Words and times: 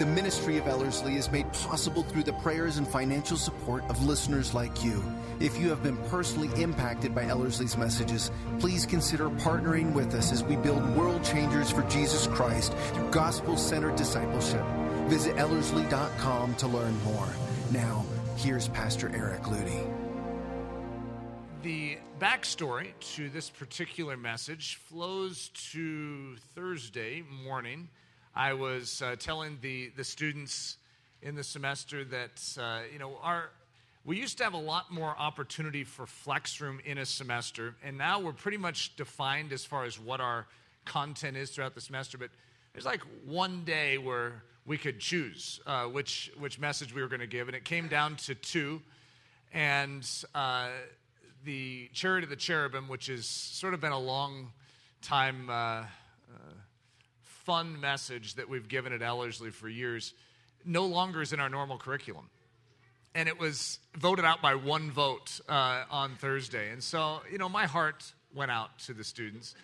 The 0.00 0.06
ministry 0.06 0.56
of 0.56 0.66
Ellerslie 0.66 1.16
is 1.16 1.30
made 1.30 1.52
possible 1.52 2.02
through 2.02 2.22
the 2.22 2.32
prayers 2.32 2.78
and 2.78 2.88
financial 2.88 3.36
support 3.36 3.84
of 3.90 4.02
listeners 4.02 4.54
like 4.54 4.82
you. 4.82 5.04
If 5.40 5.58
you 5.58 5.68
have 5.68 5.82
been 5.82 5.98
personally 6.08 6.48
impacted 6.58 7.14
by 7.14 7.24
Ellerslie's 7.24 7.76
messages, 7.76 8.30
please 8.60 8.86
consider 8.86 9.28
partnering 9.28 9.92
with 9.92 10.14
us 10.14 10.32
as 10.32 10.42
we 10.42 10.56
build 10.56 10.96
world 10.96 11.22
changers 11.22 11.70
for 11.70 11.82
Jesus 11.82 12.26
Christ 12.28 12.72
through 12.94 13.10
gospel 13.10 13.58
centered 13.58 13.96
discipleship. 13.96 14.64
Visit 15.08 15.36
Ellerslie.com 15.36 16.54
to 16.54 16.66
learn 16.66 16.98
more. 17.02 17.28
Now, 17.70 18.06
here's 18.36 18.68
Pastor 18.68 19.14
Eric 19.14 19.42
Ludy. 19.42 19.86
The 21.62 21.98
backstory 22.18 22.92
to 23.16 23.28
this 23.28 23.50
particular 23.50 24.16
message 24.16 24.76
flows 24.76 25.50
to 25.72 26.36
Thursday 26.54 27.22
morning 27.44 27.90
I 28.34 28.52
was 28.52 29.02
uh, 29.02 29.16
telling 29.18 29.58
the, 29.60 29.90
the 29.96 30.04
students 30.04 30.76
in 31.22 31.34
the 31.34 31.42
semester 31.42 32.04
that, 32.04 32.58
uh, 32.60 32.80
you 32.92 32.98
know, 32.98 33.18
our, 33.22 33.50
we 34.04 34.16
used 34.16 34.38
to 34.38 34.44
have 34.44 34.54
a 34.54 34.58
lot 34.58 34.92
more 34.92 35.14
opportunity 35.18 35.84
for 35.84 36.06
flex 36.06 36.60
room 36.60 36.80
in 36.84 36.98
a 36.98 37.06
semester, 37.06 37.74
and 37.82 37.98
now 37.98 38.20
we're 38.20 38.32
pretty 38.32 38.56
much 38.56 38.94
defined 38.96 39.52
as 39.52 39.64
far 39.64 39.84
as 39.84 39.98
what 39.98 40.20
our 40.20 40.46
content 40.84 41.36
is 41.36 41.50
throughout 41.50 41.74
the 41.74 41.80
semester. 41.80 42.18
But 42.18 42.30
there's 42.72 42.86
like 42.86 43.02
one 43.26 43.64
day 43.64 43.98
where 43.98 44.42
we 44.64 44.78
could 44.78 45.00
choose 45.00 45.60
uh, 45.66 45.84
which, 45.86 46.30
which 46.38 46.58
message 46.60 46.94
we 46.94 47.02
were 47.02 47.08
going 47.08 47.20
to 47.20 47.26
give, 47.26 47.48
and 47.48 47.56
it 47.56 47.64
came 47.64 47.88
down 47.88 48.16
to 48.16 48.34
two. 48.36 48.80
And 49.52 50.08
uh, 50.36 50.68
the 51.44 51.90
Chariot 51.92 52.22
of 52.22 52.30
the 52.30 52.36
Cherubim, 52.36 52.86
which 52.86 53.08
has 53.08 53.26
sort 53.26 53.74
of 53.74 53.80
been 53.80 53.92
a 53.92 53.98
long 53.98 54.52
time 55.02 55.50
uh, 55.50 55.82
fun 57.50 57.80
message 57.80 58.34
that 58.34 58.48
we've 58.48 58.68
given 58.68 58.92
at 58.92 59.02
Ellerslie 59.02 59.50
for 59.50 59.68
years 59.68 60.14
no 60.64 60.86
longer 60.86 61.20
is 61.20 61.32
in 61.32 61.40
our 61.40 61.48
normal 61.48 61.78
curriculum. 61.78 62.30
And 63.12 63.28
it 63.28 63.40
was 63.40 63.80
voted 63.98 64.24
out 64.24 64.40
by 64.40 64.54
one 64.54 64.92
vote 64.92 65.40
uh, 65.48 65.82
on 65.90 66.14
Thursday. 66.14 66.70
And 66.70 66.80
so, 66.80 67.22
you 67.28 67.38
know, 67.38 67.48
my 67.48 67.66
heart 67.66 68.04
went 68.32 68.52
out 68.52 68.78
to 68.86 68.94
the 68.94 69.02
students. 69.02 69.56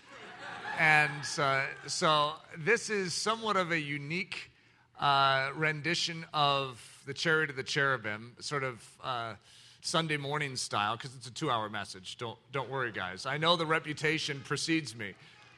and 0.80 1.12
uh, 1.38 1.62
so 1.86 2.32
this 2.58 2.90
is 2.90 3.14
somewhat 3.14 3.56
of 3.56 3.70
a 3.70 3.78
unique 3.78 4.50
uh, 4.98 5.50
rendition 5.54 6.26
of 6.34 6.84
the 7.06 7.14
Chariot 7.14 7.50
of 7.50 7.56
the 7.56 7.62
Cherubim, 7.62 8.32
sort 8.40 8.64
of 8.64 8.84
uh, 9.00 9.34
Sunday 9.80 10.16
morning 10.16 10.56
style, 10.56 10.96
because 10.96 11.14
it's 11.14 11.28
a 11.28 11.32
two 11.32 11.52
hour 11.52 11.70
message. 11.70 12.18
Don't, 12.18 12.38
don't 12.50 12.68
worry, 12.68 12.90
guys. 12.90 13.26
I 13.26 13.38
know 13.38 13.54
the 13.54 13.64
reputation 13.64 14.42
precedes 14.44 14.96
me 14.96 15.14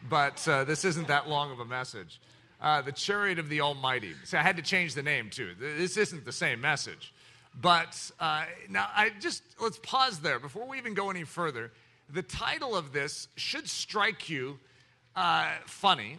but 0.09 0.47
uh, 0.47 0.65
this 0.65 0.85
isn't 0.85 1.09
that 1.09 1.29
long 1.29 1.51
of 1.51 1.61
a 1.61 1.65
message. 1.65 2.21
Uh, 2.61 2.83
the 2.83 2.93
Chariot 2.93 3.39
of 3.39 3.49
the 3.49 3.61
Almighty. 3.61 4.15
See, 4.25 4.37
I 4.37 4.43
had 4.43 4.57
to 4.57 4.63
change 4.63 4.95
the 4.95 5.03
name 5.03 5.31
too. 5.31 5.55
This 5.59 5.97
isn't 5.97 6.25
the 6.25 6.33
same 6.33 6.61
message. 6.61 7.13
But 7.61 8.11
uh, 8.21 8.45
now, 8.69 8.89
I 8.95 9.11
just 9.21 9.43
let's 9.61 9.79
pause 9.79 10.21
there 10.21 10.39
before 10.39 10.67
we 10.67 10.79
even 10.79 10.95
go 10.95 11.11
any 11.11 11.25
further. 11.25 11.73
The 12.11 12.23
title 12.23 12.77
of 12.77 12.93
this 12.93 13.29
should 13.37 13.69
strike 13.69 14.29
you 14.29 14.59
uh, 15.15 15.53
funny, 15.67 16.19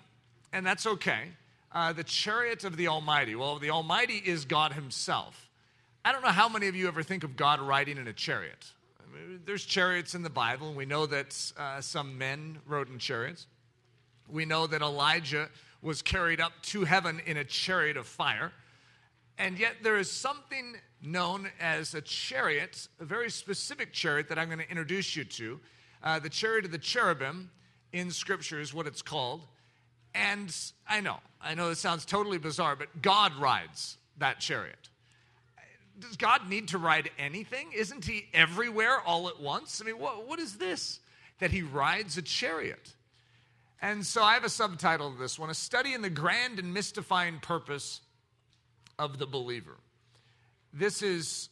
and 0.53 0.65
that's 0.65 0.85
okay. 0.85 1.29
Uh, 1.71 1.93
the 1.93 2.03
Chariot 2.03 2.63
of 2.63 2.77
the 2.77 2.87
Almighty. 2.87 3.35
Well, 3.35 3.59
the 3.59 3.69
Almighty 3.69 4.21
is 4.23 4.45
God 4.45 4.73
Himself. 4.73 5.49
I 6.03 6.11
don't 6.11 6.23
know 6.23 6.29
how 6.29 6.49
many 6.49 6.67
of 6.67 6.75
you 6.75 6.87
ever 6.87 7.03
think 7.03 7.23
of 7.23 7.35
God 7.35 7.59
riding 7.61 7.97
in 7.97 8.07
a 8.07 8.13
chariot. 8.13 8.65
I 8.99 9.15
mean, 9.15 9.41
there's 9.45 9.65
chariots 9.65 10.15
in 10.15 10.23
the 10.23 10.29
Bible, 10.29 10.69
and 10.69 10.77
we 10.77 10.85
know 10.85 11.05
that 11.05 11.53
uh, 11.57 11.81
some 11.81 12.17
men 12.17 12.59
rode 12.65 12.89
in 12.89 12.99
chariots. 12.99 13.47
We 14.31 14.45
know 14.45 14.67
that 14.67 14.81
Elijah 14.81 15.49
was 15.81 16.01
carried 16.01 16.41
up 16.41 16.53
to 16.61 16.83
heaven 16.83 17.21
in 17.25 17.37
a 17.37 17.43
chariot 17.43 17.97
of 17.97 18.05
fire. 18.07 18.51
And 19.37 19.57
yet, 19.57 19.75
there 19.81 19.97
is 19.97 20.11
something 20.11 20.75
known 21.01 21.49
as 21.59 21.93
a 21.93 22.01
chariot, 22.01 22.87
a 22.99 23.05
very 23.05 23.31
specific 23.31 23.93
chariot 23.93 24.27
that 24.27 24.37
I'm 24.37 24.47
going 24.47 24.59
to 24.59 24.69
introduce 24.69 25.15
you 25.15 25.23
to. 25.23 25.59
Uh, 26.03 26.19
the 26.19 26.29
chariot 26.29 26.65
of 26.65 26.71
the 26.71 26.77
cherubim 26.77 27.49
in 27.93 28.11
Scripture 28.11 28.59
is 28.59 28.73
what 28.73 28.85
it's 28.85 29.01
called. 29.01 29.41
And 30.13 30.53
I 30.87 30.99
know, 30.99 31.17
I 31.41 31.55
know 31.55 31.69
this 31.69 31.79
sounds 31.79 32.05
totally 32.05 32.37
bizarre, 32.37 32.75
but 32.75 33.01
God 33.01 33.35
rides 33.35 33.97
that 34.17 34.39
chariot. 34.39 34.89
Does 35.99 36.17
God 36.17 36.49
need 36.49 36.69
to 36.69 36.77
ride 36.77 37.09
anything? 37.17 37.71
Isn't 37.75 38.05
He 38.05 38.27
everywhere 38.33 38.99
all 39.01 39.29
at 39.29 39.39
once? 39.39 39.81
I 39.81 39.85
mean, 39.85 39.99
what, 39.99 40.27
what 40.27 40.39
is 40.39 40.55
this? 40.55 40.99
That 41.39 41.51
He 41.51 41.61
rides 41.61 42.17
a 42.17 42.21
chariot. 42.21 42.93
And 43.81 44.05
so 44.05 44.21
I 44.21 44.33
have 44.33 44.43
a 44.43 44.49
subtitle 44.49 45.11
to 45.13 45.17
this 45.17 45.39
one 45.39 45.49
A 45.49 45.53
Study 45.53 45.93
in 45.93 46.01
the 46.01 46.09
Grand 46.09 46.59
and 46.59 46.73
Mystifying 46.73 47.39
Purpose 47.39 48.01
of 48.97 49.19
the 49.19 49.25
Believer. 49.25 49.77
This 50.73 51.01
is 51.01 51.49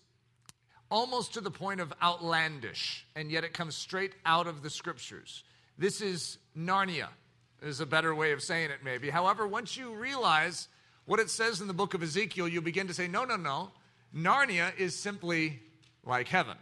almost 0.92 1.34
to 1.36 1.42
the 1.42 1.52
point 1.52 1.80
of 1.80 1.94
outlandish, 2.04 3.06
and 3.16 3.32
yet 3.32 3.44
it 3.44 3.54
comes 3.54 3.76
straight 3.76 4.14
out 4.26 4.46
of 4.46 4.62
the 4.62 4.70
scriptures. 4.70 5.44
This 5.78 6.02
is 6.02 6.38
Narnia, 6.58 7.08
is 7.62 7.80
a 7.80 7.86
better 7.86 8.14
way 8.14 8.34
of 8.34 8.44
saying 8.44 8.72
it, 8.72 8.80
maybe. 8.84 9.10
However, 9.10 9.48
once 9.48 9.78
you 9.78 9.94
realize 9.94 10.68
what 11.06 11.20
it 11.22 11.30
says 11.30 11.62
in 11.62 11.68
the 11.68 11.74
book 11.74 11.94
of 11.94 12.04
Ezekiel, 12.04 12.48
you'll 12.48 12.62
begin 12.62 12.88
to 12.88 12.94
say, 12.94 13.08
no, 13.08 13.24
no, 13.24 13.38
no. 13.38 13.72
Narnia 14.16 14.78
is 14.78 14.96
simply 14.96 15.60
like 16.06 16.28
heaven. 16.28 16.58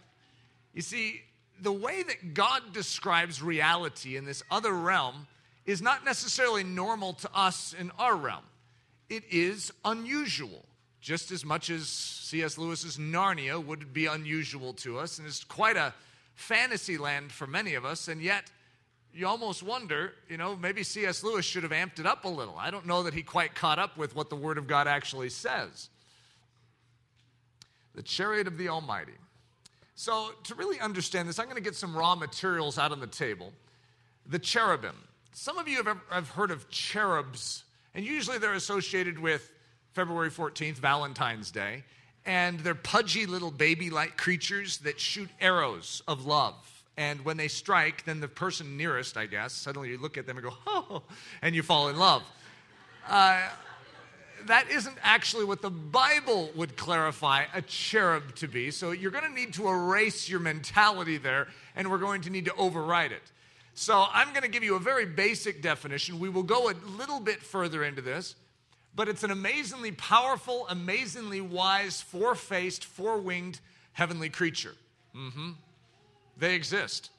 You 0.73 0.81
see, 0.81 1.21
the 1.59 1.71
way 1.71 2.03
that 2.03 2.33
God 2.33 2.73
describes 2.73 3.41
reality 3.41 4.15
in 4.15 4.25
this 4.25 4.43
other 4.51 4.73
realm 4.73 5.27
is 5.65 5.81
not 5.81 6.05
necessarily 6.05 6.63
normal 6.63 7.13
to 7.13 7.29
us 7.33 7.73
in 7.77 7.91
our 7.97 8.15
realm. 8.15 8.43
It 9.09 9.23
is 9.29 9.71
unusual, 9.83 10.65
just 11.01 11.31
as 11.31 11.45
much 11.45 11.69
as 11.69 11.87
C.S. 11.87 12.57
Lewis's 12.57 12.97
Narnia 12.97 13.63
would 13.63 13.93
be 13.93 14.05
unusual 14.05 14.73
to 14.73 14.99
us, 14.99 15.17
and 15.17 15.27
it's 15.27 15.43
quite 15.43 15.77
a 15.77 15.93
fantasy 16.35 16.97
land 16.97 17.31
for 17.31 17.47
many 17.47 17.75
of 17.75 17.85
us, 17.85 18.07
and 18.07 18.21
yet 18.21 18.51
you 19.15 19.25
almost 19.25 19.63
wonder, 19.63 20.13
you 20.27 20.35
know, 20.35 20.57
maybe 20.57 20.83
C.S. 20.83 21.23
Lewis 21.23 21.45
should 21.45 21.63
have 21.63 21.71
amped 21.71 21.99
it 21.99 22.05
up 22.05 22.25
a 22.25 22.29
little. 22.29 22.57
I 22.57 22.69
don't 22.69 22.85
know 22.85 23.03
that 23.03 23.13
he 23.13 23.23
quite 23.23 23.55
caught 23.55 23.79
up 23.79 23.97
with 23.97 24.13
what 24.13 24.29
the 24.29 24.35
Word 24.35 24.57
of 24.57 24.67
God 24.67 24.87
actually 24.87 25.29
says. 25.29 25.89
The 27.93 28.03
chariot 28.03 28.45
of 28.45 28.57
the 28.57 28.67
Almighty. 28.67 29.13
So, 29.95 30.31
to 30.43 30.55
really 30.55 30.81
understand 30.81 31.29
this, 31.29 31.39
I'm 31.39 31.45
going 31.45 31.55
to 31.55 31.61
get 31.61 31.75
some 31.75 31.95
raw 31.95 32.15
materials 32.15 32.77
out 32.77 32.91
on 32.91 32.99
the 32.99 33.07
table. 33.07 33.53
The 34.25 34.39
cherubim. 34.39 34.95
Some 35.37 35.57
of 35.57 35.67
you 35.67 35.83
have, 35.83 35.97
have 36.09 36.29
heard 36.29 36.49
of 36.49 36.69
cherubs, 36.69 37.65
and 37.93 38.05
usually 38.05 38.37
they're 38.37 38.53
associated 38.53 39.19
with 39.19 39.51
February 39.91 40.31
14th, 40.31 40.75
Valentine's 40.75 41.51
Day, 41.51 41.83
and 42.25 42.61
they're 42.61 42.73
pudgy 42.73 43.25
little 43.25 43.51
baby 43.51 43.89
like 43.89 44.15
creatures 44.15 44.77
that 44.79 44.97
shoot 44.97 45.27
arrows 45.41 46.01
of 46.07 46.25
love. 46.25 46.55
And 46.95 47.25
when 47.25 47.35
they 47.35 47.49
strike, 47.49 48.05
then 48.05 48.21
the 48.21 48.29
person 48.29 48.77
nearest, 48.77 49.17
I 49.17 49.25
guess, 49.25 49.51
suddenly 49.51 49.89
you 49.89 49.97
look 49.97 50.17
at 50.17 50.25
them 50.25 50.37
and 50.37 50.45
go, 50.45 50.53
oh, 50.67 51.03
and 51.41 51.53
you 51.53 51.63
fall 51.63 51.89
in 51.89 51.97
love. 51.97 52.23
Uh, 53.05 53.41
that 54.45 54.71
isn't 54.71 54.97
actually 55.03 55.43
what 55.43 55.61
the 55.61 55.69
Bible 55.69 56.49
would 56.55 56.77
clarify 56.77 57.43
a 57.53 57.61
cherub 57.61 58.35
to 58.35 58.47
be. 58.47 58.71
So 58.71 58.91
you're 58.91 59.11
going 59.11 59.25
to 59.25 59.37
need 59.37 59.53
to 59.55 59.67
erase 59.67 60.29
your 60.29 60.39
mentality 60.39 61.17
there, 61.17 61.49
and 61.75 61.91
we're 61.91 61.97
going 61.97 62.21
to 62.21 62.29
need 62.29 62.45
to 62.45 62.55
override 62.55 63.11
it. 63.11 63.33
So 63.77 64.05
I'm 64.11 64.29
going 64.29 64.43
to 64.43 64.47
give 64.47 64.63
you 64.63 64.75
a 64.75 64.79
very 64.79 65.05
basic 65.05 65.61
definition. 65.61 66.17
We 66.17 66.29
will 66.29 66.43
go 66.43 66.69
a 66.69 66.73
little 66.97 67.19
bit 67.19 67.43
further 67.43 67.83
into 67.83 68.01
this, 68.01 68.35
but 68.95 69.09
it's 69.09 69.23
an 69.23 69.31
amazingly 69.31 69.91
powerful, 69.91 70.65
amazingly 70.69 71.41
wise, 71.41 72.01
four 72.01 72.35
faced, 72.35 72.85
four 72.85 73.19
winged 73.19 73.59
heavenly 73.91 74.29
creature. 74.29 74.73
Mm-hmm. 75.13 75.51
They 76.37 76.55
exist. 76.55 77.09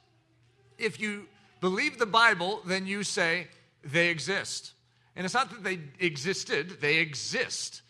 If 0.79 0.99
you 0.99 1.27
believe 1.61 1.99
the 1.99 2.07
Bible, 2.07 2.63
then 2.65 2.87
you 2.87 3.03
say 3.03 3.49
they 3.85 4.09
exist. 4.09 4.73
And 5.15 5.27
it's 5.27 5.35
not 5.35 5.51
that 5.51 5.63
they 5.63 5.79
existed, 5.99 6.81
they 6.81 6.97
exist. 6.97 7.83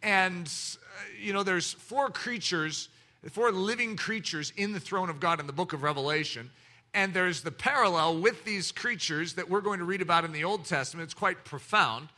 And, 0.00 0.46
uh, 0.46 1.02
you 1.20 1.32
know, 1.32 1.42
there's 1.42 1.72
four 1.72 2.10
creatures, 2.10 2.88
four 3.30 3.50
living 3.50 3.96
creatures 3.96 4.52
in 4.56 4.72
the 4.72 4.80
throne 4.80 5.10
of 5.10 5.18
God 5.18 5.40
in 5.40 5.48
the 5.48 5.52
book 5.52 5.72
of 5.72 5.82
Revelation. 5.82 6.50
And 6.94 7.14
there's 7.14 7.40
the 7.40 7.50
parallel 7.50 8.18
with 8.18 8.44
these 8.44 8.70
creatures 8.70 9.34
that 9.34 9.48
we're 9.48 9.62
going 9.62 9.78
to 9.78 9.84
read 9.84 10.02
about 10.02 10.24
in 10.24 10.32
the 10.32 10.44
Old 10.44 10.66
Testament. 10.66 11.04
It's 11.04 11.14
quite 11.14 11.44
profound. 11.44 12.08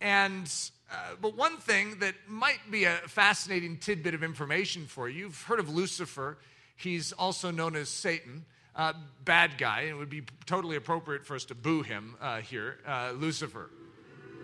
And 0.00 0.52
uh, 0.90 1.14
but 1.20 1.36
one 1.36 1.58
thing 1.58 1.98
that 2.00 2.14
might 2.26 2.58
be 2.70 2.84
a 2.84 2.96
fascinating 3.06 3.76
tidbit 3.76 4.14
of 4.14 4.24
information 4.24 4.86
for 4.86 5.08
you, 5.08 5.26
you've 5.26 5.42
heard 5.42 5.60
of 5.60 5.68
Lucifer. 5.68 6.38
He's 6.76 7.12
also 7.12 7.50
known 7.50 7.76
as 7.76 7.88
Satan. 7.88 8.44
Uh, 8.74 8.92
bad 9.24 9.58
guy, 9.58 9.82
and 9.82 9.90
it 9.90 9.94
would 9.94 10.08
be 10.08 10.22
totally 10.46 10.76
appropriate 10.76 11.26
for 11.26 11.34
us 11.34 11.44
to 11.44 11.54
boo 11.56 11.82
him 11.82 12.14
uh, 12.20 12.40
here, 12.40 12.78
uh, 12.86 13.12
Lucifer. 13.16 13.68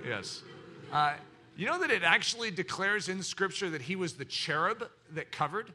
Yes. 0.06 0.42
Uh, 0.92 1.14
you 1.56 1.64
know 1.64 1.78
that 1.78 1.90
it 1.90 2.02
actually 2.02 2.50
declares 2.50 3.08
in 3.08 3.22
Scripture 3.22 3.70
that 3.70 3.82
he 3.82 3.96
was 3.96 4.14
the 4.14 4.24
cherub 4.24 4.88
that 5.12 5.30
covered? 5.30 5.72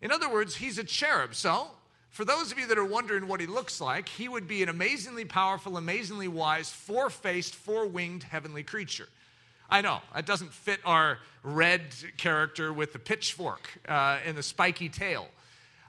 In 0.00 0.10
other 0.10 0.30
words, 0.30 0.56
he's 0.56 0.78
a 0.78 0.82
cherub. 0.82 1.34
So, 1.34 1.68
for 2.10 2.24
those 2.24 2.50
of 2.50 2.58
you 2.58 2.66
that 2.66 2.78
are 2.78 2.84
wondering 2.84 3.28
what 3.28 3.40
he 3.40 3.46
looks 3.46 3.80
like, 3.80 4.08
he 4.08 4.28
would 4.28 4.48
be 4.48 4.62
an 4.62 4.68
amazingly 4.68 5.24
powerful, 5.24 5.76
amazingly 5.76 6.28
wise, 6.28 6.68
four 6.70 7.08
faced, 7.08 7.54
four 7.54 7.86
winged 7.86 8.24
heavenly 8.24 8.64
creature. 8.64 9.08
I 9.70 9.80
know, 9.80 10.00
that 10.14 10.26
doesn't 10.26 10.52
fit 10.52 10.80
our 10.84 11.18
red 11.44 11.82
character 12.16 12.72
with 12.72 12.92
the 12.92 12.98
pitchfork 12.98 13.70
uh, 13.88 14.18
and 14.26 14.36
the 14.36 14.42
spiky 14.42 14.88
tail. 14.88 15.28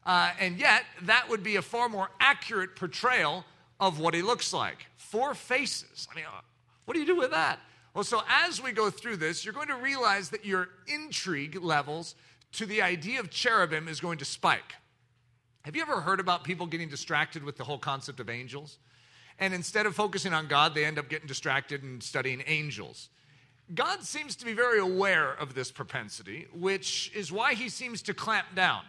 Uh, 0.05 0.31
and 0.39 0.59
yet, 0.59 0.83
that 1.03 1.27
would 1.29 1.41
be 1.41 1.55
a 1.55 1.61
far 1.61 1.89
more 1.89 2.09
accurate 2.19 2.75
portrayal 2.75 3.43
of 3.79 3.99
what 3.99 4.13
he 4.13 4.21
looks 4.21 4.53
like. 4.53 4.85
Four 4.97 5.33
faces. 5.33 6.07
I 6.11 6.15
mean, 6.15 6.25
uh, 6.25 6.41
what 6.85 6.93
do 6.93 6.99
you 6.99 7.05
do 7.05 7.15
with 7.15 7.31
that? 7.31 7.59
Well, 7.95 8.03
so 8.03 8.21
as 8.29 8.61
we 8.61 8.71
go 8.71 8.89
through 8.91 9.17
this, 9.17 9.43
you're 9.43 9.53
going 9.53 9.67
to 9.67 9.75
realize 9.75 10.29
that 10.29 10.45
your 10.45 10.69
intrigue 10.87 11.61
levels 11.61 12.15
to 12.53 12.65
the 12.65 12.83
idea 12.83 13.19
of 13.19 13.29
cherubim 13.31 13.87
is 13.87 13.99
going 13.99 14.19
to 14.19 14.25
spike. 14.25 14.75
Have 15.63 15.75
you 15.75 15.81
ever 15.81 16.01
heard 16.01 16.19
about 16.19 16.43
people 16.43 16.65
getting 16.65 16.89
distracted 16.89 17.43
with 17.43 17.55
the 17.55 17.63
whole 17.63 17.77
concept 17.77 18.19
of 18.19 18.29
angels? 18.29 18.79
And 19.37 19.53
instead 19.53 19.85
of 19.85 19.95
focusing 19.95 20.33
on 20.33 20.47
God, 20.47 20.73
they 20.73 20.85
end 20.85 20.97
up 20.97 21.07
getting 21.07 21.27
distracted 21.27 21.83
and 21.83 22.01
studying 22.01 22.43
angels. 22.47 23.09
God 23.73 24.03
seems 24.03 24.35
to 24.37 24.45
be 24.45 24.53
very 24.53 24.79
aware 24.79 25.33
of 25.33 25.53
this 25.53 25.71
propensity, 25.71 26.47
which 26.53 27.11
is 27.15 27.31
why 27.31 27.53
he 27.53 27.69
seems 27.69 28.01
to 28.03 28.13
clamp 28.13 28.47
down. 28.55 28.81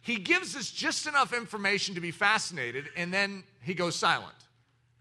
He 0.00 0.16
gives 0.16 0.56
us 0.56 0.70
just 0.70 1.06
enough 1.06 1.34
information 1.34 1.94
to 1.94 2.00
be 2.00 2.10
fascinated, 2.10 2.86
and 2.96 3.12
then 3.12 3.44
he 3.62 3.74
goes 3.74 3.94
silent 3.94 4.34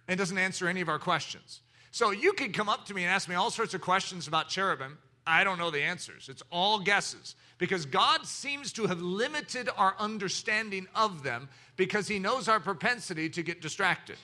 and 0.07 0.18
doesn't 0.18 0.38
answer 0.38 0.68
any 0.68 0.81
of 0.81 0.90
our 0.90 1.00
questions. 1.00 1.62
So 1.92 2.12
you 2.12 2.34
could 2.34 2.54
come 2.54 2.69
up 2.69 2.86
to 2.88 2.94
me 2.94 3.04
and 3.04 3.12
ask 3.12 3.30
me 3.30 3.36
all 3.36 3.50
sorts 3.50 3.74
of 3.74 3.81
questions 3.81 4.28
about 4.28 4.50
cherubim. 4.50 4.98
I 5.25 5.44
don't 5.44 5.57
know 5.57 5.72
the 5.72 5.81
answers. 5.81 6.28
It's 6.30 6.44
all 6.51 6.80
guesses 6.80 7.36
because 7.59 7.85
God 7.85 8.25
seems 8.25 8.73
to 8.73 8.88
have 8.88 9.01
limited 9.01 9.69
our 9.77 9.94
understanding 10.00 10.88
of 10.95 11.21
them 11.21 11.50
because 11.75 12.07
he 12.07 12.17
knows 12.17 12.47
our 12.47 12.59
propensity 12.59 13.29
to 13.29 13.44
get 13.44 13.61
distracted. 13.61 14.15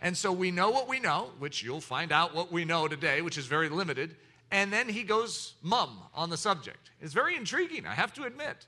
And 0.00 0.16
so 0.16 0.32
we 0.32 0.50
know 0.50 0.70
what 0.70 0.88
we 0.88 0.98
know, 0.98 1.30
which 1.38 1.62
you'll 1.62 1.80
find 1.80 2.10
out 2.10 2.34
what 2.34 2.50
we 2.50 2.64
know 2.64 2.88
today, 2.88 3.22
which 3.22 3.38
is 3.38 3.46
very 3.46 3.68
limited. 3.68 4.16
And 4.50 4.72
then 4.72 4.88
he 4.88 5.04
goes 5.04 5.54
mum 5.62 5.98
on 6.14 6.30
the 6.30 6.36
subject. 6.36 6.90
It's 7.00 7.14
very 7.14 7.36
intriguing, 7.36 7.86
I 7.86 7.94
have 7.94 8.12
to 8.14 8.24
admit. 8.24 8.66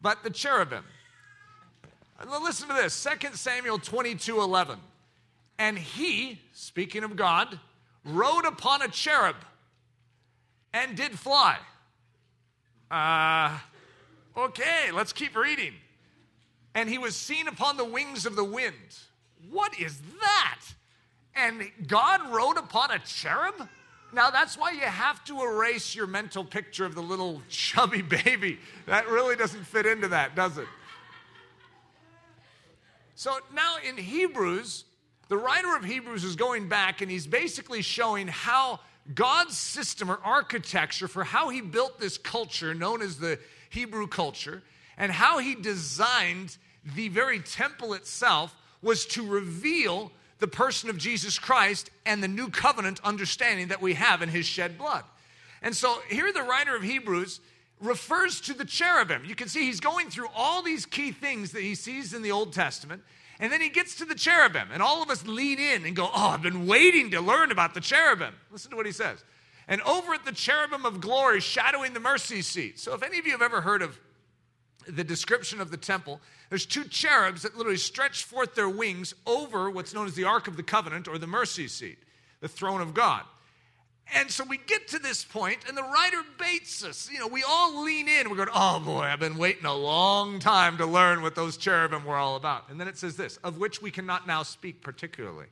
But 0.00 0.22
the 0.22 0.30
cherubim. 0.30 0.84
Listen 2.42 2.68
to 2.68 2.74
this 2.74 3.06
2 3.20 3.28
Samuel 3.32 3.78
22 3.78 4.40
11. 4.40 4.78
And 5.58 5.78
he, 5.78 6.40
speaking 6.52 7.02
of 7.02 7.16
God, 7.16 7.58
rode 8.04 8.44
upon 8.44 8.82
a 8.82 8.88
cherub 8.88 9.36
and 10.72 10.96
did 10.96 11.18
fly. 11.18 11.58
Uh, 12.90 13.58
okay, 14.36 14.90
let's 14.92 15.12
keep 15.12 15.36
reading. 15.36 15.74
And 16.74 16.88
he 16.88 16.98
was 16.98 17.16
seen 17.16 17.48
upon 17.48 17.76
the 17.76 17.84
wings 17.84 18.26
of 18.26 18.36
the 18.36 18.44
wind. 18.44 18.74
What 19.50 19.78
is 19.78 20.00
that? 20.20 20.60
And 21.34 21.70
God 21.86 22.20
rode 22.30 22.56
upon 22.56 22.90
a 22.90 22.98
cherub? 23.00 23.68
Now, 24.12 24.30
that's 24.30 24.56
why 24.56 24.72
you 24.72 24.80
have 24.80 25.22
to 25.24 25.42
erase 25.42 25.94
your 25.94 26.06
mental 26.06 26.44
picture 26.44 26.84
of 26.84 26.94
the 26.94 27.02
little 27.02 27.42
chubby 27.48 28.02
baby. 28.02 28.58
That 28.86 29.08
really 29.08 29.36
doesn't 29.36 29.64
fit 29.64 29.86
into 29.86 30.08
that, 30.08 30.34
does 30.34 30.58
it? 30.58 30.66
So 33.14 33.36
now 33.52 33.76
in 33.86 33.96
Hebrews, 33.96 34.84
the 35.28 35.36
writer 35.36 35.76
of 35.76 35.84
Hebrews 35.84 36.22
is 36.22 36.36
going 36.36 36.68
back 36.68 37.02
and 37.02 37.10
he's 37.10 37.26
basically 37.26 37.82
showing 37.82 38.28
how 38.28 38.80
God's 39.14 39.56
system 39.56 40.10
or 40.10 40.20
architecture 40.22 41.08
for 41.08 41.24
how 41.24 41.48
he 41.48 41.60
built 41.60 41.98
this 41.98 42.18
culture 42.18 42.74
known 42.74 43.02
as 43.02 43.18
the 43.18 43.38
Hebrew 43.70 44.06
culture 44.06 44.62
and 44.96 45.10
how 45.10 45.38
he 45.38 45.54
designed 45.54 46.56
the 46.94 47.08
very 47.08 47.40
temple 47.40 47.94
itself 47.94 48.54
was 48.82 49.06
to 49.06 49.26
reveal 49.26 50.12
the 50.38 50.48
person 50.48 50.88
of 50.90 50.98
Jesus 50.98 51.38
Christ 51.38 51.90
and 52.06 52.22
the 52.22 52.28
new 52.28 52.48
covenant 52.48 53.00
understanding 53.02 53.68
that 53.68 53.82
we 53.82 53.94
have 53.94 54.22
in 54.22 54.28
his 54.28 54.46
shed 54.46 54.78
blood. 54.78 55.04
And 55.62 55.74
so 55.74 55.98
here 56.08 56.32
the 56.32 56.42
writer 56.42 56.76
of 56.76 56.82
Hebrews 56.82 57.40
refers 57.80 58.40
to 58.42 58.54
the 58.54 58.64
cherubim. 58.64 59.24
You 59.24 59.34
can 59.34 59.48
see 59.48 59.64
he's 59.64 59.80
going 59.80 60.10
through 60.10 60.28
all 60.34 60.62
these 60.62 60.86
key 60.86 61.12
things 61.12 61.52
that 61.52 61.62
he 61.62 61.74
sees 61.74 62.12
in 62.12 62.22
the 62.22 62.32
Old 62.32 62.52
Testament. 62.52 63.02
And 63.40 63.52
then 63.52 63.60
he 63.60 63.68
gets 63.68 63.94
to 63.96 64.04
the 64.04 64.16
cherubim, 64.16 64.68
and 64.72 64.82
all 64.82 65.02
of 65.02 65.10
us 65.10 65.24
lean 65.26 65.58
in 65.58 65.84
and 65.84 65.94
go, 65.94 66.10
Oh, 66.12 66.28
I've 66.28 66.42
been 66.42 66.66
waiting 66.66 67.12
to 67.12 67.20
learn 67.20 67.52
about 67.52 67.74
the 67.74 67.80
cherubim. 67.80 68.34
Listen 68.50 68.70
to 68.72 68.76
what 68.76 68.86
he 68.86 68.92
says. 68.92 69.22
And 69.68 69.80
over 69.82 70.14
at 70.14 70.24
the 70.24 70.32
cherubim 70.32 70.84
of 70.84 71.00
glory, 71.00 71.40
shadowing 71.40 71.92
the 71.92 72.00
mercy 72.00 72.42
seat. 72.42 72.78
So, 72.80 72.94
if 72.94 73.02
any 73.02 73.18
of 73.18 73.26
you 73.26 73.32
have 73.32 73.42
ever 73.42 73.60
heard 73.60 73.82
of 73.82 74.00
the 74.88 75.04
description 75.04 75.60
of 75.60 75.70
the 75.70 75.76
temple, 75.76 76.20
there's 76.48 76.66
two 76.66 76.84
cherubs 76.84 77.42
that 77.42 77.56
literally 77.56 77.76
stretch 77.76 78.24
forth 78.24 78.54
their 78.54 78.68
wings 78.68 79.14
over 79.26 79.70
what's 79.70 79.92
known 79.94 80.06
as 80.06 80.14
the 80.14 80.24
Ark 80.24 80.48
of 80.48 80.56
the 80.56 80.62
Covenant 80.62 81.06
or 81.06 81.18
the 81.18 81.26
mercy 81.26 81.68
seat, 81.68 81.98
the 82.40 82.48
throne 82.48 82.80
of 82.80 82.94
God. 82.94 83.22
And 84.14 84.30
so 84.30 84.42
we 84.44 84.56
get 84.56 84.88
to 84.88 84.98
this 84.98 85.22
point, 85.22 85.58
and 85.68 85.76
the 85.76 85.82
writer 85.82 86.22
baits 86.38 86.82
us. 86.82 87.10
You 87.12 87.18
know, 87.18 87.26
we 87.26 87.42
all 87.42 87.84
lean 87.84 88.08
in. 88.08 88.30
We're 88.30 88.36
going, 88.36 88.48
oh 88.54 88.80
boy, 88.80 89.02
I've 89.02 89.20
been 89.20 89.36
waiting 89.36 89.66
a 89.66 89.74
long 89.74 90.38
time 90.38 90.78
to 90.78 90.86
learn 90.86 91.20
what 91.20 91.34
those 91.34 91.58
cherubim 91.58 92.06
were 92.06 92.16
all 92.16 92.36
about. 92.36 92.70
And 92.70 92.80
then 92.80 92.88
it 92.88 92.96
says 92.96 93.16
this, 93.16 93.36
of 93.38 93.58
which 93.58 93.82
we 93.82 93.90
cannot 93.90 94.26
now 94.26 94.42
speak 94.42 94.80
particularly. 94.80 95.46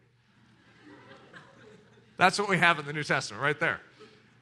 That's 2.17 2.39
what 2.39 2.49
we 2.49 2.57
have 2.57 2.79
in 2.79 2.87
the 2.87 2.95
New 2.95 3.05
Testament, 3.05 3.43
right 3.43 3.61
there. 3.61 3.81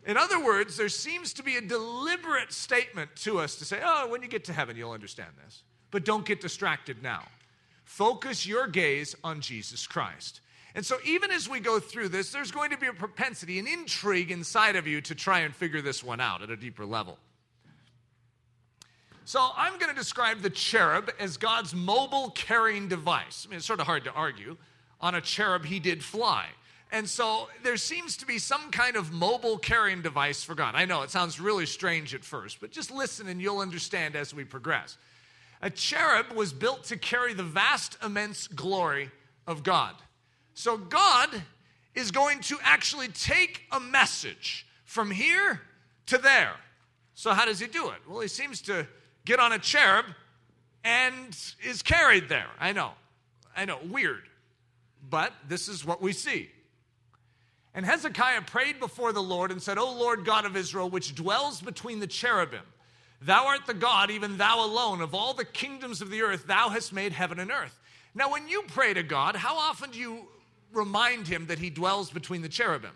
In 0.06 0.16
other 0.16 0.44
words, 0.44 0.76
there 0.76 0.88
seems 0.88 1.32
to 1.32 1.42
be 1.42 1.56
a 1.56 1.60
deliberate 1.60 2.52
statement 2.52 3.16
to 3.16 3.40
us 3.40 3.56
to 3.56 3.64
say, 3.64 3.80
oh, 3.82 4.08
when 4.08 4.22
you 4.22 4.28
get 4.28 4.44
to 4.44 4.52
heaven, 4.52 4.76
you'll 4.76 4.92
understand 4.92 5.30
this. 5.44 5.64
But 5.90 6.04
don't 6.04 6.24
get 6.24 6.40
distracted 6.40 7.02
now. 7.02 7.24
Focus 7.84 8.46
your 8.46 8.68
gaze 8.68 9.16
on 9.24 9.40
Jesus 9.40 9.86
Christ. 9.86 10.40
And 10.74 10.84
so, 10.84 10.96
even 11.04 11.30
as 11.30 11.48
we 11.48 11.60
go 11.60 11.78
through 11.78 12.08
this, 12.08 12.32
there's 12.32 12.50
going 12.50 12.70
to 12.70 12.76
be 12.76 12.88
a 12.88 12.92
propensity, 12.92 13.60
an 13.60 13.68
intrigue 13.68 14.32
inside 14.32 14.74
of 14.74 14.88
you 14.88 15.00
to 15.02 15.14
try 15.14 15.40
and 15.40 15.54
figure 15.54 15.80
this 15.80 16.02
one 16.02 16.20
out 16.20 16.42
at 16.42 16.50
a 16.50 16.56
deeper 16.56 16.84
level. 16.84 17.16
So, 19.24 19.50
I'm 19.56 19.78
going 19.78 19.90
to 19.90 19.96
describe 19.96 20.42
the 20.42 20.50
cherub 20.50 21.12
as 21.20 21.36
God's 21.36 21.74
mobile 21.74 22.30
carrying 22.30 22.88
device. 22.88 23.46
I 23.46 23.50
mean, 23.50 23.58
it's 23.58 23.66
sort 23.66 23.78
of 23.78 23.86
hard 23.86 24.04
to 24.04 24.12
argue. 24.12 24.56
On 25.00 25.14
a 25.14 25.20
cherub, 25.20 25.64
he 25.64 25.78
did 25.78 26.02
fly. 26.02 26.46
And 26.90 27.08
so, 27.08 27.48
there 27.62 27.76
seems 27.76 28.16
to 28.16 28.26
be 28.26 28.40
some 28.40 28.72
kind 28.72 28.96
of 28.96 29.12
mobile 29.12 29.58
carrying 29.58 30.02
device 30.02 30.42
for 30.42 30.56
God. 30.56 30.74
I 30.74 30.86
know 30.86 31.02
it 31.02 31.10
sounds 31.10 31.38
really 31.38 31.66
strange 31.66 32.16
at 32.16 32.24
first, 32.24 32.60
but 32.60 32.72
just 32.72 32.90
listen 32.90 33.28
and 33.28 33.40
you'll 33.40 33.60
understand 33.60 34.16
as 34.16 34.34
we 34.34 34.42
progress. 34.42 34.98
A 35.62 35.70
cherub 35.70 36.32
was 36.32 36.52
built 36.52 36.84
to 36.84 36.96
carry 36.96 37.32
the 37.32 37.44
vast, 37.44 37.96
immense 38.04 38.48
glory 38.48 39.12
of 39.46 39.62
God. 39.62 39.94
So 40.54 40.76
God 40.78 41.42
is 41.94 42.10
going 42.10 42.40
to 42.40 42.58
actually 42.62 43.08
take 43.08 43.62
a 43.70 43.80
message 43.80 44.66
from 44.84 45.10
here 45.10 45.60
to 46.06 46.18
there. 46.18 46.54
So, 47.14 47.32
how 47.32 47.44
does 47.44 47.60
he 47.60 47.66
do 47.66 47.90
it? 47.90 47.98
Well, 48.08 48.20
he 48.20 48.28
seems 48.28 48.62
to 48.62 48.86
get 49.24 49.38
on 49.38 49.52
a 49.52 49.58
cherub 49.58 50.06
and 50.82 51.36
is 51.62 51.82
carried 51.82 52.28
there. 52.28 52.48
I 52.58 52.72
know, 52.72 52.92
I 53.56 53.64
know, 53.64 53.78
weird, 53.88 54.22
but 55.08 55.32
this 55.48 55.68
is 55.68 55.84
what 55.84 56.02
we 56.02 56.12
see. 56.12 56.50
And 57.74 57.84
Hezekiah 57.84 58.42
prayed 58.42 58.78
before 58.78 59.12
the 59.12 59.22
Lord 59.22 59.50
and 59.50 59.60
said, 59.60 59.78
O 59.78 59.92
Lord 59.92 60.24
God 60.24 60.44
of 60.44 60.56
Israel, 60.56 60.88
which 60.88 61.14
dwells 61.14 61.60
between 61.60 61.98
the 61.98 62.06
cherubim, 62.06 62.62
thou 63.20 63.46
art 63.46 63.66
the 63.66 63.74
God, 63.74 64.10
even 64.10 64.36
thou 64.36 64.64
alone, 64.64 65.00
of 65.00 65.14
all 65.14 65.34
the 65.34 65.44
kingdoms 65.44 66.00
of 66.00 66.10
the 66.10 66.22
earth, 66.22 66.46
thou 66.46 66.68
hast 66.68 66.92
made 66.92 67.12
heaven 67.12 67.40
and 67.40 67.50
earth. 67.50 67.78
Now, 68.14 68.30
when 68.30 68.48
you 68.48 68.62
pray 68.68 68.94
to 68.94 69.02
God, 69.02 69.34
how 69.34 69.56
often 69.56 69.90
do 69.90 69.98
you 69.98 70.28
remind 70.74 71.28
him 71.28 71.46
that 71.46 71.58
he 71.58 71.70
dwells 71.70 72.10
between 72.10 72.42
the 72.42 72.48
cherubim. 72.48 72.92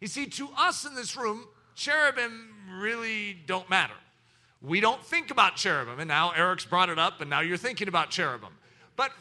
You 0.00 0.08
see, 0.08 0.26
to 0.26 0.48
us 0.56 0.84
in 0.84 0.94
this 0.94 1.16
room, 1.16 1.44
cherubim 1.74 2.48
really 2.78 3.36
don't 3.46 3.68
matter. 3.70 3.94
We 4.62 4.80
don't 4.80 5.04
think 5.04 5.30
about 5.30 5.56
cherubim, 5.56 6.00
and 6.00 6.08
now 6.08 6.30
Eric's 6.30 6.64
brought 6.64 6.88
it 6.88 6.98
up, 6.98 7.20
and 7.20 7.30
now 7.30 7.40
you're 7.40 7.56
thinking 7.56 7.88
about 7.88 8.10
cherubim. 8.10 8.50
But, 8.96 9.12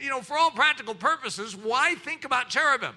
you 0.00 0.08
know, 0.08 0.20
for 0.20 0.36
all 0.36 0.50
practical 0.50 0.94
purposes, 0.94 1.54
why 1.54 1.94
think 1.96 2.24
about 2.24 2.48
cherubim? 2.48 2.94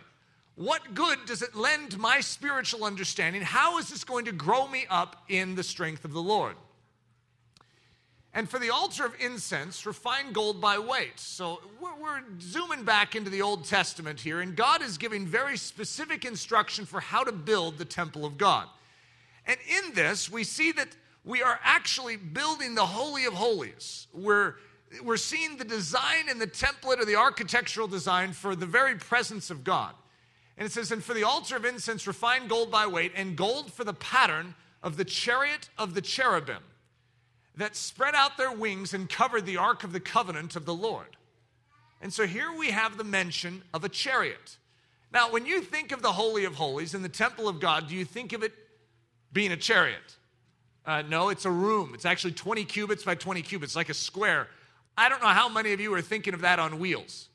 What 0.56 0.94
good 0.94 1.20
does 1.26 1.42
it 1.42 1.56
lend 1.56 1.98
my 1.98 2.20
spiritual 2.20 2.84
understanding? 2.84 3.42
How 3.42 3.78
is 3.78 3.90
this 3.90 4.04
going 4.04 4.26
to 4.26 4.32
grow 4.32 4.68
me 4.68 4.86
up 4.90 5.24
in 5.30 5.56
the 5.56 5.64
strength 5.64 6.06
of 6.06 6.14
the 6.14 6.22
Lord? 6.22 6.56
And 8.34 8.50
for 8.50 8.60
the 8.60 8.70
altar 8.70 9.06
of 9.06 9.14
incense, 9.20 9.86
refine 9.86 10.32
gold 10.32 10.62
by 10.62 10.80
weight. 10.80 11.20
So 11.20 11.60
we're, 11.82 11.96
we're, 12.02 12.22
zooming 12.40 12.86
back 12.86 13.16
into 13.16 13.30
the 13.30 13.42
Old 13.42 13.66
Testament 13.66 14.22
here, 14.22 14.40
and 14.40 14.56
God 14.56 14.82
is 14.82 14.98
giving 14.98 15.28
very 15.28 15.58
specific 15.58 16.24
instruction 16.24 16.86
for 16.86 17.02
how 17.02 17.26
to 17.26 17.34
build 17.34 17.78
the 17.78 17.86
temple 17.86 18.26
of 18.26 18.38
God. 18.38 18.68
And 19.46 19.58
in 19.68 19.94
this, 19.94 20.32
we 20.32 20.46
see 20.46 20.72
that 20.74 20.88
we 21.26 21.42
are 21.42 21.60
actually 21.62 22.16
building 22.16 22.74
the 22.74 22.86
Holy 22.86 23.26
of 23.26 23.34
Holies, 23.34 24.08
where 24.14 24.56
we're 25.04 25.18
seeing 25.18 25.58
the 25.58 25.66
design 25.66 26.30
and 26.30 26.40
the 26.40 26.48
template 26.48 27.00
or 27.00 27.06
the 27.06 27.18
architectural 27.18 27.88
design 27.88 28.32
for 28.32 28.56
the 28.56 28.66
very 28.66 28.96
presence 28.96 29.50
of 29.50 29.66
God. 29.66 29.94
And 30.58 30.66
it 30.66 30.72
says, 30.72 30.92
And 30.92 31.04
for 31.04 31.14
the 31.14 31.24
altar 31.24 31.58
of 31.58 31.66
incense, 31.66 32.08
refine 32.08 32.48
gold 32.48 32.72
by 32.72 32.88
weight, 32.88 33.12
and 33.16 33.36
gold 33.36 33.74
for 33.74 33.84
the 33.84 33.94
pattern 33.94 34.56
of 34.82 34.96
the 34.96 35.06
chariot 35.06 35.70
of 35.78 35.96
the 35.96 36.02
cherubim 36.02 36.64
that 37.58 37.76
spread 37.76 38.16
out 38.16 38.38
their 38.38 38.52
wings 38.52 38.94
and 38.94 39.10
covered 39.10 39.46
the 39.46 39.58
ark 39.58 39.84
of 39.84 39.92
the 39.92 40.00
covenant 40.00 40.56
of 40.56 40.66
the 40.66 40.74
Lord. 40.74 41.18
And 42.02 42.12
so 42.12 42.26
here 42.26 42.52
we 42.52 42.72
have 42.72 42.98
the 42.98 43.04
mention 43.04 43.64
of 43.74 43.84
a 43.84 43.90
chariot. 43.90 44.58
Now, 45.14 45.32
when 45.32 45.46
you 45.46 45.62
think 45.62 45.92
of 45.92 46.02
the 46.02 46.14
Holy 46.14 46.46
of 46.46 46.56
Holies 46.56 46.94
in 46.94 47.02
the 47.02 47.10
temple 47.10 47.48
of 47.48 47.60
God, 47.60 47.88
do 47.88 47.96
you 47.96 48.06
think 48.06 48.34
of 48.34 48.44
it 48.44 48.54
being 49.34 49.52
a 49.52 49.58
chariot? 49.58 50.18
Uh, 50.86 51.04
no, 51.04 51.30
it's 51.30 51.46
a 51.46 51.52
room. 51.52 51.92
It's 51.94 52.06
actually 52.06 52.34
20 52.34 52.66
cubits 52.66 53.04
by 53.04 53.16
20 53.16 53.42
cubits, 53.42 53.76
like 53.76 53.90
a 53.90 53.94
square. 53.94 54.48
I 54.98 55.10
don't 55.10 55.22
know 55.22 55.28
how 55.28 55.50
many 55.50 55.74
of 55.74 55.80
you 55.80 55.94
are 55.94 56.02
thinking 56.02 56.34
of 56.34 56.42
that 56.42 56.60
on 56.60 56.80
wheels. 56.80 57.28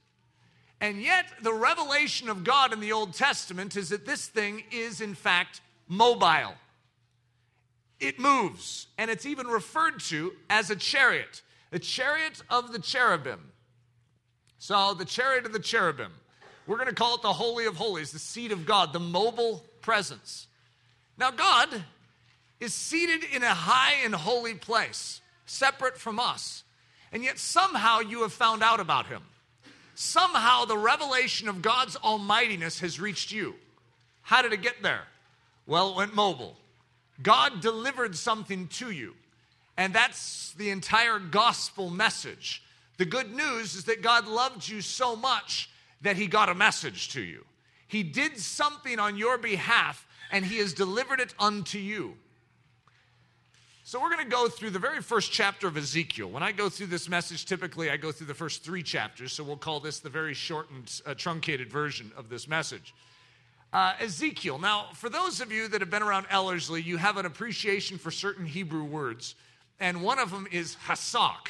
And 0.80 1.00
yet, 1.00 1.26
the 1.42 1.52
revelation 1.52 2.28
of 2.28 2.44
God 2.44 2.72
in 2.72 2.80
the 2.80 2.92
Old 2.92 3.14
Testament 3.14 3.76
is 3.76 3.90
that 3.90 4.04
this 4.04 4.26
thing 4.26 4.64
is, 4.70 5.00
in 5.00 5.14
fact, 5.14 5.60
mobile. 5.88 6.54
It 7.98 8.18
moves, 8.18 8.88
and 8.98 9.10
it's 9.10 9.24
even 9.24 9.46
referred 9.46 10.00
to 10.00 10.32
as 10.50 10.70
a 10.70 10.76
chariot, 10.76 11.42
the 11.70 11.78
chariot 11.78 12.42
of 12.50 12.72
the 12.72 12.78
cherubim. 12.78 13.52
So, 14.58 14.94
the 14.94 15.04
chariot 15.04 15.46
of 15.46 15.52
the 15.52 15.58
cherubim. 15.58 16.12
We're 16.66 16.76
going 16.76 16.88
to 16.88 16.94
call 16.94 17.14
it 17.14 17.22
the 17.22 17.32
Holy 17.32 17.66
of 17.66 17.76
Holies, 17.76 18.10
the 18.10 18.18
seat 18.18 18.52
of 18.52 18.66
God, 18.66 18.92
the 18.92 19.00
mobile 19.00 19.64
presence. 19.80 20.46
Now, 21.16 21.30
God 21.30 21.84
is 22.60 22.74
seated 22.74 23.22
in 23.32 23.42
a 23.42 23.54
high 23.54 24.04
and 24.04 24.14
holy 24.14 24.54
place, 24.54 25.20
separate 25.46 25.96
from 25.96 26.18
us. 26.18 26.64
And 27.12 27.22
yet, 27.22 27.38
somehow, 27.38 28.00
you 28.00 28.22
have 28.22 28.32
found 28.32 28.62
out 28.62 28.80
about 28.80 29.06
him. 29.06 29.22
Somehow, 29.94 30.64
the 30.64 30.76
revelation 30.76 31.48
of 31.48 31.62
God's 31.62 31.96
almightiness 31.96 32.80
has 32.80 33.00
reached 33.00 33.30
you. 33.30 33.54
How 34.22 34.42
did 34.42 34.52
it 34.52 34.60
get 34.60 34.82
there? 34.82 35.04
Well, 35.66 35.90
it 35.90 35.96
went 35.96 36.14
mobile. 36.14 36.56
God 37.22 37.60
delivered 37.60 38.16
something 38.16 38.68
to 38.68 38.90
you. 38.90 39.14
And 39.76 39.94
that's 39.94 40.54
the 40.54 40.70
entire 40.70 41.18
gospel 41.18 41.90
message. 41.90 42.62
The 42.96 43.04
good 43.04 43.34
news 43.34 43.74
is 43.74 43.84
that 43.84 44.02
God 44.02 44.26
loved 44.26 44.66
you 44.68 44.80
so 44.80 45.16
much 45.16 45.68
that 46.02 46.16
he 46.16 46.26
got 46.26 46.48
a 46.48 46.54
message 46.54 47.10
to 47.10 47.20
you. 47.20 47.44
He 47.88 48.02
did 48.02 48.38
something 48.38 48.98
on 48.98 49.16
your 49.16 49.38
behalf 49.38 50.06
and 50.32 50.44
he 50.44 50.58
has 50.58 50.72
delivered 50.72 51.20
it 51.20 51.34
unto 51.38 51.78
you. 51.78 52.16
So, 53.84 54.02
we're 54.02 54.10
going 54.10 54.24
to 54.24 54.30
go 54.30 54.48
through 54.48 54.70
the 54.70 54.80
very 54.80 55.00
first 55.00 55.30
chapter 55.30 55.68
of 55.68 55.76
Ezekiel. 55.76 56.28
When 56.28 56.42
I 56.42 56.50
go 56.50 56.68
through 56.68 56.88
this 56.88 57.08
message, 57.08 57.46
typically 57.46 57.88
I 57.88 57.96
go 57.96 58.10
through 58.10 58.26
the 58.26 58.34
first 58.34 58.64
three 58.64 58.82
chapters, 58.82 59.32
so 59.32 59.44
we'll 59.44 59.56
call 59.56 59.78
this 59.78 60.00
the 60.00 60.08
very 60.08 60.34
shortened, 60.34 61.00
uh, 61.06 61.14
truncated 61.14 61.70
version 61.70 62.10
of 62.16 62.28
this 62.28 62.48
message. 62.48 62.92
Uh, 63.72 63.94
Ezekiel. 64.00 64.58
Now, 64.58 64.86
for 64.94 65.08
those 65.08 65.40
of 65.40 65.52
you 65.52 65.68
that 65.68 65.80
have 65.80 65.90
been 65.90 66.02
around 66.02 66.26
Ellerslie, 66.30 66.82
you 66.82 66.96
have 66.96 67.16
an 67.16 67.26
appreciation 67.26 67.98
for 67.98 68.10
certain 68.10 68.46
Hebrew 68.46 68.84
words, 68.84 69.34
and 69.80 70.02
one 70.02 70.18
of 70.18 70.30
them 70.30 70.46
is 70.50 70.76
hasak. 70.86 71.48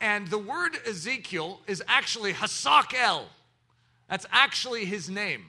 And 0.00 0.28
the 0.28 0.38
word 0.38 0.76
Ezekiel 0.86 1.60
is 1.66 1.82
actually 1.86 2.32
hasak 2.32 2.94
el. 2.94 3.26
That's 4.08 4.26
actually 4.32 4.84
his 4.84 5.08
name 5.08 5.44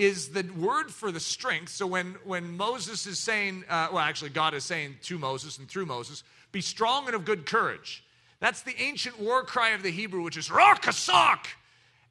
is 0.00 0.28
the 0.28 0.42
word 0.56 0.90
for 0.90 1.12
the 1.12 1.20
strength. 1.20 1.68
So 1.68 1.86
when, 1.86 2.16
when 2.24 2.56
Moses 2.56 3.06
is 3.06 3.18
saying, 3.18 3.64
uh, 3.68 3.88
well, 3.92 4.00
actually, 4.00 4.30
God 4.30 4.54
is 4.54 4.64
saying 4.64 4.96
to 5.02 5.18
Moses 5.18 5.58
and 5.58 5.68
through 5.68 5.86
Moses, 5.86 6.24
be 6.52 6.62
strong 6.62 7.06
and 7.06 7.14
of 7.14 7.24
good 7.26 7.44
courage. 7.44 8.02
That's 8.40 8.62
the 8.62 8.74
ancient 8.80 9.20
war 9.20 9.44
cry 9.44 9.70
of 9.70 9.82
the 9.82 9.90
Hebrew, 9.90 10.22
which 10.22 10.38
is 10.38 10.48
Rakasak. 10.48 11.44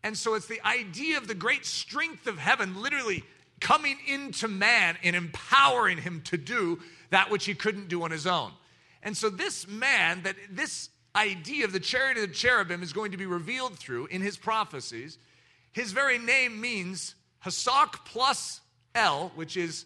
And 0.03 0.17
so 0.17 0.33
it's 0.33 0.47
the 0.47 0.65
idea 0.65 1.17
of 1.17 1.27
the 1.27 1.35
great 1.35 1.65
strength 1.65 2.27
of 2.27 2.37
heaven 2.37 2.81
literally 2.81 3.23
coming 3.59 3.97
into 4.07 4.47
man 4.47 4.97
and 5.03 5.15
empowering 5.15 5.97
him 5.97 6.21
to 6.25 6.37
do 6.37 6.79
that 7.09 7.29
which 7.29 7.45
he 7.45 7.53
couldn't 7.53 7.89
do 7.89 8.03
on 8.03 8.11
his 8.11 8.25
own. 8.25 8.51
And 9.03 9.15
so 9.15 9.29
this 9.29 9.67
man, 9.67 10.23
that 10.23 10.35
this 10.49 10.89
idea 11.15 11.65
of 11.65 11.73
the 11.73 11.79
chariot 11.79 12.17
of 12.17 12.27
the 12.27 12.33
cherubim 12.33 12.83
is 12.83 12.93
going 12.93 13.11
to 13.11 13.17
be 13.17 13.25
revealed 13.25 13.77
through 13.77 14.05
in 14.07 14.21
his 14.21 14.37
prophecies. 14.37 15.17
His 15.71 15.91
very 15.91 16.17
name 16.17 16.59
means 16.61 17.15
Hasak 17.45 18.05
plus 18.05 18.61
El, 18.95 19.29
which 19.35 19.57
is 19.57 19.85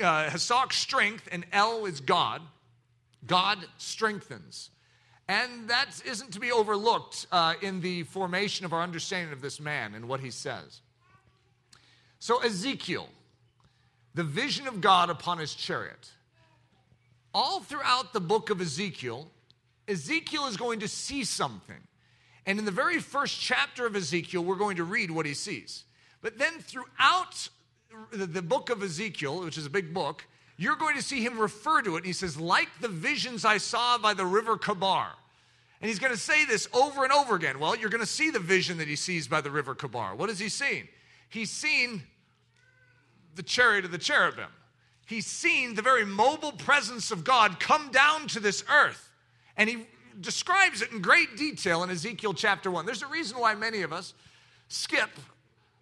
uh, 0.00 0.28
Hasak 0.28 0.72
strength, 0.72 1.28
and 1.32 1.44
El 1.52 1.86
is 1.86 2.00
God. 2.00 2.42
God 3.26 3.58
strengthens. 3.78 4.70
And 5.28 5.68
that 5.68 6.02
isn't 6.04 6.32
to 6.32 6.40
be 6.40 6.52
overlooked 6.52 7.26
uh, 7.32 7.54
in 7.62 7.80
the 7.80 8.02
formation 8.04 8.66
of 8.66 8.72
our 8.72 8.82
understanding 8.82 9.32
of 9.32 9.40
this 9.40 9.60
man 9.60 9.94
and 9.94 10.08
what 10.08 10.20
he 10.20 10.30
says. 10.30 10.80
So, 12.18 12.42
Ezekiel, 12.42 13.08
the 14.14 14.24
vision 14.24 14.68
of 14.68 14.80
God 14.80 15.10
upon 15.10 15.38
his 15.38 15.54
chariot. 15.54 16.10
All 17.34 17.60
throughout 17.60 18.12
the 18.12 18.20
book 18.20 18.50
of 18.50 18.60
Ezekiel, 18.60 19.30
Ezekiel 19.88 20.46
is 20.46 20.56
going 20.56 20.80
to 20.80 20.88
see 20.88 21.24
something. 21.24 21.80
And 22.44 22.58
in 22.58 22.64
the 22.64 22.70
very 22.70 22.98
first 22.98 23.40
chapter 23.40 23.86
of 23.86 23.96
Ezekiel, 23.96 24.44
we're 24.44 24.56
going 24.56 24.76
to 24.76 24.84
read 24.84 25.10
what 25.10 25.26
he 25.26 25.34
sees. 25.34 25.84
But 26.20 26.38
then 26.38 26.58
throughout 26.58 27.48
the 28.12 28.42
book 28.42 28.70
of 28.70 28.82
Ezekiel, 28.82 29.44
which 29.44 29.58
is 29.58 29.66
a 29.66 29.70
big 29.70 29.94
book, 29.94 30.24
you're 30.62 30.76
going 30.76 30.96
to 30.96 31.02
see 31.02 31.24
him 31.24 31.38
refer 31.38 31.82
to 31.82 31.94
it. 31.94 31.98
And 31.98 32.06
he 32.06 32.12
says, 32.12 32.38
like 32.38 32.68
the 32.80 32.88
visions 32.88 33.44
I 33.44 33.58
saw 33.58 33.98
by 33.98 34.14
the 34.14 34.24
river 34.24 34.56
Chebar. 34.56 35.08
And 35.80 35.88
he's 35.88 35.98
going 35.98 36.12
to 36.12 36.18
say 36.18 36.44
this 36.44 36.68
over 36.72 37.02
and 37.02 37.12
over 37.12 37.34
again. 37.34 37.58
Well, 37.58 37.74
you're 37.74 37.90
going 37.90 38.02
to 38.02 38.06
see 38.06 38.30
the 38.30 38.38
vision 38.38 38.78
that 38.78 38.86
he 38.86 38.94
sees 38.94 39.26
by 39.26 39.40
the 39.40 39.50
river 39.50 39.74
Chebar. 39.74 40.16
What 40.16 40.30
is 40.30 40.38
he 40.38 40.48
seeing? 40.48 40.86
He's 41.28 41.50
seen 41.50 42.02
the 43.34 43.42
chariot 43.42 43.84
of 43.84 43.90
the 43.90 43.98
cherubim. 43.98 44.50
He's 45.06 45.26
seen 45.26 45.74
the 45.74 45.82
very 45.82 46.04
mobile 46.04 46.52
presence 46.52 47.10
of 47.10 47.24
God 47.24 47.58
come 47.58 47.90
down 47.90 48.28
to 48.28 48.40
this 48.40 48.62
earth. 48.70 49.10
And 49.56 49.68
he 49.68 49.86
describes 50.20 50.80
it 50.80 50.92
in 50.92 51.00
great 51.00 51.36
detail 51.36 51.82
in 51.82 51.90
Ezekiel 51.90 52.34
chapter 52.34 52.70
1. 52.70 52.86
There's 52.86 53.02
a 53.02 53.08
reason 53.08 53.38
why 53.38 53.56
many 53.56 53.82
of 53.82 53.92
us 53.92 54.14
skip 54.68 55.10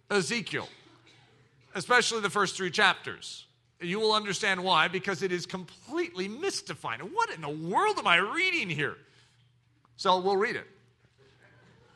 Ezekiel, 0.09 0.67
especially 1.75 2.21
the 2.21 2.29
first 2.31 2.55
three 2.55 2.71
chapters. 2.71 3.45
You 3.81 3.99
will 3.99 4.13
understand 4.13 4.63
why, 4.63 4.87
because 4.87 5.23
it 5.23 5.31
is 5.31 5.45
completely 5.45 6.27
mystifying. 6.27 6.99
What 6.99 7.29
in 7.31 7.41
the 7.41 7.49
world 7.49 7.97
am 7.97 8.07
I 8.07 8.17
reading 8.17 8.69
here? 8.69 8.97
So 9.97 10.19
we'll 10.19 10.37
read 10.37 10.55
it. 10.55 10.67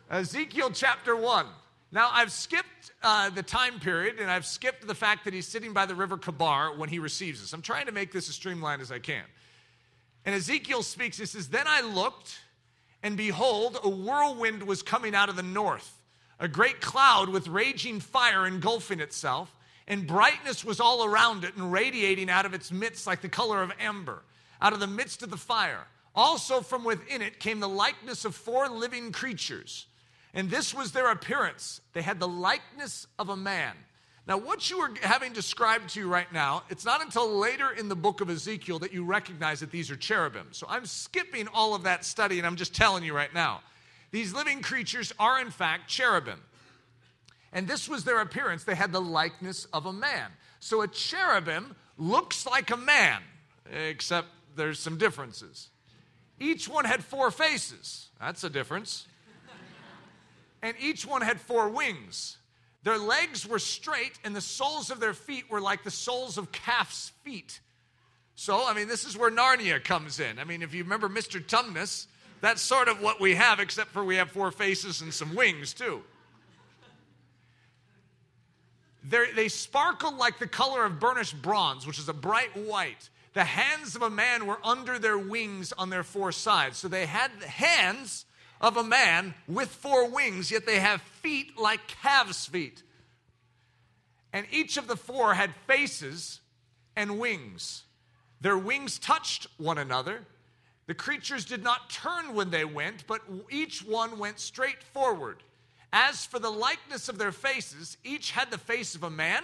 Ezekiel 0.09 0.71
chapter 0.71 1.15
1. 1.15 1.45
Now, 1.91 2.09
I've 2.11 2.31
skipped 2.31 2.91
uh, 3.01 3.29
the 3.29 3.43
time 3.43 3.79
period 3.79 4.19
and 4.19 4.29
I've 4.29 4.45
skipped 4.45 4.85
the 4.85 4.95
fact 4.95 5.25
that 5.25 5.33
he's 5.33 5.47
sitting 5.47 5.73
by 5.73 5.85
the 5.85 5.95
river 5.95 6.17
Chebar 6.17 6.77
when 6.77 6.89
he 6.89 6.99
receives 6.99 7.41
this. 7.41 7.53
I'm 7.53 7.61
trying 7.61 7.85
to 7.85 7.91
make 7.91 8.11
this 8.11 8.27
as 8.29 8.35
streamlined 8.35 8.81
as 8.81 8.91
I 8.91 8.99
can. 8.99 9.23
And 10.25 10.35
Ezekiel 10.35 10.83
speaks, 10.83 11.17
he 11.17 11.25
says, 11.25 11.47
Then 11.47 11.65
I 11.67 11.81
looked, 11.81 12.39
and 13.03 13.15
behold, 13.15 13.79
a 13.83 13.89
whirlwind 13.89 14.63
was 14.63 14.81
coming 14.81 15.15
out 15.15 15.29
of 15.29 15.35
the 15.35 15.43
north 15.43 15.95
a 16.39 16.47
great 16.47 16.81
cloud 16.81 17.29
with 17.29 17.47
raging 17.47 17.99
fire 17.99 18.45
engulfing 18.45 18.99
itself, 18.99 19.55
and 19.87 20.07
brightness 20.07 20.65
was 20.65 20.79
all 20.79 21.05
around 21.05 21.43
it 21.43 21.55
and 21.55 21.71
radiating 21.71 22.29
out 22.29 22.45
of 22.45 22.53
its 22.53 22.71
midst 22.71 23.05
like 23.05 23.21
the 23.21 23.29
color 23.29 23.61
of 23.61 23.71
amber, 23.79 24.23
out 24.61 24.73
of 24.73 24.79
the 24.79 24.87
midst 24.87 25.21
of 25.23 25.29
the 25.29 25.37
fire. 25.37 25.85
Also 26.15 26.61
from 26.61 26.83
within 26.83 27.21
it 27.21 27.39
came 27.39 27.59
the 27.59 27.69
likeness 27.69 28.25
of 28.25 28.35
four 28.35 28.69
living 28.69 29.11
creatures, 29.11 29.85
and 30.33 30.49
this 30.49 30.73
was 30.73 30.91
their 30.91 31.11
appearance. 31.11 31.81
They 31.93 32.01
had 32.01 32.19
the 32.19 32.27
likeness 32.27 33.07
of 33.19 33.29
a 33.29 33.37
man. 33.37 33.75
Now, 34.27 34.37
what 34.37 34.71
you 34.71 34.79
are 34.79 34.91
having 35.01 35.33
described 35.33 35.89
to 35.91 35.99
you 35.99 36.07
right 36.07 36.31
now, 36.33 36.63
it's 36.69 36.83
not 36.83 37.01
until 37.01 37.37
later 37.37 37.71
in 37.71 37.89
the 37.89 37.95
book 37.95 38.21
of 38.21 38.29
Ezekiel 38.29 38.79
that 38.79 38.91
you 38.91 39.05
recognize 39.05 39.59
that 39.59 39.69
these 39.69 39.91
are 39.91 39.95
cherubim. 39.95 40.47
So 40.51 40.65
I'm 40.67 40.87
skipping 40.87 41.47
all 41.53 41.75
of 41.75 41.83
that 41.83 42.03
study 42.03 42.39
and 42.39 42.47
I'm 42.47 42.55
just 42.55 42.73
telling 42.73 43.03
you 43.03 43.13
right 43.13 43.33
now. 43.33 43.61
These 44.09 44.33
living 44.33 44.61
creatures 44.61 45.13
are, 45.19 45.39
in 45.39 45.51
fact, 45.51 45.87
cherubim. 45.87 46.41
And 47.55 47.69
this 47.69 47.87
was 47.87 48.03
their 48.03 48.19
appearance. 48.19 48.65
They 48.65 48.75
had 48.75 48.91
the 48.91 49.01
likeness 49.01 49.63
of 49.71 49.85
a 49.85 49.93
man. 49.93 50.29
So 50.59 50.81
a 50.81 50.87
cherubim 50.89 51.73
looks 51.97 52.45
like 52.45 52.69
a 52.69 52.77
man, 52.77 53.21
except 53.71 54.27
there's 54.57 54.77
some 54.77 54.97
differences. 54.97 55.69
Each 56.37 56.67
one 56.67 56.83
had 56.83 57.01
four 57.01 57.31
faces. 57.31 58.09
That's 58.19 58.43
a 58.43 58.49
difference. 58.49 59.07
and 60.61 60.75
each 60.81 61.05
one 61.05 61.21
had 61.21 61.39
four 61.39 61.69
wings. 61.69 62.37
Their 62.83 62.97
legs 62.97 63.47
were 63.47 63.57
straight, 63.57 64.19
and 64.25 64.35
the 64.35 64.41
soles 64.41 64.91
of 64.91 64.99
their 64.99 65.13
feet 65.13 65.49
were 65.49 65.61
like 65.61 65.83
the 65.85 65.91
soles 65.91 66.37
of 66.37 66.51
calf's 66.51 67.13
feet. 67.23 67.61
So, 68.35 68.67
I 68.67 68.73
mean, 68.73 68.89
this 68.89 69.05
is 69.05 69.17
where 69.17 69.31
Narnia 69.31 69.81
comes 69.81 70.19
in. 70.19 70.39
I 70.39 70.43
mean, 70.43 70.61
if 70.61 70.73
you 70.73 70.83
remember 70.83 71.07
Mr. 71.07 71.41
Tumnus, 71.41 72.07
that's 72.41 72.61
sort 72.61 72.89
of 72.89 73.01
what 73.01 73.21
we 73.21 73.35
have, 73.35 73.61
except 73.61 73.91
for 73.91 74.03
we 74.03 74.17
have 74.17 74.29
four 74.29 74.51
faces 74.51 74.99
and 74.99 75.13
some 75.13 75.33
wings, 75.35 75.73
too. 75.73 76.03
They're, 79.07 79.31
they 79.33 79.49
sparkle 79.49 80.15
like 80.15 80.39
the 80.39 80.47
color 80.47 80.85
of 80.85 80.99
burnished 80.99 81.41
bronze, 81.41 81.85
which 81.85 81.99
is 81.99 82.09
a 82.09 82.13
bright 82.13 82.55
white. 82.57 83.09
The 83.33 83.43
hands 83.43 83.95
of 83.95 84.01
a 84.01 84.09
man 84.09 84.47
were 84.47 84.59
under 84.63 84.97
their 84.97 85.17
wings 85.17 85.73
on 85.73 85.89
their 85.89 86.03
four 86.03 86.31
sides. 86.31 86.77
So 86.77 86.87
they 86.87 87.05
had 87.05 87.31
the 87.39 87.47
hands 87.47 88.25
of 88.61 88.77
a 88.77 88.83
man 88.83 89.35
with 89.47 89.69
four 89.69 90.09
wings, 90.09 90.49
yet 90.49 90.65
they 90.65 90.79
have 90.79 91.01
feet 91.01 91.57
like 91.57 91.87
calves' 91.87 92.45
feet. 92.45 92.81
And 94.33 94.47
each 94.51 94.77
of 94.77 94.87
the 94.87 94.97
four 94.97 95.33
had 95.33 95.53
faces 95.67 96.39
and 96.95 97.19
wings. 97.19 97.83
Their 98.41 98.57
wings 98.57 98.97
touched 98.97 99.47
one 99.57 99.77
another. 99.77 100.25
The 100.87 100.93
creatures 100.93 101.45
did 101.45 101.63
not 101.63 101.89
turn 101.89 102.33
when 102.33 102.49
they 102.51 102.65
went, 102.65 103.05
but 103.07 103.21
each 103.49 103.83
one 103.85 104.17
went 104.17 104.39
straight 104.39 104.81
forward. 104.81 105.43
As 105.97 106.25
for 106.25 106.39
the 106.39 106.49
likeness 106.49 107.07
of 107.07 107.17
their 107.17 107.31
faces, 107.31 107.95
each 108.03 108.31
had 108.31 108.51
the 108.51 108.57
face 108.57 108.95
of 108.95 109.03
a 109.03 109.09
man. 109.09 109.41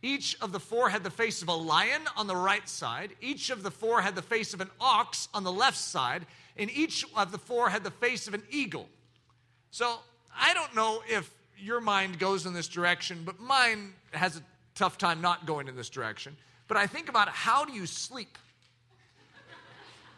Each 0.00 0.40
of 0.40 0.52
the 0.52 0.60
four 0.60 0.90
had 0.90 1.02
the 1.02 1.10
face 1.10 1.42
of 1.42 1.48
a 1.48 1.54
lion 1.54 2.02
on 2.16 2.28
the 2.28 2.36
right 2.36 2.68
side. 2.68 3.16
Each 3.20 3.50
of 3.50 3.64
the 3.64 3.70
four 3.72 4.00
had 4.00 4.14
the 4.14 4.22
face 4.22 4.54
of 4.54 4.60
an 4.60 4.70
ox 4.80 5.26
on 5.34 5.42
the 5.42 5.50
left 5.50 5.76
side. 5.76 6.24
And 6.56 6.70
each 6.70 7.04
of 7.16 7.32
the 7.32 7.38
four 7.38 7.68
had 7.68 7.82
the 7.82 7.90
face 7.90 8.28
of 8.28 8.34
an 8.34 8.44
eagle. 8.48 8.88
So 9.72 9.96
I 10.38 10.54
don't 10.54 10.72
know 10.76 11.02
if 11.08 11.28
your 11.58 11.80
mind 11.80 12.20
goes 12.20 12.46
in 12.46 12.52
this 12.52 12.68
direction, 12.68 13.22
but 13.24 13.40
mine 13.40 13.94
has 14.12 14.36
a 14.36 14.42
tough 14.76 14.98
time 14.98 15.20
not 15.20 15.46
going 15.46 15.66
in 15.66 15.74
this 15.74 15.90
direction. 15.90 16.36
But 16.68 16.76
I 16.76 16.86
think 16.86 17.08
about 17.08 17.28
how 17.28 17.64
do 17.64 17.72
you 17.72 17.86
sleep? 17.86 18.38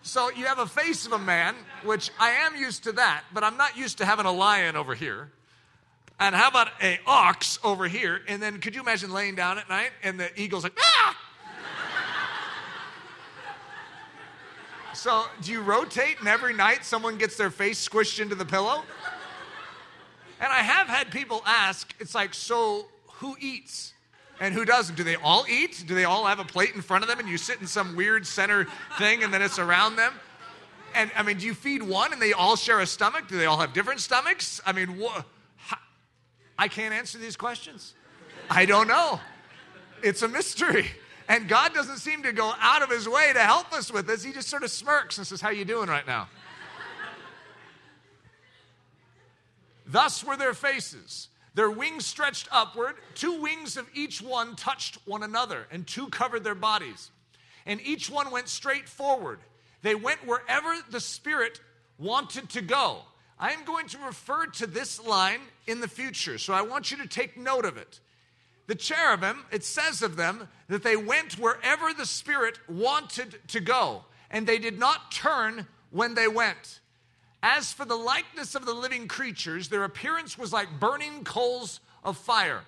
So 0.02 0.30
you 0.30 0.46
have 0.46 0.58
a 0.58 0.66
face 0.66 1.06
of 1.06 1.12
a 1.12 1.18
man, 1.18 1.54
which 1.84 2.10
I 2.18 2.30
am 2.30 2.56
used 2.56 2.84
to 2.84 2.92
that, 2.92 3.22
but 3.32 3.44
I'm 3.44 3.56
not 3.56 3.76
used 3.76 3.98
to 3.98 4.04
having 4.04 4.26
a 4.26 4.32
lion 4.32 4.74
over 4.74 4.96
here. 4.96 5.30
And 6.18 6.34
how 6.34 6.48
about 6.48 6.68
a 6.82 6.98
ox 7.06 7.58
over 7.62 7.86
here? 7.86 8.20
And 8.26 8.42
then 8.42 8.58
could 8.58 8.74
you 8.74 8.80
imagine 8.80 9.12
laying 9.12 9.36
down 9.36 9.58
at 9.58 9.68
night 9.68 9.90
and 10.02 10.18
the 10.18 10.28
eagle's 10.40 10.64
like, 10.64 10.76
ah! 10.78 11.18
so 14.92 15.24
do 15.40 15.52
you 15.52 15.62
rotate 15.62 16.18
and 16.18 16.28
every 16.28 16.52
night 16.52 16.84
someone 16.84 17.16
gets 17.16 17.36
their 17.36 17.50
face 17.50 17.88
squished 17.88 18.20
into 18.20 18.34
the 18.34 18.44
pillow? 18.44 18.82
And 20.40 20.52
I 20.52 20.58
have 20.58 20.88
had 20.88 21.12
people 21.12 21.42
ask, 21.46 21.94
it's 22.00 22.14
like, 22.14 22.34
so 22.34 22.86
who 23.14 23.36
eats? 23.40 23.94
And 24.42 24.52
who 24.52 24.64
doesn't? 24.64 24.96
Do 24.96 25.04
they 25.04 25.14
all 25.14 25.46
eat? 25.48 25.84
Do 25.86 25.94
they 25.94 26.02
all 26.02 26.26
have 26.26 26.40
a 26.40 26.44
plate 26.44 26.74
in 26.74 26.82
front 26.82 27.04
of 27.04 27.08
them 27.08 27.20
and 27.20 27.28
you 27.28 27.38
sit 27.38 27.60
in 27.60 27.66
some 27.68 27.94
weird 27.94 28.26
center 28.26 28.66
thing 28.98 29.22
and 29.22 29.32
then 29.32 29.40
it's 29.40 29.60
around 29.60 29.94
them? 29.94 30.12
And 30.96 31.12
I 31.16 31.22
mean, 31.22 31.38
do 31.38 31.46
you 31.46 31.54
feed 31.54 31.80
one 31.80 32.12
and 32.12 32.20
they 32.20 32.32
all 32.32 32.56
share 32.56 32.80
a 32.80 32.86
stomach? 32.86 33.28
Do 33.28 33.38
they 33.38 33.46
all 33.46 33.58
have 33.58 33.72
different 33.72 34.00
stomachs? 34.00 34.60
I 34.66 34.72
mean, 34.72 35.00
wh- 35.00 35.20
I 36.58 36.66
can't 36.66 36.92
answer 36.92 37.18
these 37.18 37.36
questions. 37.36 37.94
I 38.50 38.66
don't 38.66 38.88
know. 38.88 39.20
It's 40.02 40.22
a 40.22 40.28
mystery. 40.28 40.86
And 41.28 41.48
God 41.48 41.72
doesn't 41.72 41.98
seem 41.98 42.24
to 42.24 42.32
go 42.32 42.52
out 42.58 42.82
of 42.82 42.90
his 42.90 43.08
way 43.08 43.32
to 43.32 43.38
help 43.38 43.72
us 43.72 43.92
with 43.92 44.08
this. 44.08 44.24
He 44.24 44.32
just 44.32 44.48
sort 44.48 44.64
of 44.64 44.72
smirks 44.72 45.18
and 45.18 45.26
says, 45.26 45.40
How 45.40 45.50
you 45.50 45.64
doing 45.64 45.88
right 45.88 46.06
now? 46.06 46.28
Thus 49.86 50.24
were 50.24 50.36
their 50.36 50.52
faces. 50.52 51.28
Their 51.54 51.70
wings 51.70 52.06
stretched 52.06 52.48
upward, 52.50 52.96
two 53.14 53.40
wings 53.40 53.76
of 53.76 53.88
each 53.94 54.22
one 54.22 54.56
touched 54.56 54.98
one 55.06 55.22
another, 55.22 55.66
and 55.70 55.86
two 55.86 56.08
covered 56.08 56.44
their 56.44 56.54
bodies. 56.54 57.10
And 57.66 57.80
each 57.82 58.10
one 58.10 58.30
went 58.30 58.48
straight 58.48 58.88
forward. 58.88 59.40
They 59.82 59.94
went 59.94 60.26
wherever 60.26 60.74
the 60.90 61.00
Spirit 61.00 61.60
wanted 61.98 62.48
to 62.50 62.62
go. 62.62 63.02
I 63.38 63.50
am 63.52 63.64
going 63.64 63.88
to 63.88 63.98
refer 63.98 64.46
to 64.46 64.66
this 64.66 65.04
line 65.04 65.40
in 65.66 65.80
the 65.80 65.88
future, 65.88 66.38
so 66.38 66.54
I 66.54 66.62
want 66.62 66.90
you 66.90 66.96
to 66.98 67.08
take 67.08 67.36
note 67.36 67.64
of 67.64 67.76
it. 67.76 68.00
The 68.68 68.74
cherubim, 68.74 69.44
it 69.50 69.64
says 69.64 70.02
of 70.02 70.16
them 70.16 70.48
that 70.68 70.82
they 70.82 70.96
went 70.96 71.38
wherever 71.38 71.92
the 71.92 72.06
Spirit 72.06 72.58
wanted 72.68 73.40
to 73.48 73.60
go, 73.60 74.04
and 74.30 74.46
they 74.46 74.58
did 74.58 74.78
not 74.78 75.10
turn 75.10 75.66
when 75.90 76.14
they 76.14 76.28
went. 76.28 76.80
As 77.42 77.72
for 77.72 77.84
the 77.84 77.96
likeness 77.96 78.54
of 78.54 78.64
the 78.64 78.72
living 78.72 79.08
creatures, 79.08 79.68
their 79.68 79.84
appearance 79.84 80.38
was 80.38 80.52
like 80.52 80.68
burning 80.78 81.24
coals 81.24 81.80
of 82.04 82.16
fire, 82.16 82.62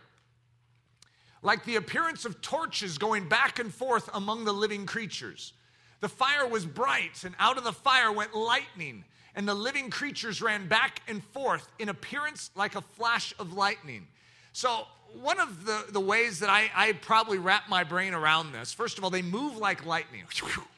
like 1.43 1.65
the 1.65 1.77
appearance 1.77 2.25
of 2.25 2.41
torches 2.41 2.99
going 2.99 3.29
back 3.29 3.61
and 3.61 3.73
forth 3.73 4.11
among 4.15 4.45
the 4.45 4.53
living 4.53 4.85
creatures. 4.85 5.53
The 6.01 6.09
fire 6.09 6.47
was 6.47 6.67
bright, 6.67 7.23
and 7.25 7.35
out 7.39 7.57
of 7.57 7.65
the 7.65 7.73
fire 7.73 8.11
went 8.11 8.35
lightning, 8.35 9.05
and 9.37 9.47
the 9.47 9.55
living 9.55 9.91
creatures 9.91 10.43
ran 10.43 10.67
back 10.67 11.01
and 11.07 11.23
forth 11.23 11.69
in 11.79 11.89
appearance 11.89 12.51
like 12.57 12.75
a 12.75 12.81
flash 12.81 13.33
of 13.39 13.53
lightning. 13.53 14.09
So, 14.53 14.87
one 15.21 15.39
of 15.39 15.65
the, 15.65 15.85
the 15.91 16.01
ways 16.01 16.41
that 16.41 16.51
I, 16.51 16.69
I 16.75 16.93
probably 16.93 17.39
wrap 17.39 17.69
my 17.69 17.85
brain 17.85 18.15
around 18.15 18.53
this, 18.53 18.73
first 18.73 18.99
of 18.99 19.05
all, 19.05 19.11
they 19.11 19.23
move 19.23 19.57
like 19.57 19.87
lightning. 19.87 20.25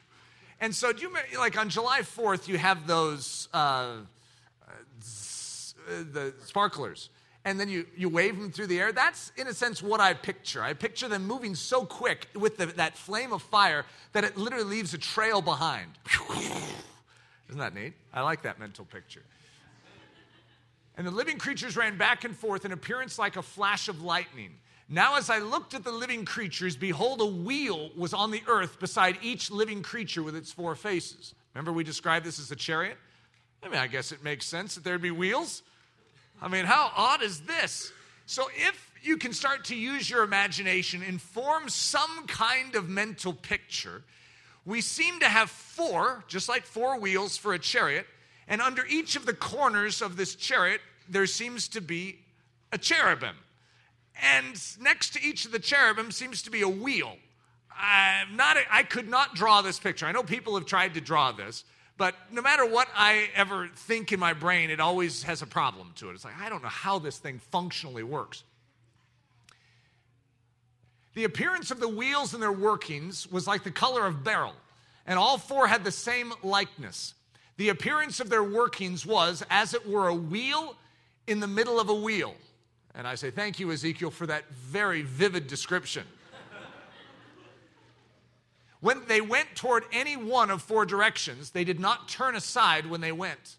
And 0.59 0.73
so, 0.73 0.91
do 0.91 1.01
you 1.01 1.37
like 1.37 1.57
on 1.57 1.69
July 1.69 2.01
4th, 2.01 2.47
you 2.47 2.57
have 2.57 2.87
those 2.87 3.47
uh, 3.53 3.97
the 5.87 6.33
sparklers, 6.43 7.09
and 7.45 7.59
then 7.59 7.69
you, 7.69 7.85
you 7.95 8.09
wave 8.09 8.37
them 8.37 8.51
through 8.51 8.67
the 8.67 8.79
air? 8.79 8.91
That's, 8.91 9.31
in 9.37 9.47
a 9.47 9.53
sense, 9.53 9.81
what 9.81 10.01
I 10.01 10.13
picture. 10.13 10.61
I 10.61 10.73
picture 10.73 11.07
them 11.07 11.25
moving 11.25 11.55
so 11.55 11.85
quick 11.85 12.27
with 12.35 12.57
the, 12.57 12.65
that 12.67 12.97
flame 12.97 13.31
of 13.31 13.41
fire 13.41 13.85
that 14.13 14.23
it 14.23 14.37
literally 14.37 14.65
leaves 14.65 14.93
a 14.93 14.97
trail 14.97 15.41
behind. 15.41 15.91
Isn't 17.47 17.59
that 17.59 17.73
neat? 17.73 17.93
I 18.13 18.21
like 18.21 18.41
that 18.41 18.59
mental 18.59 18.85
picture. 18.85 19.23
And 20.97 21.05
the 21.05 21.11
living 21.11 21.37
creatures 21.37 21.77
ran 21.77 21.97
back 21.97 22.23
and 22.23 22.35
forth 22.35 22.65
in 22.65 22.71
appearance 22.71 23.19
like 23.19 23.37
a 23.37 23.43
flash 23.43 23.87
of 23.87 24.01
lightning. 24.01 24.55
Now, 24.89 25.17
as 25.17 25.29
I 25.29 25.39
looked 25.39 25.73
at 25.73 25.83
the 25.83 25.91
living 25.91 26.23
creatures, 26.23 26.77
behold, 26.77 27.19
a 27.19 27.25
wheel 27.25 27.89
was 27.97 28.13
on 28.13 28.31
the 28.31 28.41
earth 28.47 28.79
beside 28.79 29.17
each 29.21 29.51
living 29.51 29.83
creature 29.83 30.23
with 30.23 30.35
its 30.35 30.51
four 30.51 30.75
faces. 30.75 31.35
Remember, 31.53 31.73
we 31.73 31.83
described 31.83 32.25
this 32.25 32.39
as 32.39 32.51
a 32.51 32.55
chariot? 32.55 32.97
I 33.61 33.67
mean, 33.67 33.79
I 33.79 33.87
guess 33.87 34.13
it 34.13 34.23
makes 34.23 34.45
sense 34.45 34.75
that 34.75 34.85
there'd 34.85 35.01
be 35.01 35.11
wheels. 35.11 35.61
I 36.41 36.47
mean, 36.47 36.65
how 36.65 36.91
odd 36.95 37.21
is 37.21 37.41
this? 37.41 37.91
So, 38.27 38.47
if 38.55 38.93
you 39.01 39.17
can 39.17 39.33
start 39.33 39.65
to 39.65 39.75
use 39.75 40.09
your 40.09 40.23
imagination 40.23 41.03
and 41.03 41.21
form 41.21 41.67
some 41.67 42.25
kind 42.27 42.75
of 42.75 42.87
mental 42.87 43.33
picture, 43.33 44.03
we 44.65 44.81
seem 44.81 45.19
to 45.19 45.27
have 45.27 45.49
four, 45.49 46.23
just 46.27 46.47
like 46.47 46.63
four 46.63 46.99
wheels 46.99 47.35
for 47.35 47.53
a 47.53 47.59
chariot, 47.59 48.05
and 48.47 48.61
under 48.61 48.85
each 48.85 49.15
of 49.15 49.25
the 49.25 49.33
corners 49.33 50.01
of 50.01 50.15
this 50.15 50.35
chariot, 50.35 50.79
there 51.09 51.25
seems 51.25 51.67
to 51.69 51.81
be 51.81 52.19
a 52.71 52.77
cherubim. 52.77 53.35
And 54.21 54.59
next 54.79 55.13
to 55.13 55.21
each 55.21 55.45
of 55.45 55.51
the 55.51 55.59
cherubim 55.59 56.11
seems 56.11 56.41
to 56.43 56.51
be 56.51 56.61
a 56.61 56.69
wheel. 56.69 57.17
I'm 57.79 58.35
not, 58.35 58.57
I 58.71 58.83
could 58.83 59.07
not 59.07 59.35
draw 59.35 59.61
this 59.61 59.79
picture. 59.79 60.05
I 60.05 60.11
know 60.11 60.23
people 60.23 60.55
have 60.55 60.65
tried 60.65 60.95
to 60.95 61.01
draw 61.01 61.31
this, 61.31 61.63
but 61.97 62.15
no 62.31 62.41
matter 62.41 62.65
what 62.65 62.87
I 62.95 63.29
ever 63.35 63.69
think 63.75 64.11
in 64.11 64.19
my 64.19 64.33
brain, 64.33 64.69
it 64.69 64.79
always 64.79 65.23
has 65.23 65.41
a 65.41 65.47
problem 65.47 65.93
to 65.97 66.09
it. 66.09 66.13
It's 66.13 66.25
like, 66.25 66.39
I 66.39 66.49
don't 66.49 66.63
know 66.63 66.69
how 66.69 66.99
this 66.99 67.17
thing 67.17 67.39
functionally 67.51 68.03
works. 68.03 68.43
The 71.13 71.23
appearance 71.23 71.71
of 71.71 71.79
the 71.79 71.87
wheels 71.87 72.33
and 72.33 72.43
their 72.43 72.51
workings 72.51 73.29
was 73.31 73.47
like 73.47 73.63
the 73.63 73.71
color 73.71 74.05
of 74.05 74.23
beryl, 74.23 74.53
and 75.07 75.17
all 75.17 75.37
four 75.37 75.67
had 75.67 75.83
the 75.83 75.91
same 75.91 76.31
likeness. 76.43 77.15
The 77.57 77.69
appearance 77.69 78.19
of 78.19 78.29
their 78.29 78.43
workings 78.43 79.05
was 79.05 79.43
as 79.49 79.73
it 79.73 79.87
were 79.87 80.07
a 80.07 80.13
wheel 80.13 80.75
in 81.25 81.39
the 81.39 81.47
middle 81.47 81.79
of 81.79 81.89
a 81.89 81.95
wheel. 81.95 82.35
And 82.97 83.07
I 83.07 83.13
say, 83.13 83.29
Thank 83.29 83.59
you, 83.59 83.71
Ezekiel, 83.71 84.09
for 84.09 84.25
that 84.25 84.49
very 84.49 85.03
vivid 85.03 85.45
description. 85.45 86.03
when 88.81 89.05
they 89.07 89.21
went 89.21 89.55
toward 89.55 89.83
any 89.93 90.17
one 90.17 90.49
of 90.49 90.63
four 90.63 90.83
directions, 90.83 91.51
they 91.51 91.63
did 91.63 91.79
not 91.79 92.09
turn 92.09 92.35
aside 92.35 92.87
when 92.87 92.99
they 92.99 93.11
went. 93.11 93.57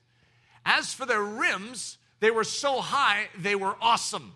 As 0.66 0.92
for 0.92 1.06
their 1.06 1.22
rims, 1.22 1.98
they 2.18 2.32
were 2.32 2.42
so 2.42 2.80
high, 2.80 3.28
they 3.38 3.54
were 3.54 3.76
awesome. 3.80 4.34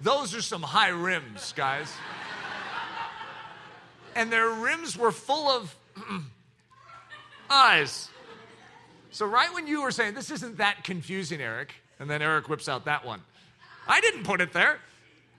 Those 0.00 0.34
are 0.34 0.40
some 0.40 0.62
high 0.62 0.88
rims, 0.88 1.52
guys. 1.52 1.92
And 4.14 4.32
their 4.32 4.48
rims 4.48 4.96
were 4.96 5.12
full 5.12 5.48
of 5.48 5.74
eyes. 7.50 8.08
So, 9.10 9.26
right 9.26 9.52
when 9.52 9.66
you 9.66 9.82
were 9.82 9.90
saying, 9.90 10.14
This 10.14 10.30
isn't 10.30 10.58
that 10.58 10.84
confusing, 10.84 11.40
Eric, 11.40 11.74
and 12.00 12.10
then 12.10 12.22
Eric 12.22 12.48
whips 12.48 12.68
out 12.68 12.86
that 12.86 13.04
one. 13.04 13.20
I 13.86 14.00
didn't 14.00 14.24
put 14.24 14.40
it 14.40 14.52
there. 14.52 14.80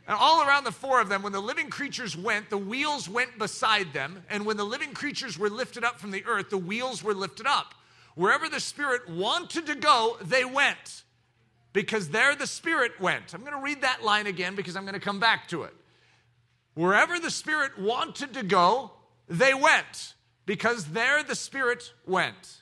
And 0.07 0.17
all 0.17 0.47
around 0.47 0.63
the 0.63 0.71
four 0.71 1.01
of 1.01 1.09
them, 1.09 1.23
when 1.23 1.33
the 1.33 1.41
living 1.41 1.69
creatures 1.69 2.15
went, 2.15 2.49
the 2.49 2.57
wheels 2.57 3.09
went 3.09 3.37
beside 3.37 3.93
them. 3.93 4.23
And 4.29 4.45
when 4.45 4.57
the 4.57 4.63
living 4.63 4.93
creatures 4.93 5.37
were 5.37 5.49
lifted 5.49 5.83
up 5.83 5.99
from 5.99 6.11
the 6.11 6.23
earth, 6.25 6.49
the 6.49 6.57
wheels 6.57 7.03
were 7.03 7.13
lifted 7.13 7.47
up. 7.47 7.73
Wherever 8.15 8.47
the 8.47 8.59
Spirit 8.59 9.09
wanted 9.09 9.65
to 9.67 9.75
go, 9.75 10.17
they 10.21 10.45
went. 10.45 11.03
Because 11.73 12.09
there 12.09 12.35
the 12.35 12.47
Spirit 12.47 12.99
went. 12.99 13.33
I'm 13.33 13.41
going 13.41 13.53
to 13.53 13.63
read 13.63 13.81
that 13.81 14.03
line 14.03 14.27
again 14.27 14.55
because 14.55 14.75
I'm 14.75 14.83
going 14.83 14.93
to 14.93 14.99
come 14.99 15.19
back 15.19 15.47
to 15.49 15.63
it. 15.63 15.73
Wherever 16.73 17.19
the 17.19 17.31
Spirit 17.31 17.79
wanted 17.79 18.33
to 18.33 18.43
go, 18.43 18.91
they 19.27 19.53
went. 19.53 20.13
Because 20.45 20.85
there 20.85 21.23
the 21.23 21.35
Spirit 21.35 21.91
went 22.05 22.60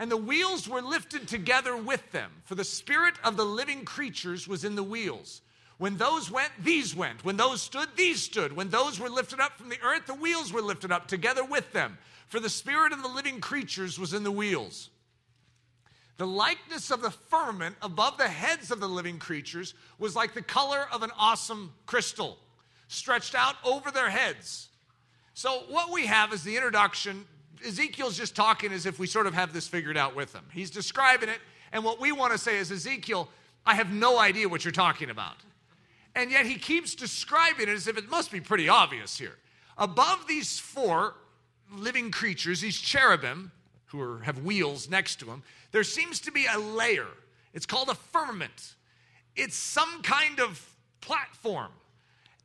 and 0.00 0.10
the 0.10 0.16
wheels 0.16 0.66
were 0.66 0.80
lifted 0.80 1.28
together 1.28 1.76
with 1.76 2.10
them, 2.10 2.30
for 2.46 2.54
the 2.54 2.64
spirit 2.64 3.14
of 3.22 3.36
the 3.36 3.44
living 3.44 3.84
creatures 3.84 4.48
was 4.48 4.64
in 4.64 4.74
the 4.74 4.82
wheels. 4.82 5.42
When 5.76 5.98
those 5.98 6.30
went, 6.30 6.50
these 6.58 6.96
went. 6.96 7.22
When 7.22 7.36
those 7.36 7.60
stood, 7.60 7.88
these 7.96 8.22
stood. 8.22 8.56
When 8.56 8.70
those 8.70 8.98
were 8.98 9.10
lifted 9.10 9.40
up 9.40 9.58
from 9.58 9.68
the 9.68 9.80
earth, 9.82 10.06
the 10.06 10.14
wheels 10.14 10.54
were 10.54 10.62
lifted 10.62 10.90
up 10.90 11.06
together 11.06 11.44
with 11.44 11.70
them. 11.74 11.98
For 12.28 12.40
the 12.40 12.48
spirit 12.48 12.94
of 12.94 13.02
the 13.02 13.08
living 13.08 13.42
creatures 13.42 13.98
was 13.98 14.14
in 14.14 14.24
the 14.24 14.32
wheels. 14.32 14.88
The 16.16 16.26
likeness 16.26 16.90
of 16.90 17.02
the 17.02 17.10
firmament 17.10 17.76
above 17.82 18.16
the 18.16 18.28
heads 18.28 18.70
of 18.70 18.80
the 18.80 18.88
living 18.88 19.18
creatures 19.18 19.74
was 19.98 20.16
like 20.16 20.32
the 20.32 20.40
color 20.40 20.86
of 20.90 21.02
an 21.02 21.10
awesome 21.18 21.74
crystal 21.84 22.38
stretched 22.88 23.34
out 23.34 23.56
over 23.64 23.90
their 23.90 24.08
heads. 24.08 24.70
So, 25.34 25.64
what 25.68 25.92
we 25.92 26.06
have 26.06 26.32
is 26.32 26.42
the 26.42 26.56
introduction. 26.56 27.26
Ezekiel's 27.66 28.16
just 28.16 28.34
talking 28.34 28.72
as 28.72 28.86
if 28.86 28.98
we 28.98 29.06
sort 29.06 29.26
of 29.26 29.34
have 29.34 29.52
this 29.52 29.68
figured 29.68 29.96
out 29.96 30.16
with 30.16 30.34
him. 30.34 30.44
He's 30.52 30.70
describing 30.70 31.28
it, 31.28 31.38
and 31.72 31.84
what 31.84 32.00
we 32.00 32.12
want 32.12 32.32
to 32.32 32.38
say 32.38 32.58
is, 32.58 32.70
Ezekiel, 32.70 33.28
I 33.66 33.74
have 33.74 33.92
no 33.92 34.18
idea 34.18 34.48
what 34.48 34.64
you're 34.64 34.72
talking 34.72 35.10
about. 35.10 35.36
And 36.14 36.30
yet 36.30 36.46
he 36.46 36.56
keeps 36.56 36.94
describing 36.94 37.68
it 37.68 37.72
as 37.72 37.86
if 37.86 37.96
it 37.96 38.10
must 38.10 38.32
be 38.32 38.40
pretty 38.40 38.68
obvious 38.68 39.18
here. 39.18 39.36
Above 39.78 40.26
these 40.26 40.58
four 40.58 41.14
living 41.72 42.10
creatures, 42.10 42.60
these 42.60 42.78
cherubim, 42.78 43.52
who 43.86 44.00
are, 44.00 44.20
have 44.20 44.44
wheels 44.44 44.88
next 44.88 45.16
to 45.16 45.24
them, 45.24 45.42
there 45.72 45.84
seems 45.84 46.20
to 46.20 46.32
be 46.32 46.46
a 46.46 46.58
layer. 46.58 47.06
It's 47.54 47.66
called 47.66 47.88
a 47.88 47.94
firmament. 47.94 48.74
It's 49.36 49.56
some 49.56 50.02
kind 50.02 50.40
of 50.40 50.68
platform, 51.00 51.70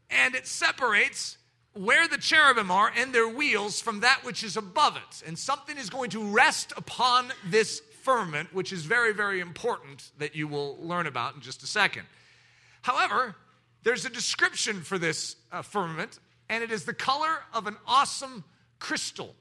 and 0.09 0.35
it 0.35 0.47
separates 0.47 1.37
where 1.75 2.07
the 2.07 2.17
cherubim 2.17 2.71
are 2.71 2.91
and 2.95 3.13
their 3.13 3.27
wheels 3.27 3.81
from 3.81 3.99
that 3.99 4.23
which 4.23 4.43
is 4.43 4.57
above 4.57 4.97
it. 4.97 5.23
And 5.27 5.37
something 5.37 5.77
is 5.77 5.89
going 5.89 6.09
to 6.11 6.23
rest 6.23 6.73
upon 6.75 7.31
this 7.45 7.81
firmament, 8.01 8.53
which 8.53 8.71
is 8.71 8.85
very, 8.85 9.13
very 9.13 9.41
important 9.41 10.11
that 10.17 10.35
you 10.35 10.47
will 10.47 10.77
learn 10.81 11.05
about 11.05 11.35
in 11.35 11.41
just 11.41 11.63
a 11.63 11.67
second. 11.67 12.03
However, 12.81 13.35
there's 13.83 14.05
a 14.05 14.09
description 14.09 14.81
for 14.81 14.97
this 14.97 15.35
uh, 15.51 15.61
firmament, 15.61 16.19
and 16.49 16.63
it 16.63 16.71
is 16.71 16.85
the 16.85 16.93
color 16.93 17.43
of 17.53 17.67
an 17.67 17.75
awesome 17.85 18.43
crystal. 18.79 19.35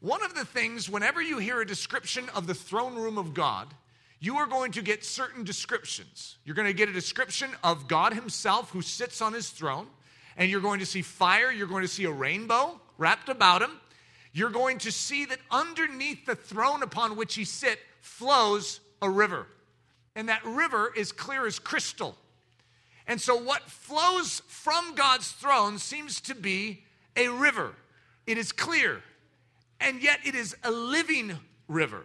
One 0.00 0.24
of 0.24 0.34
the 0.34 0.44
things, 0.44 0.88
whenever 0.88 1.20
you 1.20 1.38
hear 1.38 1.60
a 1.60 1.66
description 1.66 2.28
of 2.34 2.46
the 2.46 2.54
throne 2.54 2.94
room 2.94 3.18
of 3.18 3.34
God, 3.34 3.74
you 4.18 4.36
are 4.36 4.46
going 4.46 4.72
to 4.72 4.82
get 4.82 5.04
certain 5.04 5.44
descriptions. 5.44 6.38
You're 6.44 6.54
going 6.54 6.68
to 6.68 6.74
get 6.74 6.88
a 6.88 6.92
description 6.92 7.50
of 7.62 7.86
God 7.86 8.14
Himself 8.14 8.70
who 8.70 8.82
sits 8.82 9.20
on 9.20 9.32
His 9.32 9.50
throne, 9.50 9.88
and 10.36 10.50
you're 10.50 10.60
going 10.60 10.80
to 10.80 10.86
see 10.86 11.02
fire, 11.02 11.50
you're 11.50 11.66
going 11.66 11.82
to 11.82 11.88
see 11.88 12.04
a 12.04 12.12
rainbow 12.12 12.80
wrapped 12.98 13.28
about 13.28 13.62
Him. 13.62 13.70
You're 14.32 14.50
going 14.50 14.78
to 14.78 14.92
see 14.92 15.24
that 15.24 15.40
underneath 15.50 16.26
the 16.26 16.36
throne 16.36 16.82
upon 16.82 17.16
which 17.16 17.34
He 17.34 17.44
sit 17.44 17.78
flows 18.00 18.80
a 19.02 19.10
river. 19.10 19.46
And 20.14 20.28
that 20.28 20.44
river 20.44 20.92
is 20.96 21.12
clear 21.12 21.46
as 21.46 21.58
crystal. 21.58 22.16
And 23.06 23.20
so, 23.20 23.34
what 23.34 23.62
flows 23.62 24.42
from 24.46 24.94
God's 24.94 25.32
throne 25.32 25.78
seems 25.78 26.20
to 26.22 26.34
be 26.34 26.84
a 27.16 27.28
river. 27.28 27.74
It 28.26 28.38
is 28.38 28.52
clear, 28.52 29.02
and 29.80 30.00
yet 30.00 30.20
it 30.24 30.34
is 30.34 30.54
a 30.62 30.70
living 30.70 31.36
river. 31.66 32.04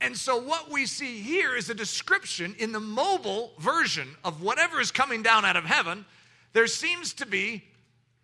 And 0.00 0.16
so, 0.16 0.36
what 0.36 0.70
we 0.70 0.86
see 0.86 1.20
here 1.20 1.56
is 1.56 1.70
a 1.70 1.74
description 1.74 2.54
in 2.58 2.72
the 2.72 2.80
mobile 2.80 3.52
version 3.58 4.08
of 4.24 4.42
whatever 4.42 4.80
is 4.80 4.90
coming 4.90 5.22
down 5.22 5.44
out 5.44 5.56
of 5.56 5.64
heaven. 5.64 6.04
There 6.52 6.66
seems 6.66 7.14
to 7.14 7.26
be 7.26 7.64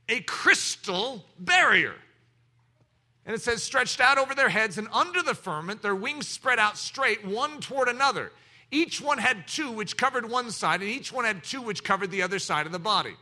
a 0.08 0.20
crystal 0.20 1.24
barrier. 1.38 1.94
And 3.26 3.34
it 3.34 3.42
says, 3.42 3.62
stretched 3.62 4.00
out 4.00 4.16
over 4.16 4.34
their 4.34 4.48
heads 4.48 4.78
and 4.78 4.88
under 4.92 5.22
the 5.22 5.34
firmament, 5.34 5.82
their 5.82 5.94
wings 5.94 6.26
spread 6.26 6.58
out 6.58 6.78
straight, 6.78 7.26
one 7.26 7.60
toward 7.60 7.88
another. 7.88 8.32
Each 8.70 9.00
one 9.00 9.18
had 9.18 9.46
two 9.46 9.70
which 9.70 9.96
covered 9.96 10.28
one 10.28 10.50
side, 10.50 10.80
and 10.80 10.90
each 10.90 11.12
one 11.12 11.24
had 11.24 11.44
two 11.44 11.62
which 11.62 11.84
covered 11.84 12.10
the 12.10 12.22
other 12.22 12.38
side 12.38 12.66
of 12.66 12.72
the 12.72 12.78
body. 12.78 13.16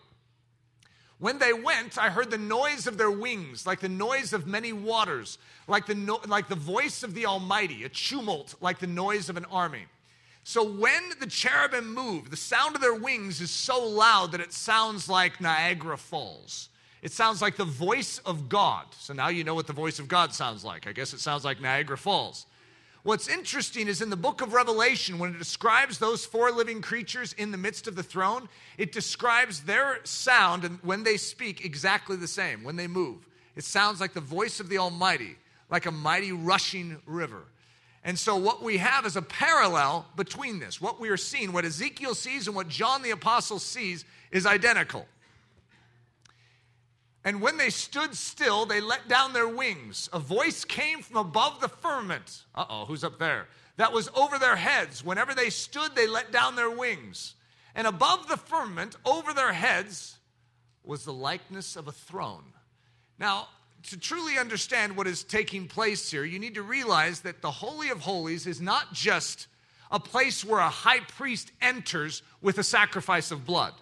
When 1.19 1.39
they 1.39 1.53
went, 1.53 1.97
I 1.99 2.11
heard 2.11 2.31
the 2.31 2.39
noise 2.39 2.87
of 2.87 2.99
their 2.99 3.11
wings, 3.11 3.67
like 3.67 3.81
the 3.81 3.89
noise 3.89 4.33
of 4.33 4.47
many 4.47 4.73
waters, 4.73 5.39
like 5.67 5.87
the, 5.87 5.95
no, 5.95 6.21
like 6.27 6.49
the 6.49 6.55
voice 6.55 7.03
of 7.03 7.15
the 7.15 7.27
Almighty, 7.27 7.85
a 7.85 7.89
tumult 7.89 8.55
like 8.61 8.81
the 8.81 8.87
noise 8.87 9.29
of 9.29 9.37
an 9.37 9.47
army. 9.47 9.87
So 10.49 10.63
when 10.63 11.03
the 11.19 11.27
cherubim 11.27 11.93
move, 11.93 12.31
the 12.31 12.37
sound 12.37 12.77
of 12.77 12.81
their 12.81 12.95
wings 12.95 13.41
is 13.41 13.51
so 13.51 13.85
loud 13.85 14.31
that 14.31 14.41
it 14.41 14.53
sounds 14.53 15.09
like 15.09 15.41
Niagara 15.41 15.99
Falls. 15.99 16.69
It 17.03 17.11
sounds 17.11 17.43
like 17.43 17.57
the 17.57 17.65
voice 17.65 18.19
of 18.25 18.49
God. 18.49 18.87
So 18.97 19.13
now 19.13 19.27
you 19.27 19.43
know 19.43 19.57
what 19.57 19.67
the 19.67 19.73
voice 19.73 19.99
of 19.99 20.07
God 20.07 20.33
sounds 20.33 20.65
like. 20.65 20.87
I 20.87 20.93
guess 20.93 21.13
it 21.13 21.19
sounds 21.19 21.45
like 21.45 21.61
Niagara 21.61 21.99
Falls. 21.99 22.47
What's 23.03 23.27
interesting 23.27 23.89
is 23.89 24.01
in 24.01 24.09
the 24.09 24.17
book 24.17 24.41
of 24.41 24.53
Revelation, 24.53 25.19
when 25.19 25.35
it 25.35 25.39
describes 25.39 25.99
those 25.99 26.25
four 26.25 26.53
living 26.53 26.81
creatures 26.81 27.33
in 27.33 27.51
the 27.51 27.59
midst 27.59 27.89
of 27.89 27.97
the 27.97 28.05
throne, 28.05 28.49
it 28.79 28.93
describes 28.93 29.63
their 29.65 29.99
sound 30.05 30.65
and 30.65 30.79
when 30.85 31.03
they 31.03 31.17
speak 31.17 31.65
exactly 31.65 32.15
the 32.15 32.29
same, 32.29 32.63
when 32.63 32.77
they 32.77 32.87
move. 32.87 33.27
It 33.57 33.65
sounds 33.65 34.01
like 34.01 34.15
the 34.15 34.21
voice 34.21 34.61
of 34.61 34.69
the 34.69 34.79
Almighty, 34.79 35.39
like 35.71 35.87
a 35.87 35.91
mighty 35.91 36.31
rushing 36.31 37.03
river. 37.05 37.43
And 38.07 38.17
so, 38.17 38.37
what 38.37 38.63
we 38.63 38.77
have 38.77 39.05
is 39.05 39.17
a 39.17 39.21
parallel 39.21 40.07
between 40.15 40.61
this. 40.61 40.81
What 40.81 41.01
we 41.01 41.09
are 41.09 41.17
seeing, 41.17 41.53
what 41.53 41.65
Ezekiel 41.65 42.15
sees 42.15 42.47
and 42.47 42.55
what 42.55 42.69
John 42.69 43.03
the 43.03 43.11
Apostle 43.11 43.59
sees, 43.59 44.05
is 44.31 44.47
identical. 44.47 45.07
And 47.25 47.43
when 47.43 47.57
they 47.57 47.69
stood 47.69 48.15
still, 48.15 48.65
they 48.65 48.81
let 48.81 49.09
down 49.09 49.33
their 49.33 49.49
wings. 49.49 50.09
A 50.13 50.21
voice 50.21 50.65
came 50.65 51.03
from 51.03 51.17
above 51.17 51.61
the 51.61 51.67
firmament. 51.67 52.45
Uh 52.55 52.65
oh, 52.71 52.85
who's 52.85 53.03
up 53.03 53.19
there? 53.19 53.49
That 53.77 53.93
was 53.93 54.09
over 54.15 54.39
their 54.39 54.55
heads. 54.55 55.05
Whenever 55.05 55.35
they 55.35 55.51
stood, 55.51 55.97
they 55.97 56.07
let 56.07 56.31
down 56.31 56.55
their 56.55 56.71
wings. 56.71 57.35
And 57.75 57.89
above 57.89 58.29
the 58.29 58.37
firmament, 58.37 58.95
over 59.05 59.35
their 59.35 59.53
heads, 59.53 60.17
was 60.85 61.05
the 61.05 61.13
likeness 61.13 61.75
of 61.75 61.89
a 61.89 61.93
throne. 61.93 62.53
Now, 63.19 63.49
to 63.87 63.97
truly 63.97 64.39
understand 64.39 64.97
what 64.97 65.07
is 65.07 65.23
taking 65.23 65.69
place 65.69 66.11
here, 66.11 66.25
you 66.25 66.39
need 66.39 66.55
to 66.55 66.63
realize 66.63 67.21
that 67.21 67.43
the 67.43 67.51
Holy 67.51 67.91
of 67.91 68.01
Holies 68.01 68.47
is 68.47 68.61
not 68.61 68.93
just 68.93 69.47
a 69.91 70.01
place 70.01 70.45
where 70.45 70.61
a 70.61 70.69
high 70.69 71.01
priest 71.01 71.53
enters 71.61 72.23
with 72.41 72.59
a 72.59 72.65
sacrifice 72.65 73.31
of 73.31 73.47
blood. 73.47 73.73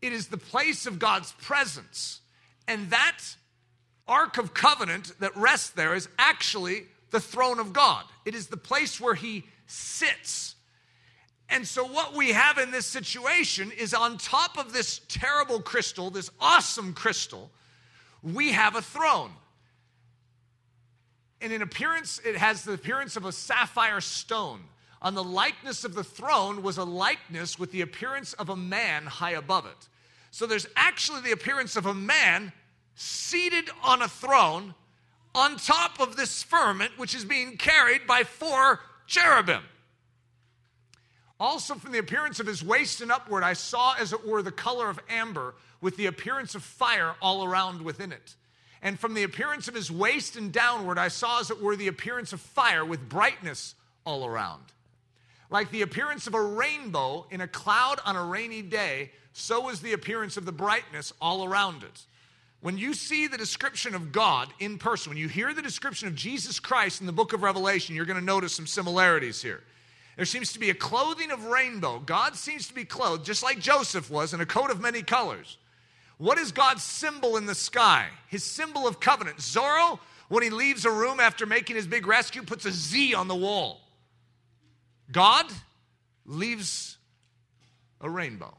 It 0.00 0.12
is 0.12 0.28
the 0.28 0.38
place 0.38 0.86
of 0.86 0.98
God's 0.98 1.32
presence. 1.32 2.20
And 2.66 2.90
that 2.90 3.18
Ark 4.06 4.38
of 4.38 4.54
Covenant 4.54 5.12
that 5.20 5.36
rests 5.36 5.70
there 5.70 5.94
is 5.94 6.08
actually 6.18 6.84
the 7.10 7.20
throne 7.20 7.58
of 7.58 7.72
God. 7.72 8.04
It 8.24 8.34
is 8.34 8.48
the 8.48 8.56
place 8.56 9.00
where 9.00 9.14
He 9.14 9.44
sits. 9.66 10.54
And 11.48 11.66
so, 11.66 11.86
what 11.86 12.14
we 12.14 12.30
have 12.32 12.58
in 12.58 12.70
this 12.70 12.86
situation 12.86 13.70
is 13.70 13.94
on 13.94 14.18
top 14.18 14.58
of 14.58 14.72
this 14.72 15.00
terrible 15.08 15.60
crystal, 15.60 16.10
this 16.10 16.30
awesome 16.40 16.94
crystal, 16.94 17.50
we 18.32 18.52
have 18.52 18.74
a 18.74 18.82
throne. 18.82 19.30
And 21.40 21.52
in 21.52 21.62
appearance, 21.62 22.20
it 22.24 22.36
has 22.36 22.64
the 22.64 22.72
appearance 22.72 23.16
of 23.16 23.26
a 23.26 23.32
sapphire 23.32 24.00
stone. 24.00 24.60
On 25.02 25.14
the 25.14 25.22
likeness 25.22 25.84
of 25.84 25.94
the 25.94 26.02
throne 26.02 26.62
was 26.62 26.78
a 26.78 26.84
likeness 26.84 27.58
with 27.58 27.70
the 27.70 27.82
appearance 27.82 28.32
of 28.32 28.48
a 28.48 28.56
man 28.56 29.04
high 29.04 29.32
above 29.32 29.66
it. 29.66 29.88
So 30.30 30.46
there's 30.46 30.66
actually 30.74 31.20
the 31.20 31.32
appearance 31.32 31.76
of 31.76 31.84
a 31.84 31.94
man 31.94 32.52
seated 32.94 33.68
on 33.82 34.00
a 34.00 34.08
throne 34.08 34.74
on 35.34 35.56
top 35.56 36.00
of 36.00 36.16
this 36.16 36.42
firmament, 36.42 36.92
which 36.96 37.14
is 37.14 37.24
being 37.24 37.58
carried 37.58 38.06
by 38.06 38.24
four 38.24 38.80
cherubim. 39.06 39.62
Also, 41.44 41.74
from 41.74 41.92
the 41.92 41.98
appearance 41.98 42.40
of 42.40 42.46
his 42.46 42.64
waist 42.64 43.02
and 43.02 43.12
upward, 43.12 43.44
I 43.44 43.52
saw 43.52 43.92
as 44.00 44.14
it 44.14 44.26
were 44.26 44.40
the 44.40 44.50
color 44.50 44.88
of 44.88 44.98
amber, 45.10 45.54
with 45.82 45.94
the 45.98 46.06
appearance 46.06 46.54
of 46.54 46.62
fire 46.62 47.16
all 47.20 47.44
around 47.44 47.82
within 47.82 48.12
it. 48.12 48.34
And 48.80 48.98
from 48.98 49.12
the 49.12 49.24
appearance 49.24 49.68
of 49.68 49.74
his 49.74 49.90
waist 49.90 50.36
and 50.36 50.50
downward, 50.50 50.96
I 50.96 51.08
saw 51.08 51.40
as 51.40 51.50
it 51.50 51.60
were 51.60 51.76
the 51.76 51.88
appearance 51.88 52.32
of 52.32 52.40
fire 52.40 52.82
with 52.82 53.10
brightness 53.10 53.74
all 54.06 54.24
around. 54.24 54.62
Like 55.50 55.70
the 55.70 55.82
appearance 55.82 56.26
of 56.26 56.32
a 56.32 56.40
rainbow 56.40 57.26
in 57.30 57.42
a 57.42 57.46
cloud 57.46 58.00
on 58.06 58.16
a 58.16 58.24
rainy 58.24 58.62
day, 58.62 59.10
so 59.34 59.66
was 59.66 59.82
the 59.82 59.92
appearance 59.92 60.38
of 60.38 60.46
the 60.46 60.52
brightness 60.52 61.12
all 61.20 61.44
around 61.44 61.82
it. 61.82 62.06
When 62.62 62.78
you 62.78 62.94
see 62.94 63.26
the 63.26 63.36
description 63.36 63.94
of 63.94 64.12
God 64.12 64.48
in 64.60 64.78
person, 64.78 65.10
when 65.10 65.18
you 65.18 65.28
hear 65.28 65.52
the 65.52 65.60
description 65.60 66.08
of 66.08 66.14
Jesus 66.14 66.58
Christ 66.58 67.02
in 67.02 67.06
the 67.06 67.12
book 67.12 67.34
of 67.34 67.42
Revelation, 67.42 67.94
you're 67.94 68.06
going 68.06 68.18
to 68.18 68.24
notice 68.24 68.54
some 68.54 68.66
similarities 68.66 69.42
here. 69.42 69.62
There 70.16 70.24
seems 70.24 70.52
to 70.52 70.58
be 70.58 70.70
a 70.70 70.74
clothing 70.74 71.30
of 71.30 71.46
rainbow. 71.46 71.98
God 71.98 72.36
seems 72.36 72.68
to 72.68 72.74
be 72.74 72.84
clothed, 72.84 73.24
just 73.24 73.42
like 73.42 73.58
Joseph 73.58 74.10
was, 74.10 74.32
in 74.32 74.40
a 74.40 74.46
coat 74.46 74.70
of 74.70 74.80
many 74.80 75.02
colors. 75.02 75.58
What 76.18 76.38
is 76.38 76.52
God's 76.52 76.82
symbol 76.82 77.36
in 77.36 77.46
the 77.46 77.54
sky? 77.54 78.06
His 78.28 78.44
symbol 78.44 78.86
of 78.86 79.00
covenant. 79.00 79.38
Zorro, 79.38 79.98
when 80.28 80.42
he 80.42 80.50
leaves 80.50 80.84
a 80.84 80.90
room 80.90 81.18
after 81.18 81.46
making 81.46 81.76
his 81.76 81.86
big 81.86 82.06
rescue, 82.06 82.42
puts 82.42 82.64
a 82.64 82.70
Z 82.70 83.14
on 83.14 83.26
the 83.26 83.34
wall. 83.34 83.80
God 85.10 85.46
leaves 86.24 86.96
a 88.00 88.08
rainbow. 88.08 88.56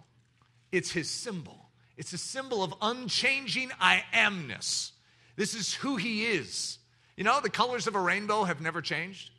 It's 0.71 0.91
his 0.91 1.09
symbol. 1.09 1.69
It's 1.97 2.11
a 2.11 2.17
symbol 2.17 2.63
of 2.63 2.73
unchanging 2.81 3.71
I 3.79 4.03
amness. 4.13 4.91
This 5.37 5.53
is 5.53 5.73
who 5.73 5.95
he 5.95 6.25
is. 6.25 6.77
You 7.15 7.23
know, 7.23 7.39
the 7.39 7.49
colors 7.49 7.87
of 7.87 7.95
a 7.95 7.99
rainbow 7.99 8.43
have 8.43 8.59
never 8.59 8.81
changed 8.81 9.31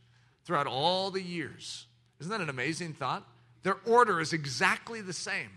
throughout 0.44 0.66
all 0.66 1.10
the 1.10 1.22
years. 1.22 1.85
Isn't 2.20 2.30
that 2.30 2.40
an 2.40 2.48
amazing 2.48 2.94
thought? 2.94 3.26
Their 3.62 3.76
order 3.84 4.20
is 4.20 4.32
exactly 4.32 5.00
the 5.00 5.12
same. 5.12 5.50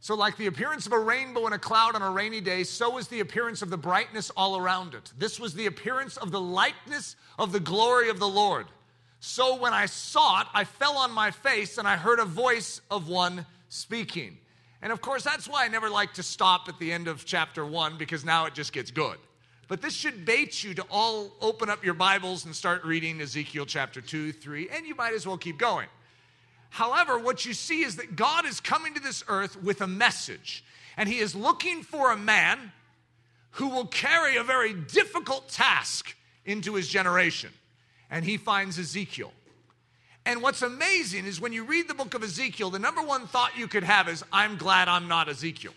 So, 0.00 0.14
like 0.14 0.36
the 0.36 0.46
appearance 0.46 0.86
of 0.86 0.92
a 0.92 0.98
rainbow 0.98 1.46
in 1.46 1.52
a 1.52 1.58
cloud 1.58 1.94
on 1.94 2.02
a 2.02 2.10
rainy 2.10 2.40
day, 2.40 2.64
so 2.64 2.98
is 2.98 3.08
the 3.08 3.20
appearance 3.20 3.62
of 3.62 3.70
the 3.70 3.76
brightness 3.76 4.30
all 4.36 4.56
around 4.56 4.94
it. 4.94 5.12
This 5.18 5.40
was 5.40 5.54
the 5.54 5.66
appearance 5.66 6.16
of 6.16 6.30
the 6.30 6.40
likeness 6.40 7.16
of 7.38 7.52
the 7.52 7.60
glory 7.60 8.08
of 8.08 8.18
the 8.18 8.28
Lord. 8.28 8.66
So, 9.20 9.56
when 9.56 9.72
I 9.72 9.86
saw 9.86 10.42
it, 10.42 10.46
I 10.54 10.64
fell 10.64 10.96
on 10.96 11.10
my 11.10 11.30
face 11.30 11.78
and 11.78 11.88
I 11.88 11.96
heard 11.96 12.20
a 12.20 12.24
voice 12.24 12.80
of 12.90 13.08
one 13.08 13.44
speaking. 13.68 14.38
And 14.80 14.92
of 14.92 15.00
course, 15.00 15.24
that's 15.24 15.48
why 15.48 15.64
I 15.64 15.68
never 15.68 15.90
like 15.90 16.14
to 16.14 16.22
stop 16.22 16.68
at 16.68 16.78
the 16.78 16.92
end 16.92 17.08
of 17.08 17.24
chapter 17.24 17.66
one 17.66 17.98
because 17.98 18.24
now 18.24 18.46
it 18.46 18.54
just 18.54 18.72
gets 18.72 18.90
good. 18.90 19.18
But 19.68 19.82
this 19.82 19.92
should 19.92 20.24
bait 20.24 20.64
you 20.64 20.72
to 20.74 20.86
all 20.90 21.30
open 21.42 21.68
up 21.68 21.84
your 21.84 21.92
Bibles 21.92 22.46
and 22.46 22.56
start 22.56 22.84
reading 22.84 23.20
Ezekiel 23.20 23.66
chapter 23.66 24.00
2, 24.00 24.32
3, 24.32 24.70
and 24.70 24.86
you 24.86 24.94
might 24.94 25.12
as 25.12 25.26
well 25.26 25.36
keep 25.36 25.58
going. 25.58 25.88
However, 26.70 27.18
what 27.18 27.44
you 27.44 27.52
see 27.52 27.82
is 27.82 27.96
that 27.96 28.16
God 28.16 28.46
is 28.46 28.60
coming 28.60 28.94
to 28.94 29.00
this 29.00 29.22
earth 29.28 29.62
with 29.62 29.82
a 29.82 29.86
message, 29.86 30.64
and 30.96 31.06
He 31.06 31.18
is 31.18 31.34
looking 31.34 31.82
for 31.82 32.10
a 32.10 32.16
man 32.16 32.72
who 33.52 33.68
will 33.68 33.86
carry 33.86 34.36
a 34.36 34.42
very 34.42 34.72
difficult 34.72 35.50
task 35.50 36.16
into 36.46 36.74
his 36.74 36.88
generation. 36.88 37.50
And 38.10 38.24
He 38.24 38.38
finds 38.38 38.78
Ezekiel. 38.78 39.32
And 40.24 40.42
what's 40.42 40.62
amazing 40.62 41.26
is 41.26 41.42
when 41.42 41.52
you 41.52 41.64
read 41.64 41.88
the 41.88 41.94
book 41.94 42.14
of 42.14 42.22
Ezekiel, 42.22 42.70
the 42.70 42.78
number 42.78 43.02
one 43.02 43.26
thought 43.26 43.58
you 43.58 43.68
could 43.68 43.84
have 43.84 44.08
is, 44.08 44.24
I'm 44.32 44.56
glad 44.56 44.88
I'm 44.88 45.08
not 45.08 45.28
Ezekiel. 45.28 45.74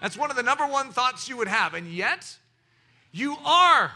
That's 0.00 0.16
one 0.16 0.30
of 0.30 0.36
the 0.36 0.42
number 0.42 0.66
one 0.66 0.90
thoughts 0.90 1.28
you 1.28 1.36
would 1.36 1.48
have. 1.48 1.74
And 1.74 1.86
yet, 1.86 2.36
you 3.12 3.36
are 3.44 3.92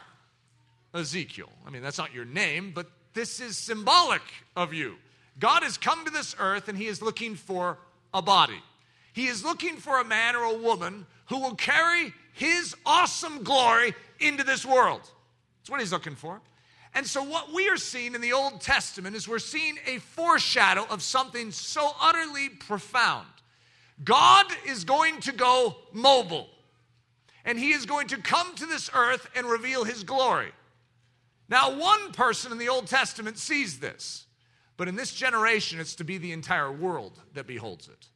Ezekiel. 0.94 1.50
I 1.66 1.70
mean, 1.70 1.82
that's 1.82 1.98
not 1.98 2.14
your 2.14 2.24
name, 2.24 2.72
but 2.74 2.90
this 3.14 3.40
is 3.40 3.56
symbolic 3.56 4.22
of 4.56 4.72
you. 4.72 4.96
God 5.38 5.62
has 5.62 5.78
come 5.78 6.04
to 6.04 6.10
this 6.10 6.36
earth 6.38 6.68
and 6.68 6.78
he 6.78 6.86
is 6.86 7.02
looking 7.02 7.34
for 7.34 7.78
a 8.12 8.22
body. 8.22 8.62
He 9.12 9.26
is 9.26 9.44
looking 9.44 9.76
for 9.76 10.00
a 10.00 10.04
man 10.04 10.36
or 10.36 10.44
a 10.44 10.58
woman 10.58 11.06
who 11.26 11.40
will 11.40 11.54
carry 11.54 12.12
his 12.32 12.74
awesome 12.84 13.42
glory 13.42 13.94
into 14.20 14.44
this 14.44 14.64
world. 14.64 15.00
That's 15.00 15.70
what 15.70 15.80
he's 15.80 15.92
looking 15.92 16.16
for. 16.16 16.40
And 16.96 17.06
so, 17.06 17.24
what 17.24 17.52
we 17.52 17.68
are 17.68 17.76
seeing 17.76 18.14
in 18.14 18.20
the 18.20 18.32
Old 18.32 18.60
Testament 18.60 19.16
is 19.16 19.26
we're 19.26 19.40
seeing 19.40 19.78
a 19.86 19.98
foreshadow 19.98 20.86
of 20.88 21.02
something 21.02 21.50
so 21.50 21.90
utterly 22.00 22.48
profound. 22.48 23.26
God 24.02 24.46
is 24.66 24.84
going 24.84 25.20
to 25.20 25.32
go 25.32 25.76
mobile, 25.92 26.48
and 27.44 27.58
he 27.58 27.72
is 27.72 27.86
going 27.86 28.08
to 28.08 28.16
come 28.16 28.54
to 28.56 28.66
this 28.66 28.90
earth 28.94 29.28
and 29.36 29.46
reveal 29.46 29.84
his 29.84 30.02
glory. 30.04 30.52
Now, 31.48 31.78
one 31.78 32.12
person 32.12 32.52
in 32.52 32.58
the 32.58 32.68
Old 32.68 32.86
Testament 32.86 33.38
sees 33.38 33.78
this. 33.78 34.26
But 34.76 34.88
in 34.88 34.96
this 34.96 35.12
generation, 35.12 35.78
it's 35.78 35.94
to 35.96 36.04
be 36.04 36.18
the 36.18 36.32
entire 36.32 36.72
world 36.72 37.20
that 37.34 37.46
beholds 37.46 37.88
it. 37.88 38.08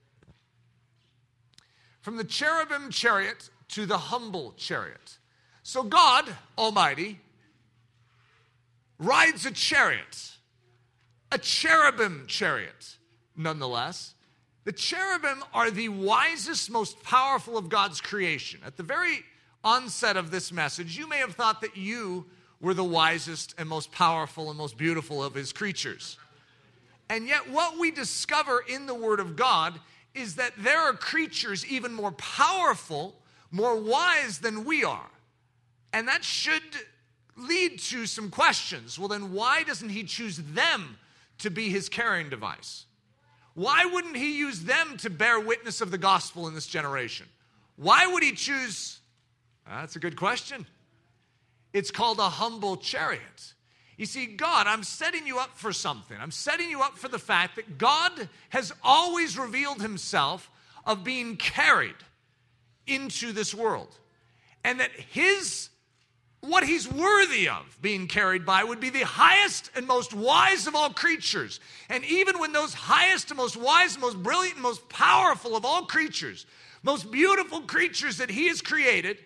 From 2.01 2.17
the 2.17 2.25
cherubim 2.25 2.91
chariot 2.91 3.51
to 3.69 3.87
the 3.87 3.99
humble 3.99 4.55
chariot. 4.57 5.19
So 5.63 5.83
God 5.83 6.25
Almighty 6.57 7.21
rides 8.99 9.45
a 9.45 9.51
chariot, 9.51 10.33
a 11.31 11.39
cherubim 11.39 12.25
chariot, 12.27 12.97
nonetheless. 13.37 14.15
The 14.69 14.73
cherubim 14.73 15.43
are 15.55 15.71
the 15.71 15.89
wisest, 15.89 16.71
most 16.71 17.03
powerful 17.03 17.57
of 17.57 17.71
God's 17.71 18.03
creation. 18.03 18.61
At 18.67 18.77
the 18.77 18.83
very 18.83 19.21
onset 19.65 20.19
of 20.19 20.31
this 20.31 20.53
message, 20.53 20.95
you 20.95 21.09
may 21.09 21.17
have 21.17 21.35
thought 21.35 21.63
that 21.63 21.79
you 21.79 22.27
were 22.61 22.75
the 22.75 22.85
wisest 22.85 23.55
and 23.57 23.67
most 23.67 23.91
powerful 23.93 24.51
and 24.51 24.59
most 24.59 24.77
beautiful 24.77 25.25
of 25.25 25.33
his 25.33 25.55
creatures. 25.55 26.19
And 27.09 27.27
yet, 27.27 27.49
what 27.51 27.79
we 27.79 27.91
discover 27.91 28.63
in 28.69 28.85
the 28.85 28.93
Word 28.93 29.21
of 29.21 29.37
God 29.37 29.81
is 30.15 30.35
that 30.35 30.53
there 30.59 30.81
are 30.81 30.93
creatures 30.93 31.65
even 31.65 31.95
more 31.95 32.13
powerful, 32.13 33.15
more 33.51 33.81
wise 33.81 34.39
than 34.39 34.67
we 34.67 34.85
are. 34.85 35.11
And 35.95 36.07
that 36.09 36.23
should 36.23 36.61
lead 37.39 37.79
to 37.79 38.05
some 38.05 38.29
questions. 38.29 38.99
Well, 38.99 39.09
then, 39.09 39.33
why 39.33 39.63
doesn't 39.63 39.89
He 39.89 40.05
choose 40.05 40.37
them 40.37 40.99
to 41.39 41.51
be 41.51 41.71
His 41.71 41.89
carrying 41.89 42.29
device? 42.29 42.85
Why 43.59 43.87
wouldn't 43.87 44.17
He 44.17 44.39
use 44.39 44.61
them 44.61 44.97
to 44.99 45.11
bear 45.11 45.41
witness 45.41 45.81
of 45.81 45.91
the 45.91 45.99
gospel 45.99 46.47
in 46.47 46.55
this 46.55 46.69
generation? 46.69 47.27
Why 47.75 48.07
would 48.07 48.23
He 48.23 48.31
choose? 48.31 49.01
Ah, 49.67 49.81
that's 49.81 49.97
a 49.97 49.99
good 49.99 50.15
question. 50.15 50.65
It's 51.73 51.91
called 51.91 52.21
a 52.21 52.29
humble 52.29 52.77
chariot. 52.77 53.55
You 53.97 54.07
see, 54.07 54.27
God, 54.27 54.69
I'm 54.69 54.85
setting 54.85 55.27
you 55.27 55.41
up 55.41 55.59
for 55.59 55.73
something. 55.73 56.17
I'm 56.21 56.31
setting 56.31 56.71
you 56.71 56.83
up 56.83 56.97
for 56.97 57.09
the 57.09 57.19
fact 57.19 57.57
that 57.57 57.79
God 57.79 58.29
has 58.51 58.73
always 58.85 59.37
revealed 59.37 59.83
himself 59.83 60.49
of 60.87 61.03
being 61.03 61.37
carried 61.37 61.97
into 62.87 63.33
this 63.33 63.53
world. 63.53 63.99
And 64.63 64.79
that 64.79 64.93
his 64.93 65.71
what 66.41 66.65
he's 66.65 66.89
worthy 66.89 67.49
of 67.49 67.79
being 67.83 68.07
carried 68.07 68.47
by 68.47 68.63
would 68.63 68.81
be 68.81 68.91
the 68.91 69.05
highest 69.05 69.71
and 69.75 69.87
most 69.87 70.15
wise 70.15 70.67
of 70.67 70.75
all 70.75 70.91
creatures. 70.91 71.59
And 71.89 72.05
even 72.05 72.39
when 72.39 72.53
those 72.53 72.75
highest 72.75 73.31
and 73.31 73.39
most 73.39 73.57
wise, 73.57 73.99
most 73.99 74.23
brilliant, 74.23 74.55
and 74.55 74.63
most 74.63 74.89
powerful 74.89 75.57
of 75.57 75.65
all 75.65 75.87
creatures, 75.87 76.47
most 76.83 77.11
beautiful 77.11 77.63
creatures 77.63 78.19
that 78.19 78.31
he 78.31 78.47
has 78.49 78.63
created, 78.63 79.19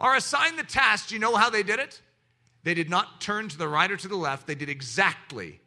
are 0.00 0.14
assigned 0.16 0.58
the 0.58 0.64
task, 0.64 1.10
you 1.10 1.18
know 1.18 1.34
how 1.34 1.50
they 1.50 1.62
did 1.62 1.80
it? 1.80 2.00
They 2.62 2.74
did 2.74 2.88
not 2.88 3.20
turn 3.20 3.48
to 3.48 3.58
the 3.58 3.68
right 3.68 3.90
or 3.90 3.96
to 3.96 4.08
the 4.08 4.16
left. 4.16 4.46
They 4.46 4.54
did 4.54 4.68
exactly 4.68 5.60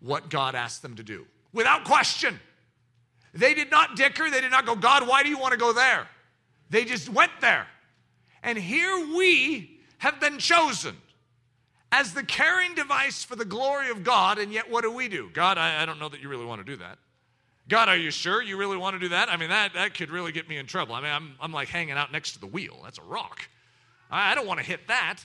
what 0.00 0.30
God 0.30 0.54
asked 0.54 0.82
them 0.82 0.94
to 0.96 1.02
do 1.02 1.26
without 1.52 1.84
question. 1.84 2.38
They 3.34 3.52
did 3.52 3.70
not 3.70 3.96
dicker. 3.96 4.30
They 4.30 4.40
did 4.40 4.50
not 4.50 4.64
go, 4.64 4.74
God, 4.74 5.06
why 5.06 5.22
do 5.22 5.28
you 5.28 5.38
want 5.38 5.52
to 5.52 5.58
go 5.58 5.72
there? 5.72 6.08
They 6.70 6.84
just 6.84 7.08
went 7.08 7.32
there. 7.40 7.66
And 8.42 8.56
here 8.56 9.14
we 9.16 9.77
have 9.98 10.20
been 10.20 10.38
chosen 10.38 10.96
as 11.90 12.14
the 12.14 12.22
carrying 12.22 12.74
device 12.74 13.24
for 13.24 13.36
the 13.36 13.44
glory 13.44 13.90
of 13.90 14.04
God, 14.04 14.38
and 14.38 14.52
yet 14.52 14.70
what 14.70 14.82
do 14.82 14.92
we 14.92 15.08
do? 15.08 15.30
God, 15.32 15.58
I, 15.58 15.82
I, 15.82 15.86
don't 15.86 15.98
know 15.98 16.08
that 16.08 16.20
you 16.20 16.28
really 16.28 16.44
want 16.44 16.64
to 16.64 16.70
do 16.70 16.76
that. 16.76 16.98
God, 17.68 17.88
are 17.88 17.96
you 17.96 18.10
sure 18.10 18.42
you 18.42 18.56
really 18.56 18.76
want 18.76 18.94
to 18.94 19.00
do 19.00 19.10
that? 19.10 19.28
I 19.28 19.36
mean, 19.36 19.50
that, 19.50 19.74
that 19.74 19.94
could 19.94 20.10
really 20.10 20.32
get 20.32 20.48
me 20.48 20.56
in 20.56 20.66
trouble. 20.66 20.94
I 20.94 21.00
mean, 21.00 21.10
I'm, 21.10 21.34
I'm 21.40 21.52
like 21.52 21.68
hanging 21.68 21.92
out 21.92 22.12
next 22.12 22.32
to 22.32 22.40
the 22.40 22.46
wheel. 22.46 22.80
That's 22.84 22.98
a 22.98 23.02
rock. 23.02 23.48
I, 24.10 24.32
I 24.32 24.34
don't 24.34 24.46
want 24.46 24.60
to 24.60 24.66
hit 24.66 24.88
that. 24.88 25.18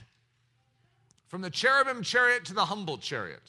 From 1.27 1.41
the 1.41 1.49
cherubim 1.49 2.03
chariot 2.03 2.45
to 2.45 2.53
the 2.53 2.65
humble 2.65 2.97
chariot. 2.97 3.41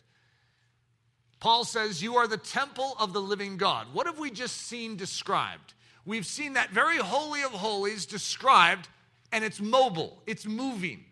Paul 1.40 1.64
says, 1.64 2.02
You 2.02 2.16
are 2.16 2.26
the 2.26 2.38
temple 2.38 2.96
of 2.98 3.12
the 3.12 3.20
living 3.20 3.56
God. 3.56 3.88
What 3.92 4.06
have 4.06 4.18
we 4.18 4.30
just 4.30 4.56
seen 4.56 4.96
described? 4.96 5.74
We've 6.06 6.26
seen 6.26 6.54
that 6.54 6.70
very 6.70 6.98
holy 6.98 7.42
of 7.42 7.50
holies 7.50 8.06
described, 8.06 8.88
and 9.32 9.44
it's 9.44 9.60
mobile, 9.60 10.22
it's 10.26 10.46
moving. 10.46 11.04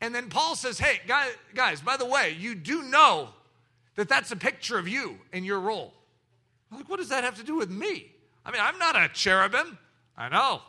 And 0.00 0.14
then 0.14 0.28
Paul 0.28 0.54
says, 0.54 0.78
Hey, 0.78 1.00
guys, 1.54 1.80
by 1.80 1.96
the 1.96 2.06
way, 2.06 2.36
you 2.38 2.54
do 2.54 2.82
know 2.82 3.30
that 3.96 4.08
that's 4.08 4.30
a 4.30 4.36
picture 4.36 4.78
of 4.78 4.86
you 4.86 5.18
and 5.32 5.44
your 5.44 5.58
role. 5.58 5.92
I'm 6.70 6.78
like, 6.78 6.88
what 6.88 6.98
does 6.98 7.08
that 7.08 7.24
have 7.24 7.36
to 7.36 7.42
do 7.42 7.56
with 7.56 7.70
me? 7.70 8.12
I 8.44 8.52
mean, 8.52 8.60
I'm 8.62 8.78
not 8.78 8.96
a 8.96 9.08
cherubim. 9.12 9.76
I 10.16 10.28
know. 10.28 10.62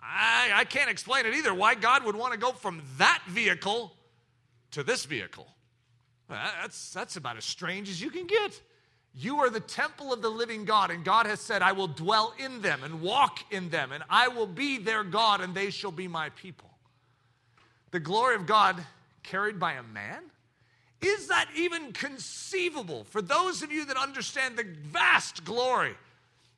I, 0.00 0.50
I 0.54 0.64
can't 0.64 0.90
explain 0.90 1.26
it 1.26 1.34
either. 1.34 1.54
Why 1.54 1.74
God 1.74 2.04
would 2.04 2.16
want 2.16 2.32
to 2.32 2.38
go 2.38 2.52
from 2.52 2.82
that 2.98 3.22
vehicle 3.28 3.92
to 4.72 4.82
this 4.82 5.04
vehicle. 5.04 5.46
That's, 6.28 6.92
that's 6.92 7.16
about 7.16 7.36
as 7.36 7.44
strange 7.44 7.88
as 7.88 8.00
you 8.02 8.10
can 8.10 8.26
get. 8.26 8.60
You 9.14 9.38
are 9.38 9.50
the 9.50 9.60
temple 9.60 10.12
of 10.12 10.22
the 10.22 10.28
living 10.28 10.64
God, 10.64 10.90
and 10.90 11.04
God 11.04 11.26
has 11.26 11.40
said, 11.40 11.62
I 11.62 11.72
will 11.72 11.88
dwell 11.88 12.34
in 12.38 12.60
them 12.60 12.84
and 12.84 13.00
walk 13.00 13.40
in 13.50 13.70
them, 13.70 13.92
and 13.92 14.04
I 14.10 14.28
will 14.28 14.46
be 14.46 14.78
their 14.78 15.02
God, 15.02 15.40
and 15.40 15.54
they 15.54 15.70
shall 15.70 15.90
be 15.90 16.06
my 16.06 16.28
people. 16.30 16.67
The 17.90 18.00
glory 18.00 18.34
of 18.34 18.46
God 18.46 18.84
carried 19.22 19.58
by 19.58 19.74
a 19.74 19.82
man? 19.82 20.22
Is 21.00 21.28
that 21.28 21.48
even 21.56 21.92
conceivable 21.92 23.04
for 23.04 23.22
those 23.22 23.62
of 23.62 23.70
you 23.70 23.84
that 23.86 23.96
understand 23.96 24.56
the 24.56 24.64
vast 24.64 25.44
glory, 25.44 25.94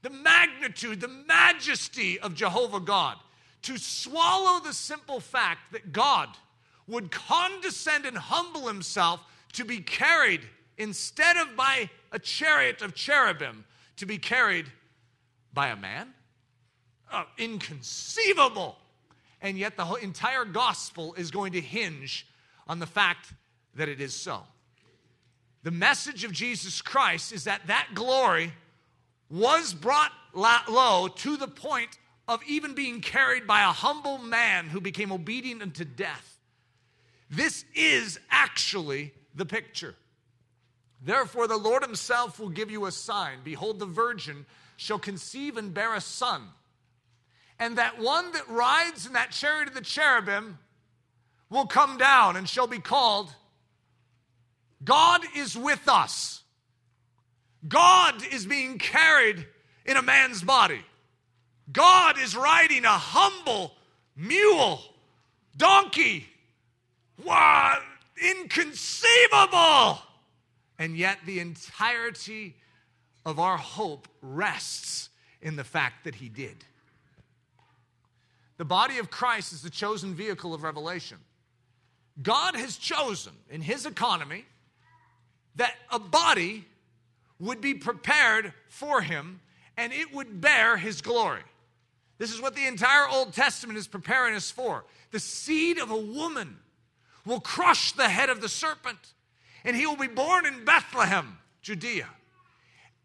the 0.02 0.10
magnitude, 0.10 1.00
the 1.00 1.08
majesty 1.08 2.18
of 2.18 2.34
Jehovah 2.34 2.80
God? 2.80 3.16
to 3.62 3.76
swallow 3.78 4.60
the 4.60 4.72
simple 4.72 5.20
fact 5.20 5.72
that 5.72 5.92
God 5.92 6.28
would 6.86 7.10
condescend 7.10 8.06
and 8.06 8.16
humble 8.16 8.66
himself 8.66 9.20
to 9.52 9.64
be 9.64 9.78
carried 9.78 10.40
instead 10.78 11.36
of 11.36 11.56
by 11.56 11.90
a 12.12 12.18
chariot 12.18 12.82
of 12.82 12.94
cherubim, 12.94 13.64
to 13.96 14.06
be 14.06 14.18
carried 14.18 14.66
by 15.52 15.68
a 15.68 15.76
man? 15.76 16.12
Oh, 17.12 17.24
inconceivable. 17.38 18.76
And 19.42 19.59
yet, 19.59 19.76
the 19.76 19.87
entire 19.94 20.44
gospel 20.44 21.14
is 21.14 21.31
going 21.31 21.53
to 21.53 21.61
hinge 21.61 22.26
on 22.68 22.79
the 22.79 22.87
fact 22.87 23.33
that 23.74 23.88
it 23.88 24.00
is 24.00 24.14
so. 24.14 24.42
The 25.62 25.70
message 25.70 26.24
of 26.24 26.33
Jesus 26.33 26.81
Christ 26.83 27.33
is 27.33 27.44
that 27.44 27.66
that 27.66 27.88
glory 27.94 28.53
was 29.31 29.74
brought 29.74 30.12
low 30.35 31.09
to 31.09 31.37
the 31.37 31.48
point 31.48 31.98
of 32.29 32.40
even 32.46 32.74
being 32.74 33.00
carried 33.00 33.46
by 33.46 33.62
a 33.62 33.72
humble 33.72 34.18
man 34.18 34.68
who 34.68 34.81
became 34.81 35.12
obedient 35.12 35.62
unto 35.62 35.85
death. 35.85 36.38
This 37.31 37.64
is 37.74 38.18
actually 38.31 39.12
the 39.35 39.46
picture. 39.46 39.94
Therefore, 41.03 41.46
the 41.48 41.57
Lord 41.57 41.83
himself 41.83 42.38
will 42.38 42.48
give 42.48 42.70
you 42.70 42.87
a 42.87 42.92
sign. 42.92 43.38
Behold, 43.42 43.79
the 43.79 43.87
virgin 43.87 44.46
shall 44.76 44.98
conceive 44.98 45.57
and 45.57 45.72
bear 45.72 45.94
a 45.94 46.00
son. 46.00 46.42
And 47.60 47.76
that 47.76 48.00
one 48.00 48.32
that 48.32 48.48
rides 48.48 49.06
in 49.06 49.12
that 49.12 49.30
chariot 49.30 49.68
of 49.68 49.74
the 49.74 49.82
cherubim 49.82 50.58
will 51.50 51.66
come 51.66 51.98
down 51.98 52.36
and 52.36 52.48
shall 52.48 52.66
be 52.66 52.78
called 52.78 53.32
God 54.82 55.20
is 55.36 55.56
with 55.58 55.86
us. 55.88 56.42
God 57.68 58.22
is 58.32 58.46
being 58.46 58.78
carried 58.78 59.46
in 59.84 59.98
a 59.98 60.02
man's 60.02 60.42
body. 60.42 60.80
God 61.70 62.18
is 62.18 62.34
riding 62.34 62.86
a 62.86 62.88
humble 62.88 63.74
mule, 64.16 64.80
donkey. 65.54 66.26
What? 67.22 67.82
Inconceivable! 68.22 69.98
And 70.78 70.96
yet, 70.96 71.18
the 71.26 71.40
entirety 71.40 72.56
of 73.26 73.38
our 73.38 73.58
hope 73.58 74.08
rests 74.22 75.10
in 75.42 75.56
the 75.56 75.64
fact 75.64 76.04
that 76.04 76.14
He 76.14 76.30
did. 76.30 76.64
The 78.60 78.66
body 78.66 78.98
of 78.98 79.10
Christ 79.10 79.54
is 79.54 79.62
the 79.62 79.70
chosen 79.70 80.14
vehicle 80.14 80.52
of 80.52 80.62
revelation. 80.62 81.16
God 82.22 82.54
has 82.56 82.76
chosen 82.76 83.32
in 83.48 83.62
His 83.62 83.86
economy 83.86 84.44
that 85.56 85.76
a 85.90 85.98
body 85.98 86.66
would 87.38 87.62
be 87.62 87.72
prepared 87.72 88.52
for 88.68 89.00
Him 89.00 89.40
and 89.78 89.94
it 89.94 90.12
would 90.12 90.42
bear 90.42 90.76
His 90.76 91.00
glory. 91.00 91.40
This 92.18 92.34
is 92.34 92.42
what 92.42 92.54
the 92.54 92.66
entire 92.66 93.08
Old 93.08 93.32
Testament 93.32 93.78
is 93.78 93.88
preparing 93.88 94.34
us 94.34 94.50
for. 94.50 94.84
The 95.10 95.20
seed 95.20 95.78
of 95.78 95.90
a 95.90 95.96
woman 95.96 96.58
will 97.24 97.40
crush 97.40 97.92
the 97.92 98.10
head 98.10 98.28
of 98.28 98.42
the 98.42 98.48
serpent 98.50 99.14
and 99.64 99.74
he 99.74 99.86
will 99.86 99.96
be 99.96 100.06
born 100.06 100.44
in 100.44 100.66
Bethlehem, 100.66 101.38
Judea. 101.62 102.08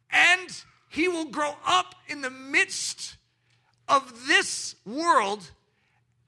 And 0.09 0.49
he 0.89 1.07
will 1.07 1.29
grow 1.29 1.55
up 1.65 1.95
in 2.09 2.19
the 2.19 2.29
midst 2.29 3.15
of 3.87 4.27
this 4.27 4.75
world. 4.85 5.51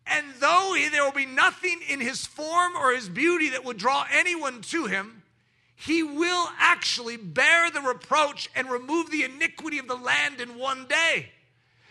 And 0.05 0.25
though 0.39 0.75
there 0.91 1.03
will 1.03 1.11
be 1.11 1.25
nothing 1.25 1.79
in 1.89 1.99
his 1.99 2.25
form 2.25 2.75
or 2.75 2.93
his 2.93 3.09
beauty 3.09 3.49
that 3.49 3.65
would 3.65 3.77
draw 3.77 4.05
anyone 4.11 4.61
to 4.63 4.85
him, 4.85 5.23
he 5.75 6.01
will 6.01 6.47
actually 6.57 7.17
bear 7.17 7.69
the 7.69 7.81
reproach 7.81 8.49
and 8.55 8.69
remove 8.69 9.11
the 9.11 9.23
iniquity 9.23 9.77
of 9.77 9.87
the 9.87 9.95
land 9.95 10.41
in 10.41 10.57
one 10.57 10.87
day. 10.87 11.29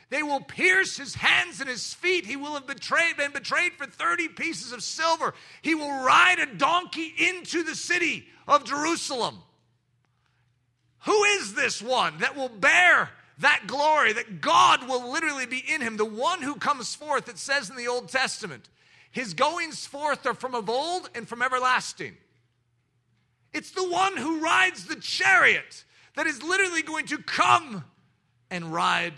They 0.09 0.23
will 0.23 0.41
pierce 0.41 0.97
his 0.97 1.15
hands 1.17 1.61
and 1.61 1.69
his 1.69 1.93
feet. 1.93 2.27
He 2.27 2.37
will 2.37 2.55
have 2.55 2.67
betrayed, 2.67 3.17
been 3.17 3.33
betrayed 3.33 3.73
for 3.75 3.87
30 3.87 4.29
pieces 4.29 4.73
of 4.73 4.83
silver. 4.83 5.35
He 5.63 5.75
will 5.75 6.05
ride 6.05 6.39
a 6.39 6.47
donkey 6.47 7.13
into 7.19 7.65
the 7.65 7.75
city 7.75 8.27
of 8.47 8.65
Jerusalem. 8.65 9.39
Who 11.01 11.25
is 11.25 11.55
this 11.55 11.83
one 11.83 12.19
that 12.19 12.37
will 12.37 12.49
bear 12.49 13.11
that 13.39 13.65
glory, 13.67 14.13
that 14.13 14.41
God 14.41 14.89
will 14.89 15.13
literally 15.13 15.47
be 15.47 15.63
in 15.69 15.81
him? 15.81 15.97
The 15.97 16.05
one 16.05 16.43
who 16.43 16.55
comes 16.55 16.95
forth, 16.95 17.29
it 17.29 17.39
says 17.39 17.71
in 17.71 17.77
the 17.77 17.89
Old 17.89 18.09
Testament, 18.09 18.69
his 19.11 19.35
goings 19.35 19.87
forth 19.87 20.27
are 20.27 20.35
from 20.35 20.55
of 20.55 20.69
old 20.69 21.09
and 21.15 21.29
from 21.29 21.43
everlasting. 21.43 22.17
It's 23.53 23.71
the 23.71 23.89
one 23.89 24.17
who 24.17 24.41
rides 24.41 24.85
the 24.87 24.97
chariot 24.97 25.85
that 26.15 26.27
is 26.27 26.43
literally 26.43 26.83
going 26.83 27.07
to 27.07 27.19
come 27.19 27.85
and 28.51 28.73
ride 28.73 29.15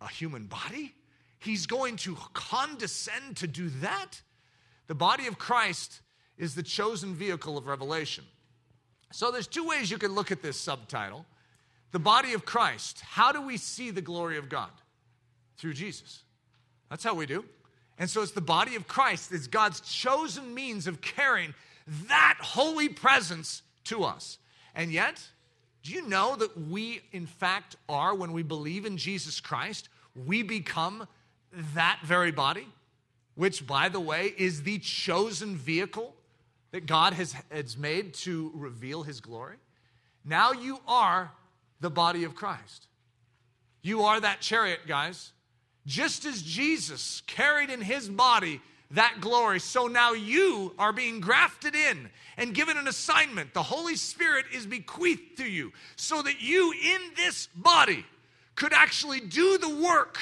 a 0.00 0.08
human 0.08 0.44
body? 0.44 0.94
He's 1.38 1.66
going 1.66 1.96
to 1.96 2.16
condescend 2.32 3.36
to 3.38 3.46
do 3.46 3.68
that? 3.80 4.20
The 4.86 4.94
body 4.94 5.26
of 5.26 5.38
Christ 5.38 6.00
is 6.36 6.54
the 6.54 6.62
chosen 6.62 7.14
vehicle 7.14 7.56
of 7.56 7.66
revelation. 7.66 8.24
So 9.12 9.30
there's 9.30 9.46
two 9.46 9.66
ways 9.66 9.90
you 9.90 9.98
can 9.98 10.12
look 10.12 10.30
at 10.30 10.42
this 10.42 10.56
subtitle. 10.56 11.26
The 11.92 11.98
body 11.98 12.32
of 12.34 12.44
Christ. 12.44 13.00
How 13.00 13.32
do 13.32 13.42
we 13.42 13.56
see 13.56 13.90
the 13.90 14.02
glory 14.02 14.36
of 14.36 14.48
God? 14.48 14.70
Through 15.56 15.74
Jesus. 15.74 16.22
That's 16.88 17.04
how 17.04 17.14
we 17.14 17.26
do. 17.26 17.44
And 17.98 18.08
so 18.08 18.22
it's 18.22 18.32
the 18.32 18.40
body 18.40 18.76
of 18.76 18.88
Christ. 18.88 19.32
It's 19.32 19.46
God's 19.46 19.80
chosen 19.80 20.54
means 20.54 20.86
of 20.86 21.00
carrying 21.00 21.54
that 22.08 22.38
holy 22.40 22.88
presence 22.88 23.62
to 23.84 24.04
us. 24.04 24.38
And 24.74 24.90
yet, 24.90 25.22
do 25.82 25.92
you 25.92 26.06
know 26.06 26.36
that 26.36 26.56
we, 26.68 27.02
in 27.12 27.26
fact, 27.26 27.76
are, 27.88 28.14
when 28.14 28.32
we 28.32 28.42
believe 28.42 28.86
in 28.86 28.96
Jesus 28.96 29.40
Christ, 29.40 29.88
we 30.14 30.42
become 30.42 31.06
that 31.74 32.00
very 32.04 32.30
body, 32.30 32.68
which, 33.34 33.66
by 33.66 33.88
the 33.88 34.00
way, 34.00 34.32
is 34.36 34.62
the 34.62 34.78
chosen 34.78 35.56
vehicle 35.56 36.14
that 36.70 36.86
God 36.86 37.14
has, 37.14 37.34
has 37.50 37.76
made 37.76 38.14
to 38.14 38.52
reveal 38.54 39.02
his 39.02 39.20
glory? 39.20 39.56
Now 40.24 40.52
you 40.52 40.80
are 40.86 41.32
the 41.80 41.90
body 41.90 42.24
of 42.24 42.34
Christ. 42.34 42.86
You 43.82 44.02
are 44.02 44.20
that 44.20 44.40
chariot, 44.40 44.80
guys. 44.86 45.32
Just 45.86 46.24
as 46.24 46.42
Jesus 46.42 47.22
carried 47.26 47.70
in 47.70 47.80
his 47.80 48.08
body 48.08 48.60
that 48.92 49.18
glory. 49.20 49.60
So 49.60 49.86
now 49.86 50.12
you 50.12 50.74
are 50.78 50.92
being 50.92 51.20
grafted 51.20 51.74
in 51.74 52.10
and 52.36 52.54
given 52.54 52.76
an 52.76 52.88
assignment. 52.88 53.54
The 53.54 53.62
Holy 53.62 53.96
Spirit 53.96 54.46
is 54.52 54.66
bequeathed 54.66 55.36
to 55.38 55.48
you 55.48 55.72
so 55.96 56.22
that 56.22 56.40
you 56.40 56.72
in 56.72 57.00
this 57.16 57.48
body 57.54 58.04
could 58.56 58.72
actually 58.72 59.20
do 59.20 59.58
the 59.58 59.68
work 59.68 60.18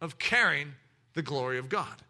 of 0.00 0.18
carrying 0.18 0.72
the 1.14 1.22
glory 1.22 1.58
of 1.58 1.68
God. 1.68 2.02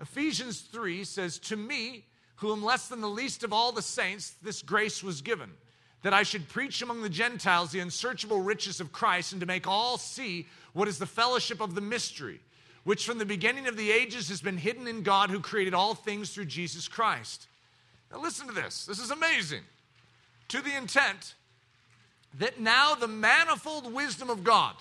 Ephesians 0.00 0.60
3 0.60 1.04
says, 1.04 1.38
To 1.38 1.56
me, 1.56 2.04
who 2.36 2.52
am 2.52 2.64
less 2.64 2.88
than 2.88 3.00
the 3.00 3.08
least 3.08 3.44
of 3.44 3.52
all 3.52 3.70
the 3.70 3.82
saints, 3.82 4.34
this 4.42 4.62
grace 4.62 5.02
was 5.02 5.22
given, 5.22 5.50
that 6.02 6.12
I 6.12 6.22
should 6.22 6.48
preach 6.48 6.82
among 6.82 7.02
the 7.02 7.08
Gentiles 7.08 7.70
the 7.70 7.80
unsearchable 7.80 8.40
riches 8.40 8.80
of 8.80 8.92
Christ 8.92 9.32
and 9.32 9.40
to 9.40 9.46
make 9.46 9.66
all 9.66 9.98
see 9.98 10.46
what 10.72 10.88
is 10.88 10.98
the 10.98 11.06
fellowship 11.06 11.60
of 11.60 11.74
the 11.74 11.80
mystery 11.80 12.40
which 12.84 13.06
from 13.06 13.18
the 13.18 13.24
beginning 13.24 13.68
of 13.68 13.76
the 13.76 13.90
ages 13.90 14.28
has 14.28 14.42
been 14.42 14.56
hidden 14.56 14.88
in 14.88 15.02
God 15.02 15.30
who 15.30 15.40
created 15.40 15.74
all 15.74 15.94
things 15.94 16.30
through 16.30 16.46
Jesus 16.46 16.88
Christ. 16.88 17.46
Now, 18.10 18.20
listen 18.20 18.46
to 18.48 18.52
this. 18.52 18.86
This 18.86 18.98
is 18.98 19.10
amazing. 19.10 19.62
To 20.48 20.60
the 20.60 20.76
intent 20.76 21.34
that 22.38 22.60
now 22.60 22.94
the 22.94 23.08
manifold 23.08 23.92
wisdom 23.92 24.30
of 24.30 24.42
God, 24.42 24.74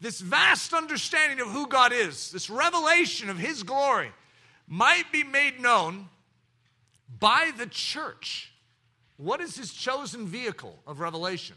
this 0.00 0.20
vast 0.20 0.72
understanding 0.72 1.40
of 1.40 1.48
who 1.48 1.66
God 1.66 1.92
is, 1.92 2.30
this 2.30 2.48
revelation 2.48 3.30
of 3.30 3.38
His 3.38 3.62
glory, 3.62 4.10
might 4.68 5.10
be 5.12 5.24
made 5.24 5.60
known 5.60 6.08
by 7.18 7.50
the 7.56 7.66
church. 7.66 8.52
What 9.16 9.40
is 9.40 9.56
His 9.56 9.72
chosen 9.72 10.26
vehicle 10.26 10.78
of 10.86 11.00
revelation? 11.00 11.56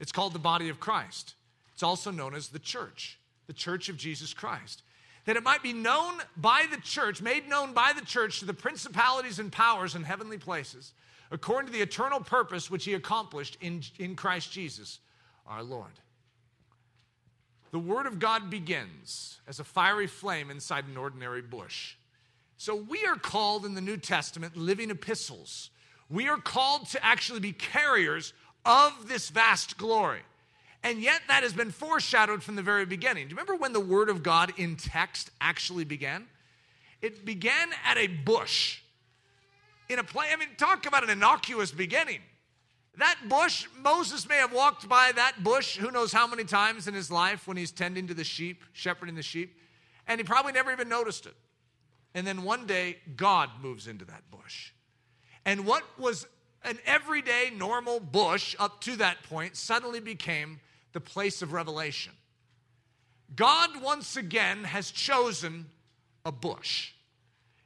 It's 0.00 0.12
called 0.12 0.32
the 0.32 0.38
body 0.38 0.68
of 0.68 0.80
Christ. 0.80 1.34
It's 1.72 1.82
also 1.82 2.10
known 2.10 2.34
as 2.34 2.48
the 2.48 2.58
church, 2.58 3.18
the 3.46 3.52
church 3.52 3.88
of 3.88 3.96
Jesus 3.96 4.32
Christ 4.34 4.82
that 5.28 5.36
it 5.36 5.42
might 5.42 5.62
be 5.62 5.74
known 5.74 6.14
by 6.38 6.64
the 6.70 6.78
church, 6.78 7.20
made 7.20 7.46
known 7.46 7.74
by 7.74 7.92
the 7.94 8.02
church 8.02 8.38
to 8.38 8.46
the 8.46 8.54
principalities 8.54 9.38
and 9.38 9.52
powers 9.52 9.94
in 9.94 10.02
heavenly 10.02 10.38
places, 10.38 10.94
according 11.30 11.66
to 11.66 11.72
the 11.72 11.82
eternal 11.82 12.18
purpose 12.18 12.70
which 12.70 12.86
he 12.86 12.94
accomplished 12.94 13.58
in, 13.60 13.82
in 13.98 14.16
Christ 14.16 14.50
Jesus 14.50 15.00
our 15.46 15.62
Lord. 15.62 15.92
The 17.72 17.78
Word 17.78 18.06
of 18.06 18.18
God 18.18 18.48
begins 18.48 19.38
as 19.46 19.60
a 19.60 19.64
fiery 19.64 20.06
flame 20.06 20.50
inside 20.50 20.86
an 20.88 20.96
ordinary 20.96 21.42
bush. 21.42 21.96
So 22.56 22.74
we 22.74 23.04
are 23.04 23.16
called 23.16 23.66
in 23.66 23.74
the 23.74 23.82
New 23.82 23.98
Testament 23.98 24.56
living 24.56 24.90
epistles. 24.90 25.68
We 26.10 26.28
are 26.28 26.38
called 26.38 26.88
to 26.90 27.04
actually 27.04 27.40
be 27.40 27.52
carriers 27.52 28.32
of 28.64 29.08
this 29.08 29.28
vast 29.28 29.76
glory. 29.76 30.20
And 30.82 31.00
yet, 31.00 31.22
that 31.28 31.42
has 31.42 31.52
been 31.52 31.70
foreshadowed 31.70 32.42
from 32.42 32.54
the 32.56 32.62
very 32.62 32.86
beginning. 32.86 33.24
Do 33.24 33.30
you 33.30 33.36
remember 33.36 33.56
when 33.56 33.72
the 33.72 33.80
Word 33.80 34.08
of 34.08 34.22
God 34.22 34.52
in 34.56 34.76
text 34.76 35.30
actually 35.40 35.84
began? 35.84 36.26
It 37.02 37.24
began 37.24 37.70
at 37.84 37.98
a 37.98 38.06
bush. 38.06 38.80
In 39.88 39.98
a 39.98 40.04
place, 40.04 40.30
I 40.32 40.36
mean, 40.36 40.48
talk 40.56 40.86
about 40.86 41.02
an 41.02 41.10
innocuous 41.10 41.72
beginning. 41.72 42.20
That 42.96 43.16
bush, 43.28 43.66
Moses 43.80 44.28
may 44.28 44.36
have 44.36 44.52
walked 44.52 44.88
by 44.88 45.12
that 45.14 45.42
bush 45.42 45.76
who 45.76 45.90
knows 45.90 46.12
how 46.12 46.26
many 46.26 46.44
times 46.44 46.88
in 46.88 46.94
his 46.94 47.10
life 47.10 47.46
when 47.46 47.56
he's 47.56 47.70
tending 47.70 48.08
to 48.08 48.14
the 48.14 48.24
sheep, 48.24 48.64
shepherding 48.72 49.14
the 49.14 49.22
sheep, 49.22 49.56
and 50.06 50.18
he 50.18 50.24
probably 50.24 50.52
never 50.52 50.72
even 50.72 50.88
noticed 50.88 51.26
it. 51.26 51.34
And 52.14 52.26
then 52.26 52.42
one 52.42 52.66
day, 52.66 52.98
God 53.16 53.50
moves 53.62 53.86
into 53.86 54.04
that 54.06 54.22
bush. 54.30 54.72
And 55.48 55.64
what 55.64 55.82
was 55.98 56.26
an 56.62 56.78
everyday, 56.84 57.50
normal 57.56 58.00
bush 58.00 58.54
up 58.58 58.82
to 58.82 58.96
that 58.96 59.22
point 59.22 59.56
suddenly 59.56 59.98
became 59.98 60.60
the 60.92 61.00
place 61.00 61.40
of 61.40 61.54
revelation. 61.54 62.12
God 63.34 63.80
once 63.80 64.18
again 64.18 64.64
has 64.64 64.90
chosen 64.90 65.70
a 66.26 66.30
bush, 66.30 66.92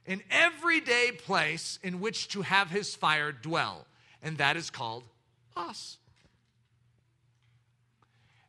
an 0.05 0.21
everyday 0.31 1.11
place 1.11 1.77
in 1.83 1.99
which 1.99 2.29
to 2.29 2.43
have 2.43 2.69
his 2.69 2.95
fire 2.95 3.33
dwell, 3.33 3.85
and 4.21 4.37
that 4.37 4.55
is 4.55 4.69
called 4.69 5.03
us. 5.57 5.97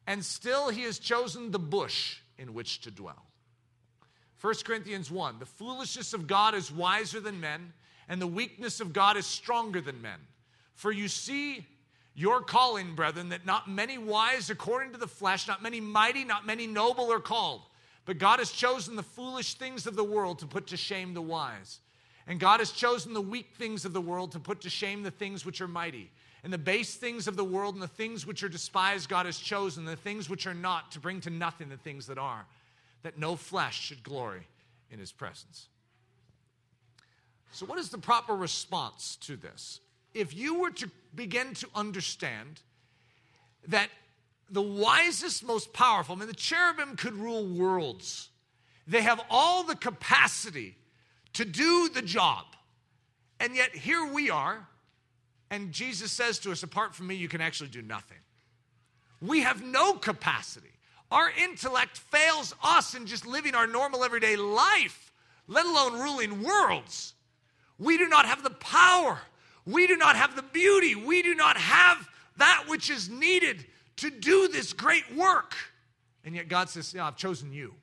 And 0.07 0.25
still 0.25 0.69
he 0.69 0.83
has 0.83 1.01
chosen 1.01 1.51
the 1.51 1.59
bush 1.59 2.19
in 2.39 2.55
which 2.55 2.83
to 2.83 2.93
dwell. 2.93 3.27
1 4.41 4.55
Corinthians 4.65 5.11
1 5.11 5.41
The 5.41 5.47
foolishness 5.47 6.15
of 6.15 6.29
God 6.29 6.55
is 6.55 6.71
wiser 6.71 7.19
than 7.19 7.41
men 7.41 7.73
and 8.09 8.21
the 8.21 8.27
weakness 8.27 8.81
of 8.81 8.93
God 8.93 9.17
is 9.17 9.27
stronger 9.27 9.81
than 9.81 10.03
men. 10.03 10.19
For 10.75 10.93
you 10.93 11.09
see 11.09 11.67
your 12.15 12.41
calling, 12.41 12.95
brethren, 12.95 13.31
that 13.31 13.45
not 13.45 13.69
many 13.69 13.99
wise 13.99 14.51
according 14.51 14.93
to 14.93 14.99
the 14.99 15.07
flesh, 15.07 15.49
not 15.49 15.63
many 15.63 15.81
mighty, 15.81 16.25
not 16.25 16.47
many 16.47 16.67
noble 16.67 17.13
are 17.13 17.21
called. 17.21 17.63
But 18.05 18.19
God 18.19 18.39
has 18.39 18.51
chosen 18.51 18.97
the 18.97 19.03
foolish 19.03 19.55
things 19.55 19.87
of 19.87 19.97
the 19.97 20.05
world 20.05 20.39
to 20.41 20.47
put 20.47 20.69
to 20.69 20.77
shame 20.77 21.15
the 21.15 21.23
wise. 21.23 21.81
And 22.27 22.41
God 22.41 22.61
has 22.61 22.71
chosen 22.71 23.13
the 23.13 23.21
weak 23.21 23.51
things 23.57 23.85
of 23.85 23.93
the 23.93 24.01
world 24.01 24.33
to 24.33 24.41
put 24.41 24.61
to 24.63 24.71
shame 24.71 25.03
the 25.03 25.11
things 25.11 25.45
which 25.45 25.61
are 25.61 25.69
mighty. 25.69 26.11
And 26.43 26.53
the 26.53 26.59
base 26.59 26.95
things 26.95 27.27
of 27.27 27.37
the 27.37 27.45
world 27.45 27.75
and 27.75 27.83
the 27.83 27.89
things 27.89 28.27
which 28.27 28.43
are 28.43 28.49
despised, 28.49 29.09
God 29.09 29.27
has 29.27 29.39
chosen, 29.39 29.85
the 29.85 29.97
things 29.97 30.29
which 30.29 30.47
are 30.47 30.55
not, 30.55 30.93
to 30.93 31.01
bring 31.01 31.21
to 31.23 31.31
nothing 31.31 31.71
the 31.71 31.77
things 31.79 32.07
that 32.07 32.19
are, 32.19 32.47
that 33.03 33.19
no 33.19 33.35
flesh 33.35 33.81
should 33.81 34.03
glory 34.03 34.47
in 34.91 34.99
his 34.99 35.11
presence. 35.11 35.69
So, 37.55 37.67
what 37.67 37.79
is 37.79 37.89
the 37.89 37.99
proper 37.99 38.35
response 38.35 39.17
to 39.23 39.37
this? 39.37 39.79
If 40.13 40.35
you 40.35 40.59
were 40.59 40.73
to 40.73 40.91
begin 41.15 41.55
to 41.55 41.69
understand 41.73 42.61
that 43.69 43.91
the 44.51 44.61
wisest, 44.61 45.47
most 45.47 45.73
powerful, 45.73 46.17
I 46.17 46.19
mean, 46.19 46.27
the 46.27 46.35
cherubim 46.35 46.97
could 46.97 47.15
rule 47.15 47.47
worlds, 47.47 48.29
they 48.89 49.03
have 49.03 49.21
all 49.31 49.63
the 49.63 49.77
capacity 49.77 50.77
to 51.35 51.45
do 51.45 51.89
the 51.89 52.03
job. 52.03 52.45
And 53.39 53.55
yet, 53.55 53.73
here 53.73 54.05
we 54.05 54.31
are, 54.31 54.67
and 55.49 55.71
Jesus 55.71 56.11
says 56.11 56.41
to 56.41 56.51
us, 56.51 56.65
Apart 56.65 56.93
from 56.93 57.07
me, 57.07 57.15
you 57.15 57.29
can 57.29 57.41
actually 57.41 57.71
do 57.71 57.83
nothing. 57.83 58.19
We 59.23 59.43
have 59.43 59.63
no 59.63 59.95
capacity. 59.95 60.73
Our 61.13 61.31
intellect 61.31 61.99
fails 61.99 62.53
us 62.65 62.97
in 62.97 63.07
just 63.07 63.25
living 63.25 63.55
our 63.55 63.69
normal 63.69 64.03
everyday 64.03 64.35
life, 64.35 65.13
let 65.47 65.67
alone 65.67 66.01
ruling 66.01 66.43
worlds. 66.43 67.15
We 67.79 67.99
do 67.99 68.09
not 68.09 68.27
have 68.27 68.43
the 68.43 68.51
power. 68.51 69.19
We 69.67 69.87
do 69.87 69.97
not 69.97 70.17
have 70.17 70.37
the 70.37 70.43
beauty. 70.43 70.95
We 70.95 71.23
do 71.23 71.35
not 71.35 71.57
have 71.57 72.09
that 72.37 72.65
which 72.69 72.91
is 72.91 73.09
needed 73.09 73.65
to 73.97 74.11
do 74.11 74.49
this 74.49 74.73
great 74.73 75.15
work. 75.15 75.55
And 76.25 76.35
yet 76.35 76.49
God 76.49 76.69
says, 76.69 76.95
I've 76.99 77.17
chosen 77.17 77.53
you. 77.53 77.75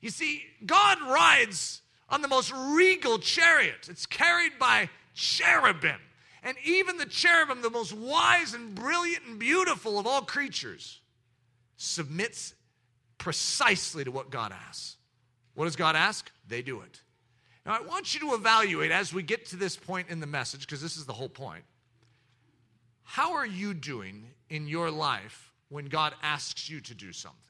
You 0.00 0.10
see, 0.10 0.42
God 0.64 0.98
rides 1.02 1.80
on 2.08 2.22
the 2.22 2.28
most 2.28 2.52
regal 2.52 3.18
chariot. 3.18 3.88
It's 3.88 4.06
carried 4.06 4.58
by 4.58 4.90
cherubim. 5.14 6.00
And 6.42 6.56
even 6.64 6.98
the 6.98 7.06
cherubim, 7.06 7.62
the 7.62 7.70
most 7.70 7.92
wise 7.94 8.52
and 8.52 8.74
brilliant 8.74 9.24
and 9.26 9.38
beautiful 9.38 9.98
of 9.98 10.06
all 10.06 10.22
creatures, 10.22 11.00
submits 11.76 12.54
precisely 13.16 14.04
to 14.04 14.10
what 14.10 14.30
God 14.30 14.52
asks. 14.52 14.96
What 15.54 15.64
does 15.64 15.76
God 15.76 15.96
ask? 15.96 16.30
They 16.46 16.60
do 16.60 16.80
it. 16.82 17.00
Now, 17.66 17.78
I 17.78 17.80
want 17.80 18.12
you 18.12 18.20
to 18.20 18.34
evaluate 18.34 18.90
as 18.90 19.14
we 19.14 19.22
get 19.22 19.46
to 19.46 19.56
this 19.56 19.76
point 19.76 20.08
in 20.10 20.20
the 20.20 20.26
message, 20.26 20.62
because 20.62 20.82
this 20.82 20.96
is 20.96 21.06
the 21.06 21.12
whole 21.12 21.28
point. 21.28 21.64
How 23.04 23.34
are 23.34 23.46
you 23.46 23.74
doing 23.74 24.26
in 24.50 24.66
your 24.66 24.90
life 24.90 25.52
when 25.68 25.86
God 25.86 26.14
asks 26.22 26.68
you 26.68 26.80
to 26.82 26.94
do 26.94 27.12
something? 27.12 27.40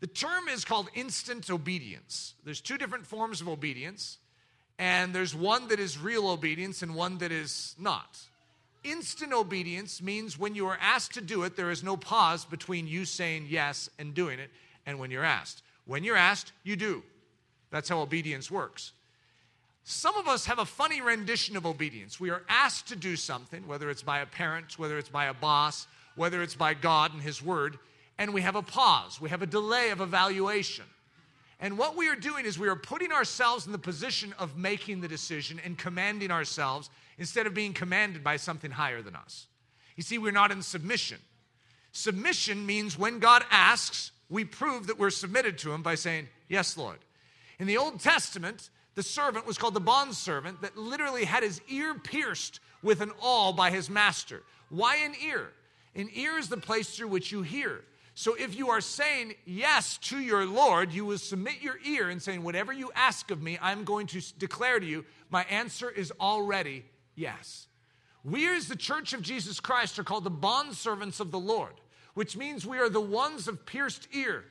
The 0.00 0.06
term 0.06 0.48
is 0.48 0.66
called 0.66 0.88
instant 0.94 1.48
obedience. 1.48 2.34
There's 2.44 2.60
two 2.60 2.76
different 2.76 3.06
forms 3.06 3.40
of 3.40 3.48
obedience, 3.48 4.18
and 4.78 5.14
there's 5.14 5.34
one 5.34 5.68
that 5.68 5.80
is 5.80 5.98
real 5.98 6.28
obedience 6.28 6.82
and 6.82 6.94
one 6.94 7.18
that 7.18 7.32
is 7.32 7.74
not. 7.78 8.18
Instant 8.82 9.32
obedience 9.32 10.02
means 10.02 10.38
when 10.38 10.54
you 10.54 10.66
are 10.66 10.76
asked 10.78 11.14
to 11.14 11.22
do 11.22 11.44
it, 11.44 11.56
there 11.56 11.70
is 11.70 11.82
no 11.82 11.96
pause 11.96 12.44
between 12.44 12.86
you 12.86 13.06
saying 13.06 13.46
yes 13.48 13.88
and 13.98 14.12
doing 14.12 14.38
it, 14.38 14.50
and 14.84 14.98
when 14.98 15.10
you're 15.10 15.24
asked. 15.24 15.62
When 15.86 16.04
you're 16.04 16.16
asked, 16.16 16.52
you 16.64 16.76
do. 16.76 17.02
That's 17.74 17.88
how 17.88 17.98
obedience 17.98 18.52
works. 18.52 18.92
Some 19.82 20.16
of 20.16 20.28
us 20.28 20.46
have 20.46 20.60
a 20.60 20.64
funny 20.64 21.00
rendition 21.00 21.56
of 21.56 21.66
obedience. 21.66 22.20
We 22.20 22.30
are 22.30 22.44
asked 22.48 22.86
to 22.86 22.96
do 22.96 23.16
something, 23.16 23.66
whether 23.66 23.90
it's 23.90 24.00
by 24.00 24.20
a 24.20 24.26
parent, 24.26 24.78
whether 24.78 24.96
it's 24.96 25.08
by 25.08 25.24
a 25.24 25.34
boss, 25.34 25.88
whether 26.14 26.40
it's 26.40 26.54
by 26.54 26.74
God 26.74 27.12
and 27.12 27.20
His 27.20 27.42
Word, 27.42 27.80
and 28.16 28.32
we 28.32 28.42
have 28.42 28.54
a 28.54 28.62
pause. 28.62 29.20
We 29.20 29.28
have 29.30 29.42
a 29.42 29.46
delay 29.46 29.90
of 29.90 30.00
evaluation. 30.00 30.84
And 31.58 31.76
what 31.76 31.96
we 31.96 32.08
are 32.08 32.14
doing 32.14 32.46
is 32.46 32.60
we 32.60 32.68
are 32.68 32.76
putting 32.76 33.10
ourselves 33.10 33.66
in 33.66 33.72
the 33.72 33.78
position 33.78 34.32
of 34.38 34.56
making 34.56 35.00
the 35.00 35.08
decision 35.08 35.60
and 35.64 35.76
commanding 35.76 36.30
ourselves 36.30 36.90
instead 37.18 37.48
of 37.48 37.54
being 37.54 37.72
commanded 37.72 38.22
by 38.22 38.36
something 38.36 38.70
higher 38.70 39.02
than 39.02 39.16
us. 39.16 39.48
You 39.96 40.04
see, 40.04 40.18
we're 40.18 40.30
not 40.30 40.52
in 40.52 40.62
submission. 40.62 41.18
Submission 41.90 42.64
means 42.66 42.96
when 42.96 43.18
God 43.18 43.44
asks, 43.50 44.12
we 44.30 44.44
prove 44.44 44.86
that 44.86 45.00
we're 45.00 45.10
submitted 45.10 45.58
to 45.58 45.72
Him 45.72 45.82
by 45.82 45.96
saying, 45.96 46.28
Yes, 46.48 46.76
Lord. 46.76 46.98
In 47.58 47.66
the 47.66 47.76
Old 47.76 48.00
Testament, 48.00 48.70
the 48.94 49.02
servant 49.02 49.46
was 49.46 49.58
called 49.58 49.74
the 49.74 49.80
bond 49.80 50.14
servant 50.14 50.62
that 50.62 50.76
literally 50.76 51.24
had 51.24 51.42
his 51.42 51.60
ear 51.68 51.94
pierced 51.94 52.60
with 52.82 53.00
an 53.00 53.12
awl 53.20 53.52
by 53.52 53.70
his 53.70 53.90
master. 53.90 54.42
Why 54.68 54.96
an 54.96 55.14
ear? 55.24 55.50
An 55.94 56.08
ear 56.14 56.38
is 56.38 56.48
the 56.48 56.56
place 56.56 56.96
through 56.96 57.08
which 57.08 57.32
you 57.32 57.42
hear. 57.42 57.82
So 58.14 58.34
if 58.34 58.56
you 58.56 58.70
are 58.70 58.80
saying 58.80 59.34
yes 59.44 59.98
to 59.98 60.18
your 60.18 60.46
Lord, 60.46 60.92
you 60.92 61.04
will 61.04 61.18
submit 61.18 61.60
your 61.60 61.78
ear 61.84 62.10
and 62.10 62.22
saying, 62.22 62.42
Whatever 62.42 62.72
you 62.72 62.92
ask 62.94 63.30
of 63.32 63.42
me, 63.42 63.58
I'm 63.60 63.84
going 63.84 64.06
to 64.08 64.20
declare 64.38 64.78
to 64.78 64.86
you, 64.86 65.04
my 65.30 65.42
answer 65.44 65.90
is 65.90 66.12
already 66.20 66.84
yes. 67.16 67.66
We, 68.22 68.48
as 68.48 68.68
the 68.68 68.76
church 68.76 69.12
of 69.12 69.22
Jesus 69.22 69.58
Christ, 69.58 69.98
are 69.98 70.04
called 70.04 70.24
the 70.24 70.30
bond 70.30 70.74
servants 70.74 71.18
of 71.18 71.32
the 71.32 71.38
Lord, 71.38 71.74
which 72.14 72.36
means 72.36 72.64
we 72.64 72.78
are 72.78 72.88
the 72.88 73.00
ones 73.00 73.48
of 73.48 73.66
pierced 73.66 74.06
ear. 74.12 74.44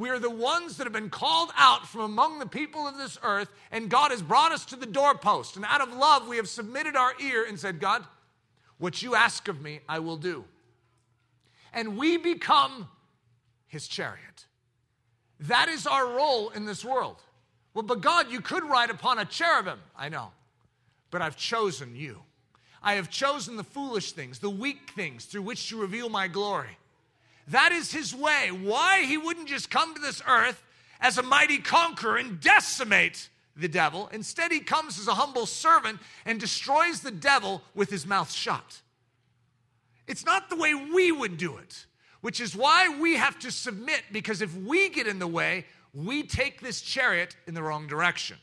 We 0.00 0.08
are 0.08 0.18
the 0.18 0.30
ones 0.30 0.78
that 0.78 0.84
have 0.84 0.94
been 0.94 1.10
called 1.10 1.50
out 1.58 1.86
from 1.86 2.00
among 2.00 2.38
the 2.38 2.46
people 2.46 2.88
of 2.88 2.96
this 2.96 3.18
earth, 3.22 3.50
and 3.70 3.90
God 3.90 4.12
has 4.12 4.22
brought 4.22 4.50
us 4.50 4.64
to 4.64 4.76
the 4.76 4.86
doorpost. 4.86 5.56
And 5.56 5.64
out 5.66 5.82
of 5.82 5.92
love, 5.92 6.26
we 6.26 6.38
have 6.38 6.48
submitted 6.48 6.96
our 6.96 7.12
ear 7.20 7.44
and 7.46 7.60
said, 7.60 7.80
God, 7.80 8.06
what 8.78 9.02
you 9.02 9.14
ask 9.14 9.46
of 9.46 9.60
me, 9.60 9.80
I 9.86 9.98
will 9.98 10.16
do. 10.16 10.46
And 11.74 11.98
we 11.98 12.16
become 12.16 12.88
his 13.66 13.86
chariot. 13.86 14.46
That 15.40 15.68
is 15.68 15.86
our 15.86 16.06
role 16.06 16.48
in 16.48 16.64
this 16.64 16.82
world. 16.82 17.18
Well, 17.74 17.82
but 17.82 18.00
God, 18.00 18.30
you 18.30 18.40
could 18.40 18.64
ride 18.64 18.88
upon 18.88 19.18
a 19.18 19.26
cherubim. 19.26 19.80
I 19.94 20.08
know. 20.08 20.30
But 21.10 21.20
I've 21.20 21.36
chosen 21.36 21.94
you. 21.94 22.22
I 22.82 22.94
have 22.94 23.10
chosen 23.10 23.58
the 23.58 23.64
foolish 23.64 24.12
things, 24.12 24.38
the 24.38 24.48
weak 24.48 24.92
things 24.96 25.26
through 25.26 25.42
which 25.42 25.68
to 25.68 25.76
reveal 25.78 26.08
my 26.08 26.26
glory. 26.26 26.78
That 27.48 27.72
is 27.72 27.92
his 27.92 28.14
way. 28.14 28.50
Why 28.50 29.04
he 29.04 29.18
wouldn't 29.18 29.48
just 29.48 29.70
come 29.70 29.94
to 29.94 30.00
this 30.00 30.22
earth 30.28 30.62
as 31.00 31.18
a 31.18 31.22
mighty 31.22 31.58
conqueror 31.58 32.16
and 32.16 32.40
decimate 32.40 33.28
the 33.56 33.68
devil. 33.68 34.08
Instead, 34.12 34.52
he 34.52 34.60
comes 34.60 34.98
as 34.98 35.08
a 35.08 35.14
humble 35.14 35.46
servant 35.46 35.98
and 36.24 36.38
destroys 36.38 37.00
the 37.00 37.10
devil 37.10 37.62
with 37.74 37.90
his 37.90 38.06
mouth 38.06 38.30
shut. 38.30 38.80
It's 40.06 40.24
not 40.24 40.50
the 40.50 40.56
way 40.56 40.74
we 40.74 41.12
would 41.12 41.36
do 41.36 41.56
it, 41.58 41.86
which 42.20 42.40
is 42.40 42.56
why 42.56 42.96
we 43.00 43.16
have 43.16 43.38
to 43.40 43.50
submit, 43.50 44.02
because 44.12 44.42
if 44.42 44.56
we 44.56 44.88
get 44.88 45.06
in 45.06 45.18
the 45.18 45.26
way, 45.26 45.66
we 45.94 46.22
take 46.22 46.60
this 46.60 46.80
chariot 46.80 47.36
in 47.46 47.54
the 47.54 47.62
wrong 47.62 47.86
direction. 47.86 48.36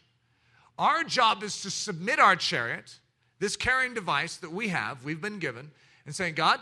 Our 0.78 1.04
job 1.04 1.44
is 1.44 1.62
to 1.64 1.72
submit 1.72 2.20
our 2.20 2.36
chariot, 2.36 3.00
this 3.40 3.56
carrying 3.56 3.94
device 3.94 4.38
that 4.38 4.52
we 4.52 4.70
have, 4.70 5.04
we've 5.04 5.22
been 5.22 5.40
given, 5.40 5.72
and 6.06 6.16
saying, 6.16 6.36
God, 6.36 6.60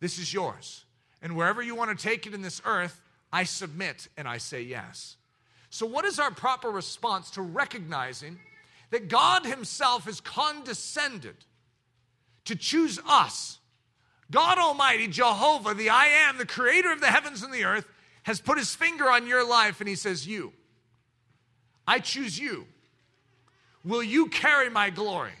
this 0.00 0.18
is 0.18 0.32
yours. 0.32 0.84
And 1.22 1.36
wherever 1.36 1.62
you 1.62 1.74
want 1.74 1.96
to 1.96 2.02
take 2.02 2.26
it 2.26 2.34
in 2.34 2.42
this 2.42 2.62
earth, 2.64 3.00
I 3.32 3.44
submit 3.44 4.08
and 4.16 4.28
I 4.28 4.38
say 4.38 4.62
yes. 4.62 5.16
So, 5.70 5.86
what 5.86 6.04
is 6.04 6.18
our 6.18 6.30
proper 6.30 6.70
response 6.70 7.30
to 7.32 7.42
recognizing 7.42 8.38
that 8.90 9.08
God 9.08 9.44
Himself 9.44 10.04
has 10.04 10.20
condescended 10.20 11.36
to 12.46 12.56
choose 12.56 12.98
us? 13.06 13.58
God 14.30 14.58
Almighty, 14.58 15.08
Jehovah, 15.08 15.74
the 15.74 15.90
I 15.90 16.06
am, 16.06 16.38
the 16.38 16.46
creator 16.46 16.92
of 16.92 17.00
the 17.00 17.06
heavens 17.06 17.42
and 17.42 17.52
the 17.52 17.64
earth, 17.64 17.86
has 18.22 18.40
put 18.40 18.58
His 18.58 18.74
finger 18.74 19.10
on 19.10 19.26
your 19.26 19.46
life 19.46 19.80
and 19.80 19.88
He 19.88 19.94
says, 19.94 20.26
You, 20.26 20.52
I 21.86 21.98
choose 21.98 22.38
you. 22.38 22.66
Will 23.84 24.02
you 24.02 24.26
carry 24.26 24.68
my 24.68 24.90
glory? 24.90 25.32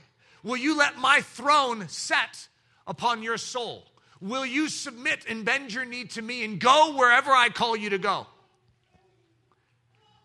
Will 0.42 0.56
you 0.56 0.76
let 0.76 0.96
my 0.96 1.20
throne 1.20 1.88
set 1.88 2.48
upon 2.86 3.22
your 3.22 3.36
soul? 3.36 3.84
Will 4.20 4.44
you 4.44 4.68
submit 4.68 5.24
and 5.28 5.44
bend 5.44 5.72
your 5.72 5.84
knee 5.84 6.04
to 6.06 6.22
me 6.22 6.44
and 6.44 6.58
go 6.58 6.96
wherever 6.96 7.30
I 7.30 7.48
call 7.50 7.76
you 7.76 7.90
to 7.90 7.98
go? 7.98 8.26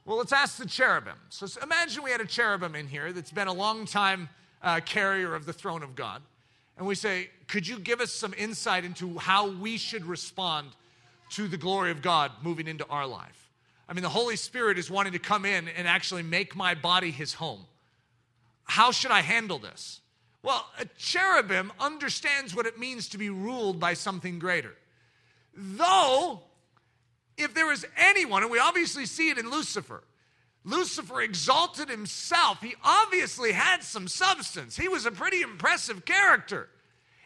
Well, 0.06 0.18
let's 0.18 0.34
ask 0.34 0.58
the 0.58 0.66
cherubim. 0.66 1.16
So 1.30 1.48
imagine 1.62 2.04
we 2.04 2.12
had 2.12 2.20
a 2.20 2.26
cherubim 2.26 2.76
in 2.76 2.88
here 2.88 3.14
that's 3.14 3.32
been 3.32 3.48
a 3.48 3.54
long 3.54 3.86
time 3.86 4.30
uh, 4.62 4.82
carrier 4.82 5.34
of 5.36 5.46
the 5.46 5.54
throne 5.54 5.84
of 5.84 5.96
God. 5.96 6.22
And 6.78 6.88
we 6.88 6.96
say, 6.96 7.30
Could 7.48 7.68
you 7.68 7.80
give 7.80 8.02
us 8.02 8.12
some 8.12 8.34
insight 8.38 8.84
into 8.84 9.18
how 9.18 9.50
we 9.50 9.78
should 9.78 10.06
respond 10.06 10.70
to 11.32 11.48
the 11.48 11.58
glory 11.58 11.92
of 11.92 12.02
God 12.02 12.32
moving 12.42 12.68
into 12.68 12.86
our 12.88 13.08
life? 13.08 13.52
I 13.88 13.94
mean, 13.94 14.04
the 14.04 14.10
Holy 14.10 14.36
Spirit 14.36 14.78
is 14.78 14.90
wanting 14.90 15.14
to 15.14 15.20
come 15.20 15.46
in 15.46 15.68
and 15.68 15.88
actually 15.88 16.24
make 16.24 16.56
my 16.56 16.74
body 16.74 17.12
his 17.12 17.34
home. 17.34 17.66
How 18.64 18.92
should 18.92 19.12
I 19.12 19.22
handle 19.22 19.60
this? 19.60 20.02
Well, 20.44 20.70
a 20.78 20.86
cherubim 20.98 21.72
understands 21.80 22.54
what 22.54 22.66
it 22.66 22.78
means 22.78 23.08
to 23.10 23.18
be 23.18 23.30
ruled 23.30 23.80
by 23.80 23.94
something 23.94 24.40
greater. 24.40 24.76
Though, 25.56 26.42
if 27.38 27.54
there 27.54 27.72
is 27.72 27.86
anyone, 27.98 28.44
and 28.44 28.52
we 28.52 28.60
obviously 28.60 29.06
see 29.06 29.30
it 29.30 29.38
in 29.38 29.50
Lucifer, 29.50 30.04
Lucifer 30.66 31.22
exalted 31.22 31.90
himself. 31.90 32.62
He 32.62 32.76
obviously 32.84 33.54
had 33.54 33.84
some 33.84 34.08
substance. 34.08 34.76
He 34.76 34.88
was 34.88 35.06
a 35.06 35.12
pretty 35.12 35.42
impressive 35.42 36.06
character. 36.06 36.70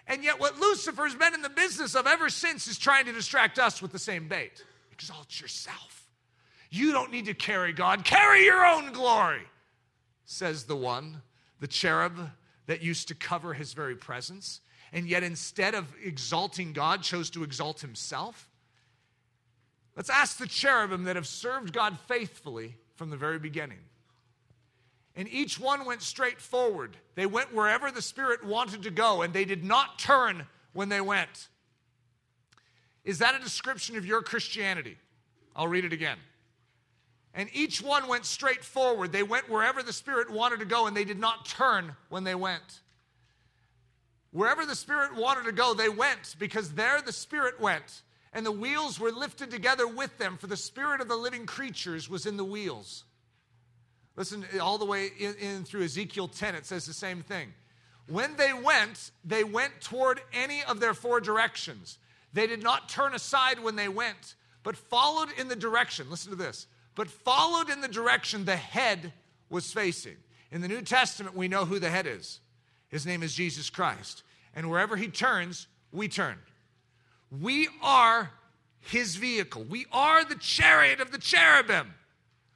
And 0.08 0.24
yet, 0.24 0.40
what 0.40 0.60
Lucifer's 0.60 1.16
been 1.16 1.34
in 1.34 1.42
the 1.42 1.50
business 1.50 1.96
of 1.96 2.08
ever 2.08 2.30
since 2.30 2.68
is 2.68 2.78
trying 2.78 3.06
to 3.06 3.12
distract 3.12 3.60
us 3.60 3.82
with 3.82 3.92
the 3.92 4.00
same 4.00 4.28
bait. 4.28 4.64
Exalt 4.92 5.42
yourself. 5.42 6.08
You 6.70 6.92
don't 6.92 7.12
need 7.12 7.26
to 7.26 7.34
carry 7.34 7.74
God, 7.74 8.04
carry 8.04 8.46
your 8.46 8.66
own 8.66 8.92
glory, 8.92 9.44
says 10.26 10.64
the 10.64 10.76
one, 10.76 11.22
the 11.60 11.68
cherub 11.68 12.30
that 12.68 12.82
used 12.82 13.08
to 13.08 13.16
cover 13.16 13.54
his 13.54 13.74
very 13.74 13.96
presence. 13.96 14.62
And 14.94 15.08
yet, 15.08 15.24
instead 15.24 15.76
of 15.76 15.94
exalting 16.04 16.74
God, 16.74 17.02
chose 17.02 17.30
to 17.32 17.44
exalt 17.44 17.82
himself. 17.82 18.50
Let's 19.96 20.10
ask 20.10 20.38
the 20.38 20.48
cherubim 20.48 21.06
that 21.06 21.16
have 21.16 21.28
served 21.28 21.74
God 21.74 21.98
faithfully 22.08 22.76
from 22.96 23.10
the 23.10 23.18
very 23.18 23.40
beginning. 23.40 23.80
And 25.16 25.28
each 25.28 25.60
one 25.60 25.86
went 25.86 26.04
straight 26.04 26.40
forward. 26.40 26.96
They 27.16 27.26
went 27.26 27.54
wherever 27.54 27.90
the 27.90 28.04
Spirit 28.04 28.46
wanted 28.46 28.84
to 28.84 28.92
go, 28.92 29.24
and 29.24 29.34
they 29.34 29.46
did 29.46 29.64
not 29.64 29.98
turn 29.98 30.46
when 30.74 30.90
they 30.90 31.02
went. 31.02 31.48
Is 33.04 33.20
that 33.20 33.34
a 33.34 33.40
description 33.40 33.98
of 33.98 34.06
your 34.06 34.22
Christianity? 34.22 34.98
I'll 35.56 35.68
read 35.68 35.86
it 35.86 35.94
again. 35.94 36.20
And 37.38 37.52
each 37.54 37.84
one 37.84 38.08
went 38.08 38.26
straight 38.26 38.64
forward. 38.64 39.12
They 39.12 39.22
went 39.22 39.48
wherever 39.48 39.84
the 39.84 39.94
Spirit 39.94 40.32
wanted 40.32 40.60
to 40.60 40.66
go, 40.66 40.88
and 40.88 40.98
they 40.98 41.06
did 41.06 41.20
not 41.20 41.46
turn 41.46 41.96
when 42.10 42.24
they 42.24 42.34
went. 42.34 42.82
Wherever 44.32 44.66
the 44.66 44.76
Spirit 44.76 45.16
wanted 45.16 45.46
to 45.46 45.52
go, 45.52 45.76
they 45.76 45.88
went 45.88 46.36
because 46.40 46.74
there 46.74 47.00
the 47.00 47.14
Spirit 47.14 47.62
went. 47.62 48.02
And 48.34 48.44
the 48.44 48.52
wheels 48.52 49.00
were 49.00 49.12
lifted 49.12 49.52
together 49.52 49.88
with 49.88 50.18
them, 50.18 50.38
for 50.38 50.48
the 50.48 50.58
Spirit 50.58 51.00
of 51.00 51.08
the 51.08 51.16
living 51.16 51.46
creatures 51.46 52.10
was 52.10 52.26
in 52.26 52.38
the 52.38 52.44
wheels. 52.44 53.04
Listen, 54.16 54.44
all 54.60 54.80
the 54.80 54.86
way 54.86 55.12
in, 55.20 55.36
in, 55.36 55.64
through 55.64 55.84
Ezekiel 55.84 56.30
10, 56.30 56.56
it 56.56 56.66
says 56.66 56.88
the 56.88 56.94
same 56.94 57.22
thing. 57.22 57.54
When 58.10 58.36
they 58.38 58.52
went, 58.52 59.12
they 59.24 59.44
went 59.44 59.80
toward 59.82 60.22
any 60.34 60.64
of 60.64 60.80
their 60.80 60.96
four 60.96 61.22
directions. 61.22 62.00
They 62.34 62.48
did 62.48 62.64
not 62.64 62.90
turn 62.90 63.14
aside 63.14 63.60
when 63.60 63.76
they 63.76 63.90
went, 63.90 64.34
but 64.64 64.76
followed 64.76 65.30
in 65.38 65.50
the 65.50 65.56
direction. 65.56 66.10
Listen 66.10 66.32
to 66.32 66.36
this. 66.36 66.66
But 66.98 67.12
followed 67.12 67.70
in 67.70 67.82
the 67.82 67.88
direction 67.88 68.44
the 68.44 68.56
head 68.56 69.14
was 69.52 69.72
facing. 69.72 70.18
In 70.52 70.62
the 70.62 70.68
New 70.68 70.82
Testament, 70.82 71.36
we 71.36 71.48
know 71.48 71.64
who 71.64 71.78
the 71.78 71.92
head 71.92 72.08
is. 72.08 72.40
His 72.90 73.06
name 73.06 73.22
is 73.22 73.36
Jesus 73.36 73.70
Christ. 73.70 74.24
And 74.56 74.68
wherever 74.68 74.98
he 74.98 75.08
turns, 75.08 75.68
we 75.92 76.08
turn. 76.08 76.38
We 77.30 77.70
are 77.84 78.32
his 78.80 79.16
vehicle. 79.16 79.64
We 79.70 79.86
are 79.92 80.26
the 80.26 80.38
chariot 80.38 81.00
of 81.00 81.12
the 81.12 81.20
cherubim. 81.20 81.94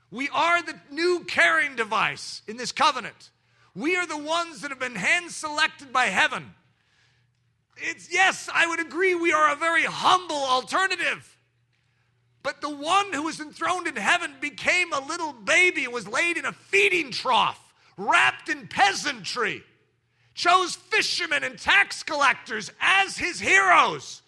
We 0.10 0.28
are 0.30 0.64
the 0.64 0.80
new 0.90 1.24
carrying 1.28 1.76
device 1.76 2.42
in 2.48 2.58
this 2.58 2.72
covenant. 2.72 3.30
We 3.76 3.96
are 3.96 4.08
the 4.08 4.18
ones 4.18 4.62
that 4.62 4.72
have 4.72 4.80
been 4.80 4.96
hand 4.96 5.30
selected 5.30 5.94
by 5.94 6.06
heaven. 6.06 6.56
It's 7.78 8.12
yes, 8.12 8.50
I 8.52 8.66
would 8.66 8.80
agree 8.80 9.14
we 9.14 9.34
are 9.34 9.54
a 9.54 9.56
very 9.56 9.84
humble 9.84 10.36
alternative. 10.36 11.31
But 12.44 12.62
the 12.62 12.70
one 12.70 13.14
who 13.14 13.24
was 13.24 13.40
enthroned 13.40 13.88
in 13.88 13.96
heaven 13.96 14.34
became 14.40 14.92
a 14.94 15.06
little 15.06 15.34
baby 15.34 15.86
and 15.86 15.94
was 15.94 16.08
laid 16.08 16.38
in 16.38 16.46
a 16.46 16.52
feeding 16.52 17.12
trough, 17.12 17.74
wrapped 17.98 18.50
in 18.50 18.68
peasantry, 18.68 19.64
chose 20.34 20.76
fishermen 20.76 21.44
and 21.44 21.60
tax 21.60 22.02
collectors 22.04 22.72
as 22.82 23.18
his 23.18 23.40
heroes. 23.40 24.22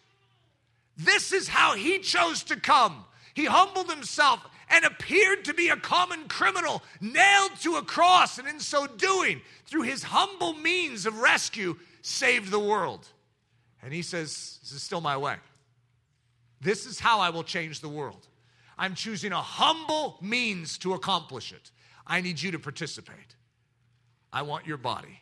This 0.96 1.32
is 1.34 1.48
how 1.48 1.76
he 1.76 2.00
chose 2.00 2.44
to 2.44 2.56
come. 2.56 3.06
He 3.34 3.46
humbled 3.46 3.90
himself 3.90 4.46
and 4.70 4.86
appeared 4.86 5.46
to 5.46 5.54
be 5.54 5.70
a 5.70 5.76
common 5.76 6.28
criminal, 6.28 6.84
nailed 7.02 7.56
to 7.62 7.76
a 7.76 7.82
cross, 7.82 8.38
and 8.38 8.48
in 8.48 8.60
so 8.60 8.86
doing, 8.86 9.42
through 9.66 9.84
his 9.84 10.04
humble 10.04 10.54
means 10.54 11.06
of 11.06 11.20
rescue, 11.20 11.78
saved 12.02 12.52
the 12.52 12.60
world. 12.60 13.08
And 13.82 13.92
he 13.92 14.02
says, 14.02 14.60
This 14.62 14.72
is 14.72 14.84
still 14.84 15.02
my 15.02 15.18
way. 15.18 15.36
This 16.64 16.86
is 16.86 17.00
how 17.00 17.20
I 17.20 17.30
will 17.30 17.44
change 17.44 17.82
the 17.82 17.90
world. 17.90 18.28
I'm 18.78 18.96
choosing 18.96 19.32
a 19.32 19.42
humble 19.42 20.18
means 20.22 20.78
to 20.80 20.94
accomplish 20.94 21.52
it. 21.52 21.72
I 22.08 22.22
need 22.22 22.42
you 22.42 22.52
to 22.52 22.60
participate. 22.60 23.36
I 24.32 24.42
want 24.42 24.66
your 24.66 24.78
body. 24.78 25.22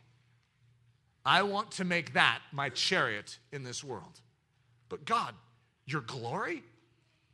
I 1.26 1.44
want 1.44 1.72
to 1.72 1.84
make 1.84 2.14
that 2.14 2.40
my 2.52 2.70
chariot 2.70 3.38
in 3.52 3.64
this 3.64 3.84
world. 3.84 4.22
But 4.90 5.06
God, 5.06 5.36
your 5.86 6.02
glory, 6.02 6.64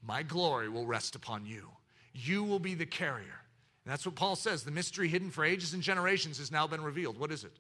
my 0.06 0.24
glory 0.24 0.70
will 0.70 0.86
rest 0.86 1.16
upon 1.16 1.46
you. 1.46 1.68
You 2.14 2.44
will 2.44 2.60
be 2.60 2.74
the 2.74 2.86
carrier. 2.86 3.42
And 3.86 3.92
that's 3.92 4.06
what 4.06 4.16
Paul 4.16 4.36
says. 4.36 4.64
The 4.64 4.72
mystery 4.72 5.08
hidden 5.08 5.30
for 5.30 5.46
ages 5.46 5.74
and 5.74 5.84
generations 5.84 6.40
has 6.40 6.52
now 6.52 6.68
been 6.68 6.84
revealed. 6.84 7.18
What 7.18 7.32
is 7.32 7.44
it? 7.44 7.60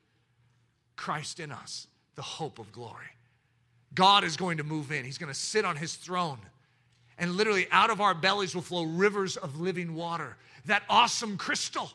Christ 0.95 1.39
in 1.39 1.51
us, 1.51 1.87
the 2.15 2.21
hope 2.21 2.59
of 2.59 2.71
glory. 2.71 3.05
God 3.93 4.23
is 4.23 4.37
going 4.37 4.57
to 4.57 4.63
move 4.63 4.91
in, 4.91 5.05
He's 5.05 5.17
going 5.17 5.31
to 5.31 5.39
sit 5.39 5.65
on 5.65 5.75
His 5.75 5.95
throne. 5.95 6.39
And 7.17 7.31
literally, 7.35 7.67
out 7.71 7.89
of 7.89 7.99
our 7.99 8.13
bellies 8.13 8.53
will 8.53 8.61
flow 8.61 8.83
rivers 8.83 9.37
of 9.37 9.59
living 9.59 9.95
water. 9.95 10.37
That 10.65 10.83
awesome 10.89 11.37
crystal, 11.37 11.91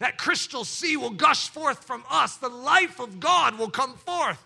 that 0.00 0.18
crystal 0.18 0.64
sea 0.64 0.96
will 0.96 1.10
gush 1.10 1.48
forth 1.48 1.84
from 1.84 2.04
us. 2.10 2.36
The 2.36 2.48
life 2.48 3.00
of 3.00 3.20
God 3.20 3.58
will 3.58 3.70
come 3.70 3.94
forth. 3.94 4.44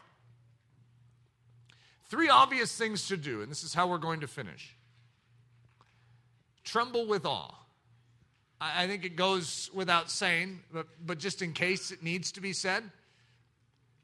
Three 2.09 2.29
obvious 2.29 2.77
things 2.77 3.09
to 3.09 3.17
do, 3.17 3.43
and 3.43 3.51
this 3.51 3.65
is 3.65 3.75
how 3.75 3.89
we're 3.89 3.99
going 3.99 4.21
to 4.21 4.29
finish 4.29 4.75
tremble 6.69 7.07
with 7.07 7.25
awe. 7.25 7.55
I 8.61 8.87
think 8.87 9.05
it 9.05 9.17
goes 9.17 9.71
without 9.73 10.11
saying, 10.11 10.61
but, 10.73 10.87
but 11.05 11.19
just 11.19 11.43
in 11.43 11.53
case 11.53 11.91
it 11.93 12.03
needs 12.03 12.33
to 12.33 12.41
be 12.41 12.53
said. 12.53 12.83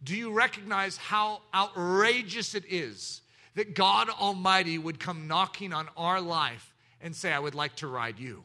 Do 0.05 0.15
you 0.15 0.33
recognize 0.33 0.97
how 0.97 1.41
outrageous 1.55 2.55
it 2.55 2.65
is 2.69 3.23
that 3.55 3.75
God 3.75 4.09
Almighty 4.11 4.79
would 4.79 5.01
come 5.01 5.27
knocking 5.27 5.73
on 5.73 5.89
our 5.97 6.21
life 6.21 6.75
and 7.01 7.17
say, 7.17 7.33
I 7.33 7.39
would 7.39 7.55
like 7.55 7.77
to 7.77 7.87
ride 7.87 8.19
you? 8.19 8.45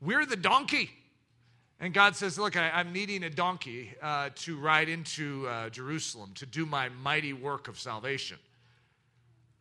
We're 0.00 0.26
the 0.26 0.36
donkey. 0.36 0.90
And 1.80 1.94
God 1.94 2.14
says, 2.14 2.38
Look, 2.38 2.56
I, 2.56 2.80
am 2.80 2.92
needing 2.92 3.24
a 3.24 3.30
donkey 3.30 3.94
uh, 4.02 4.30
to 4.36 4.58
ride 4.58 4.90
into 4.90 5.48
uh, 5.48 5.70
Jerusalem 5.70 6.32
to 6.34 6.46
do 6.46 6.66
my 6.66 6.90
mighty 6.90 7.32
work 7.32 7.68
of 7.68 7.78
salvation. 7.78 8.36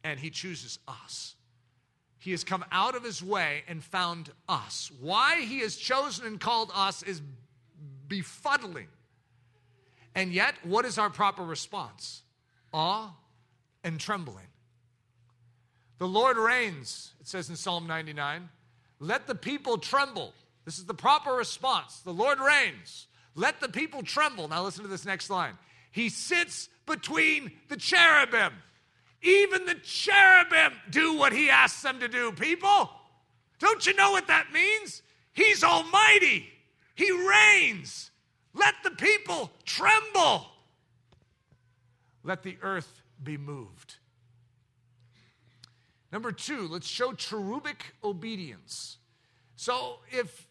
And 0.03 0.19
He 0.19 0.29
chooses 0.29 0.79
us. 0.87 1.35
He 2.19 2.31
has 2.31 2.43
come 2.43 2.65
out 2.71 2.95
of 2.95 3.03
his 3.03 3.23
way 3.23 3.63
and 3.67 3.81
found 3.81 4.29
us. 4.49 4.91
Why 4.99 5.41
he 5.41 5.59
has 5.59 5.77
chosen 5.77 6.27
and 6.27 6.39
called 6.39 6.69
us 6.75 7.01
is 7.01 7.21
befuddling. 8.09 8.87
And 10.19 10.33
yet, 10.33 10.55
what 10.63 10.83
is 10.83 10.97
our 10.97 11.09
proper 11.09 11.45
response? 11.45 12.23
Awe 12.73 13.09
and 13.85 13.97
trembling. 13.97 14.47
The 15.97 16.09
Lord 16.09 16.35
reigns, 16.35 17.13
it 17.21 17.27
says 17.29 17.49
in 17.49 17.55
Psalm 17.55 17.87
99. 17.87 18.49
Let 18.99 19.27
the 19.27 19.35
people 19.35 19.77
tremble. 19.77 20.33
This 20.65 20.77
is 20.77 20.83
the 20.83 20.93
proper 20.93 21.31
response. 21.31 22.01
The 22.01 22.11
Lord 22.11 22.41
reigns. 22.41 23.07
Let 23.33 23.61
the 23.61 23.69
people 23.69 24.03
tremble. 24.03 24.49
Now, 24.49 24.61
listen 24.61 24.83
to 24.83 24.89
this 24.89 25.05
next 25.05 25.29
line. 25.29 25.53
He 25.89 26.09
sits 26.09 26.67
between 26.85 27.53
the 27.69 27.77
cherubim. 27.77 28.51
Even 29.21 29.67
the 29.67 29.75
cherubim 29.75 30.73
do 30.89 31.13
what 31.13 31.31
he 31.31 31.49
asks 31.49 31.81
them 31.81 32.01
to 32.01 32.09
do, 32.09 32.33
people. 32.33 32.89
Don't 33.59 33.87
you 33.87 33.93
know 33.93 34.11
what 34.11 34.27
that 34.27 34.51
means? 34.51 35.01
He's 35.31 35.63
almighty, 35.63 36.45
he 36.95 37.09
reigns. 37.09 38.11
Let 38.53 38.75
the 38.83 38.91
people 38.91 39.51
tremble. 39.65 40.47
Let 42.23 42.43
the 42.43 42.57
earth 42.61 43.01
be 43.23 43.37
moved. 43.37 43.95
Number 46.11 46.31
two, 46.31 46.67
let's 46.67 46.87
show 46.87 47.13
cherubic 47.13 47.93
obedience. 48.03 48.97
So, 49.55 49.97
if 50.09 50.47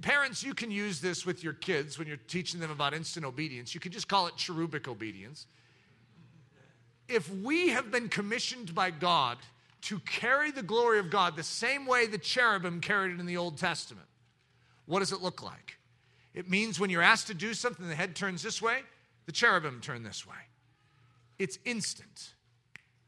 parents, 0.00 0.42
you 0.42 0.54
can 0.54 0.70
use 0.70 1.00
this 1.00 1.26
with 1.26 1.42
your 1.42 1.52
kids 1.52 1.98
when 1.98 2.06
you're 2.06 2.16
teaching 2.16 2.60
them 2.60 2.70
about 2.70 2.94
instant 2.94 3.26
obedience. 3.26 3.74
You 3.74 3.80
can 3.80 3.92
just 3.92 4.08
call 4.08 4.26
it 4.26 4.36
cherubic 4.36 4.88
obedience 4.88 5.46
if 7.12 7.32
we 7.42 7.68
have 7.68 7.90
been 7.90 8.08
commissioned 8.08 8.74
by 8.74 8.90
God 8.90 9.38
to 9.82 9.98
carry 10.00 10.50
the 10.50 10.62
glory 10.62 10.98
of 10.98 11.10
God 11.10 11.36
the 11.36 11.42
same 11.42 11.86
way 11.86 12.06
the 12.06 12.18
cherubim 12.18 12.80
carried 12.80 13.12
it 13.12 13.20
in 13.20 13.26
the 13.26 13.36
Old 13.36 13.58
Testament, 13.58 14.06
what 14.86 15.00
does 15.00 15.12
it 15.12 15.20
look 15.20 15.42
like? 15.42 15.78
It 16.34 16.48
means 16.48 16.80
when 16.80 16.90
you're 16.90 17.02
asked 17.02 17.26
to 17.26 17.34
do 17.34 17.54
something, 17.54 17.86
the 17.88 17.94
head 17.94 18.16
turns 18.16 18.42
this 18.42 18.62
way, 18.62 18.80
the 19.26 19.32
cherubim 19.32 19.80
turn 19.80 20.02
this 20.02 20.26
way. 20.26 20.36
It's 21.38 21.58
instant. 21.64 22.32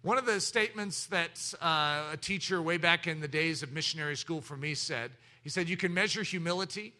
One 0.02 0.18
of 0.18 0.26
the 0.26 0.40
statements 0.40 1.06
that 1.06 1.54
uh, 1.62 2.12
a 2.12 2.16
teacher 2.16 2.60
way 2.60 2.76
back 2.76 3.06
in 3.06 3.20
the 3.20 3.28
days 3.28 3.62
of 3.62 3.72
missionary 3.72 4.16
school 4.16 4.42
for 4.42 4.56
me 4.56 4.74
said, 4.74 5.10
he 5.42 5.48
said, 5.48 5.68
You 5.68 5.76
can 5.76 5.94
measure 5.94 6.22
humility 6.22 6.92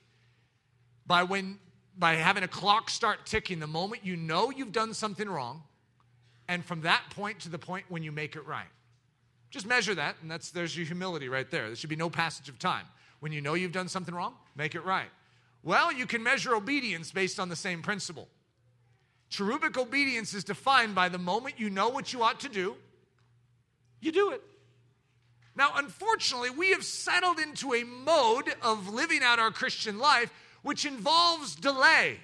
by 1.06 1.22
when 1.22 1.58
by 1.96 2.14
having 2.14 2.42
a 2.42 2.48
clock 2.48 2.90
start 2.90 3.24
ticking 3.24 3.60
the 3.60 3.66
moment 3.66 4.04
you 4.04 4.16
know 4.16 4.50
you've 4.50 4.72
done 4.72 4.92
something 4.94 5.28
wrong 5.28 5.62
and 6.48 6.64
from 6.64 6.80
that 6.82 7.02
point 7.10 7.40
to 7.40 7.48
the 7.48 7.58
point 7.58 7.84
when 7.88 8.02
you 8.02 8.12
make 8.12 8.36
it 8.36 8.46
right. 8.46 8.66
Just 9.50 9.66
measure 9.66 9.94
that, 9.94 10.16
and 10.20 10.30
that's 10.30 10.50
there's 10.50 10.76
your 10.76 10.86
humility 10.86 11.28
right 11.28 11.48
there. 11.50 11.66
There 11.66 11.76
should 11.76 11.90
be 11.90 11.96
no 11.96 12.10
passage 12.10 12.48
of 12.48 12.58
time. 12.58 12.86
When 13.20 13.32
you 13.32 13.40
know 13.40 13.54
you've 13.54 13.72
done 13.72 13.88
something 13.88 14.14
wrong, 14.14 14.34
make 14.56 14.74
it 14.74 14.84
right. 14.84 15.08
Well, 15.64 15.90
you 15.90 16.06
can 16.06 16.22
measure 16.22 16.54
obedience 16.54 17.10
based 17.10 17.40
on 17.40 17.48
the 17.48 17.56
same 17.56 17.80
principle. 17.80 18.28
Cherubic 19.30 19.78
obedience 19.78 20.34
is 20.34 20.44
defined 20.44 20.94
by 20.94 21.08
the 21.08 21.18
moment 21.18 21.58
you 21.58 21.70
know 21.70 21.88
what 21.88 22.12
you 22.12 22.22
ought 22.22 22.40
to 22.40 22.48
do, 22.48 22.76
you 24.00 24.12
do 24.12 24.30
it. 24.32 24.42
Now, 25.56 25.72
unfortunately, 25.76 26.50
we 26.50 26.70
have 26.70 26.84
settled 26.84 27.38
into 27.38 27.74
a 27.74 27.84
mode 27.84 28.54
of 28.60 28.92
living 28.92 29.22
out 29.22 29.38
our 29.38 29.50
Christian 29.50 29.98
life 29.98 30.30
which 30.62 30.84
involves 30.84 31.54
delay. 31.54 32.18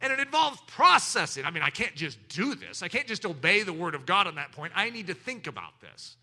And 0.00 0.12
it 0.12 0.20
involves 0.20 0.60
processing. 0.68 1.44
I 1.44 1.50
mean, 1.50 1.64
I 1.64 1.70
can't 1.70 1.94
just 1.96 2.18
do 2.28 2.54
this. 2.54 2.82
I 2.82 2.88
can't 2.88 3.08
just 3.08 3.26
obey 3.26 3.64
the 3.64 3.72
word 3.72 3.96
of 3.96 4.06
God 4.06 4.28
on 4.28 4.36
that 4.36 4.52
point. 4.52 4.72
I 4.76 4.90
need 4.90 5.08
to 5.08 5.14
think 5.14 5.48
about 5.48 5.80
this. 5.80 6.16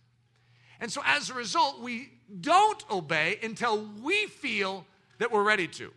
And 0.80 0.89
so 0.89 1.01
as 1.05 1.30
a 1.30 1.34
result, 1.34 1.82
we 1.82 2.11
don't 2.39 2.82
obey 2.89 3.39
until 3.43 3.86
we 4.01 4.28
feel 4.28 4.86
that 5.18 5.32
we're 5.32 5.43
ready 5.43 5.68
to. 5.68 5.91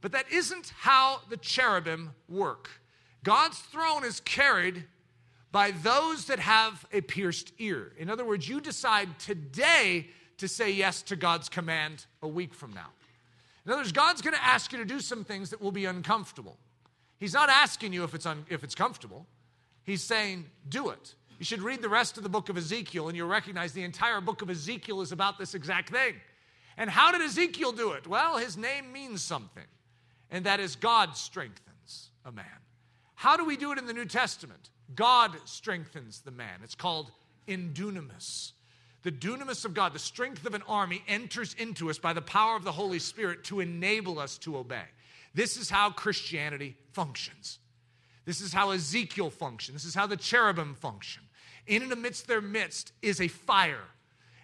But 0.00 0.12
that 0.12 0.30
isn't 0.30 0.72
how 0.78 1.20
the 1.28 1.36
cherubim 1.36 2.10
work. 2.28 2.68
God's 3.24 3.58
throne 3.58 4.04
is 4.04 4.20
carried 4.20 4.84
by 5.52 5.70
those 5.70 6.26
that 6.26 6.38
have 6.38 6.86
a 6.92 7.00
pierced 7.00 7.52
ear. 7.58 7.92
In 7.98 8.10
other 8.10 8.24
words, 8.24 8.48
you 8.48 8.60
decide 8.60 9.18
today 9.18 10.08
to 10.38 10.48
say 10.48 10.70
yes 10.70 11.02
to 11.02 11.16
God's 11.16 11.48
command 11.48 12.06
a 12.22 12.28
week 12.28 12.52
from 12.52 12.72
now. 12.72 12.88
In 13.64 13.72
other 13.72 13.80
words, 13.80 13.92
God's 13.92 14.22
going 14.22 14.34
to 14.34 14.44
ask 14.44 14.70
you 14.72 14.78
to 14.78 14.84
do 14.84 15.00
some 15.00 15.24
things 15.24 15.50
that 15.50 15.60
will 15.60 15.72
be 15.72 15.86
uncomfortable. 15.86 16.56
He's 17.18 17.32
not 17.32 17.48
asking 17.48 17.92
you 17.92 18.04
if 18.04 18.14
it's, 18.14 18.26
un, 18.26 18.44
if 18.48 18.62
it's 18.62 18.74
comfortable, 18.74 19.26
He's 19.86 20.02
saying, 20.02 20.46
do 20.68 20.90
it. 20.90 21.14
You 21.38 21.44
should 21.44 21.62
read 21.62 21.80
the 21.80 21.88
rest 21.88 22.16
of 22.16 22.24
the 22.24 22.28
book 22.28 22.48
of 22.48 22.56
Ezekiel, 22.56 23.08
and 23.08 23.16
you'll 23.16 23.28
recognize 23.28 23.72
the 23.72 23.84
entire 23.84 24.20
book 24.20 24.42
of 24.42 24.50
Ezekiel 24.50 25.00
is 25.00 25.12
about 25.12 25.38
this 25.38 25.54
exact 25.54 25.90
thing. 25.90 26.14
And 26.76 26.90
how 26.90 27.12
did 27.12 27.22
Ezekiel 27.22 27.72
do 27.72 27.92
it? 27.92 28.06
Well, 28.06 28.36
his 28.36 28.56
name 28.56 28.92
means 28.92 29.22
something, 29.22 29.64
and 30.30 30.46
that 30.46 30.60
is 30.60 30.76
God 30.76 31.16
strengthens 31.16 32.10
a 32.24 32.32
man. 32.32 32.44
How 33.14 33.36
do 33.36 33.44
we 33.44 33.56
do 33.56 33.72
it 33.72 33.78
in 33.78 33.86
the 33.86 33.92
New 33.92 34.04
Testament? 34.04 34.70
God 34.94 35.32
strengthens 35.44 36.20
the 36.20 36.30
man. 36.30 36.60
It's 36.62 36.74
called 36.74 37.10
endunamis. 37.48 38.52
The 39.02 39.12
dunamis 39.12 39.64
of 39.64 39.72
God, 39.72 39.92
the 39.92 40.00
strength 40.00 40.44
of 40.46 40.54
an 40.54 40.62
army, 40.66 41.02
enters 41.06 41.54
into 41.54 41.90
us 41.90 41.98
by 41.98 42.12
the 42.12 42.22
power 42.22 42.56
of 42.56 42.64
the 42.64 42.72
Holy 42.72 42.98
Spirit 42.98 43.44
to 43.44 43.60
enable 43.60 44.18
us 44.18 44.36
to 44.38 44.56
obey. 44.56 44.82
This 45.32 45.56
is 45.56 45.70
how 45.70 45.90
Christianity 45.90 46.76
functions. 46.92 47.58
This 48.24 48.40
is 48.40 48.52
how 48.52 48.70
Ezekiel 48.70 49.30
functions. 49.30 49.76
This 49.76 49.84
is 49.84 49.94
how 49.94 50.06
the 50.06 50.16
cherubim 50.16 50.74
function. 50.74 51.22
In 51.66 51.82
and 51.82 51.92
amidst 51.92 52.26
their 52.26 52.40
midst 52.40 52.92
is 53.02 53.20
a 53.20 53.28
fire, 53.28 53.84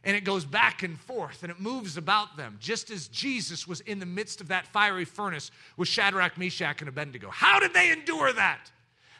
and 0.04 0.16
it 0.16 0.24
goes 0.24 0.44
back 0.44 0.82
and 0.82 0.98
forth 0.98 1.42
and 1.42 1.50
it 1.50 1.60
moves 1.60 1.96
about 1.96 2.36
them, 2.36 2.56
just 2.60 2.90
as 2.90 3.08
Jesus 3.08 3.66
was 3.66 3.80
in 3.80 3.98
the 3.98 4.06
midst 4.06 4.40
of 4.40 4.48
that 4.48 4.66
fiery 4.66 5.04
furnace 5.04 5.50
with 5.76 5.88
Shadrach, 5.88 6.36
Meshach, 6.36 6.80
and 6.80 6.88
Abednego. 6.88 7.30
How 7.30 7.60
did 7.60 7.72
they 7.72 7.92
endure 7.92 8.32
that? 8.32 8.70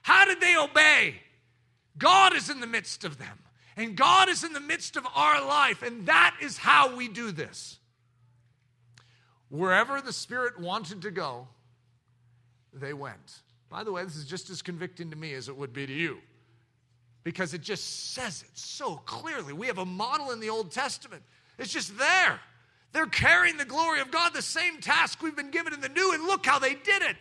How 0.02 0.24
did 0.24 0.40
they 0.40 0.56
obey? 0.56 1.14
God 1.98 2.34
is 2.34 2.50
in 2.50 2.60
the 2.60 2.66
midst 2.66 3.04
of 3.04 3.18
them. 3.18 3.38
And 3.76 3.96
God 3.96 4.28
is 4.28 4.44
in 4.44 4.52
the 4.52 4.60
midst 4.60 4.96
of 4.96 5.06
our 5.14 5.46
life, 5.46 5.82
and 5.82 6.04
that 6.06 6.36
is 6.42 6.58
how 6.58 6.94
we 6.94 7.08
do 7.08 7.32
this. 7.32 7.78
Wherever 9.48 10.00
the 10.00 10.12
Spirit 10.12 10.60
wanted 10.60 11.02
to 11.02 11.10
go, 11.10 11.48
they 12.72 12.92
went. 12.92 13.40
By 13.70 13.82
the 13.84 13.92
way, 13.92 14.04
this 14.04 14.16
is 14.16 14.26
just 14.26 14.50
as 14.50 14.60
convicting 14.60 15.10
to 15.10 15.16
me 15.16 15.32
as 15.32 15.48
it 15.48 15.56
would 15.56 15.72
be 15.72 15.86
to 15.86 15.92
you 15.92 16.18
because 17.24 17.54
it 17.54 17.62
just 17.62 18.12
says 18.12 18.42
it 18.42 18.56
so 18.58 18.96
clearly. 18.96 19.52
We 19.52 19.66
have 19.68 19.78
a 19.78 19.84
model 19.84 20.30
in 20.30 20.40
the 20.40 20.50
Old 20.50 20.70
Testament, 20.70 21.22
it's 21.58 21.72
just 21.72 21.96
there. 21.98 22.40
They're 22.92 23.06
carrying 23.06 23.56
the 23.56 23.64
glory 23.64 24.00
of 24.00 24.10
God, 24.10 24.34
the 24.34 24.42
same 24.42 24.78
task 24.80 25.22
we've 25.22 25.36
been 25.36 25.50
given 25.50 25.72
in 25.72 25.80
the 25.80 25.88
New, 25.88 26.12
and 26.12 26.24
look 26.24 26.44
how 26.44 26.58
they 26.58 26.74
did 26.74 27.02
it. 27.02 27.16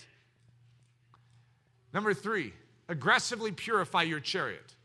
Number 1.93 2.13
three, 2.13 2.53
aggressively 2.89 3.51
purify 3.51 4.03
your 4.03 4.19
chariot. 4.19 4.75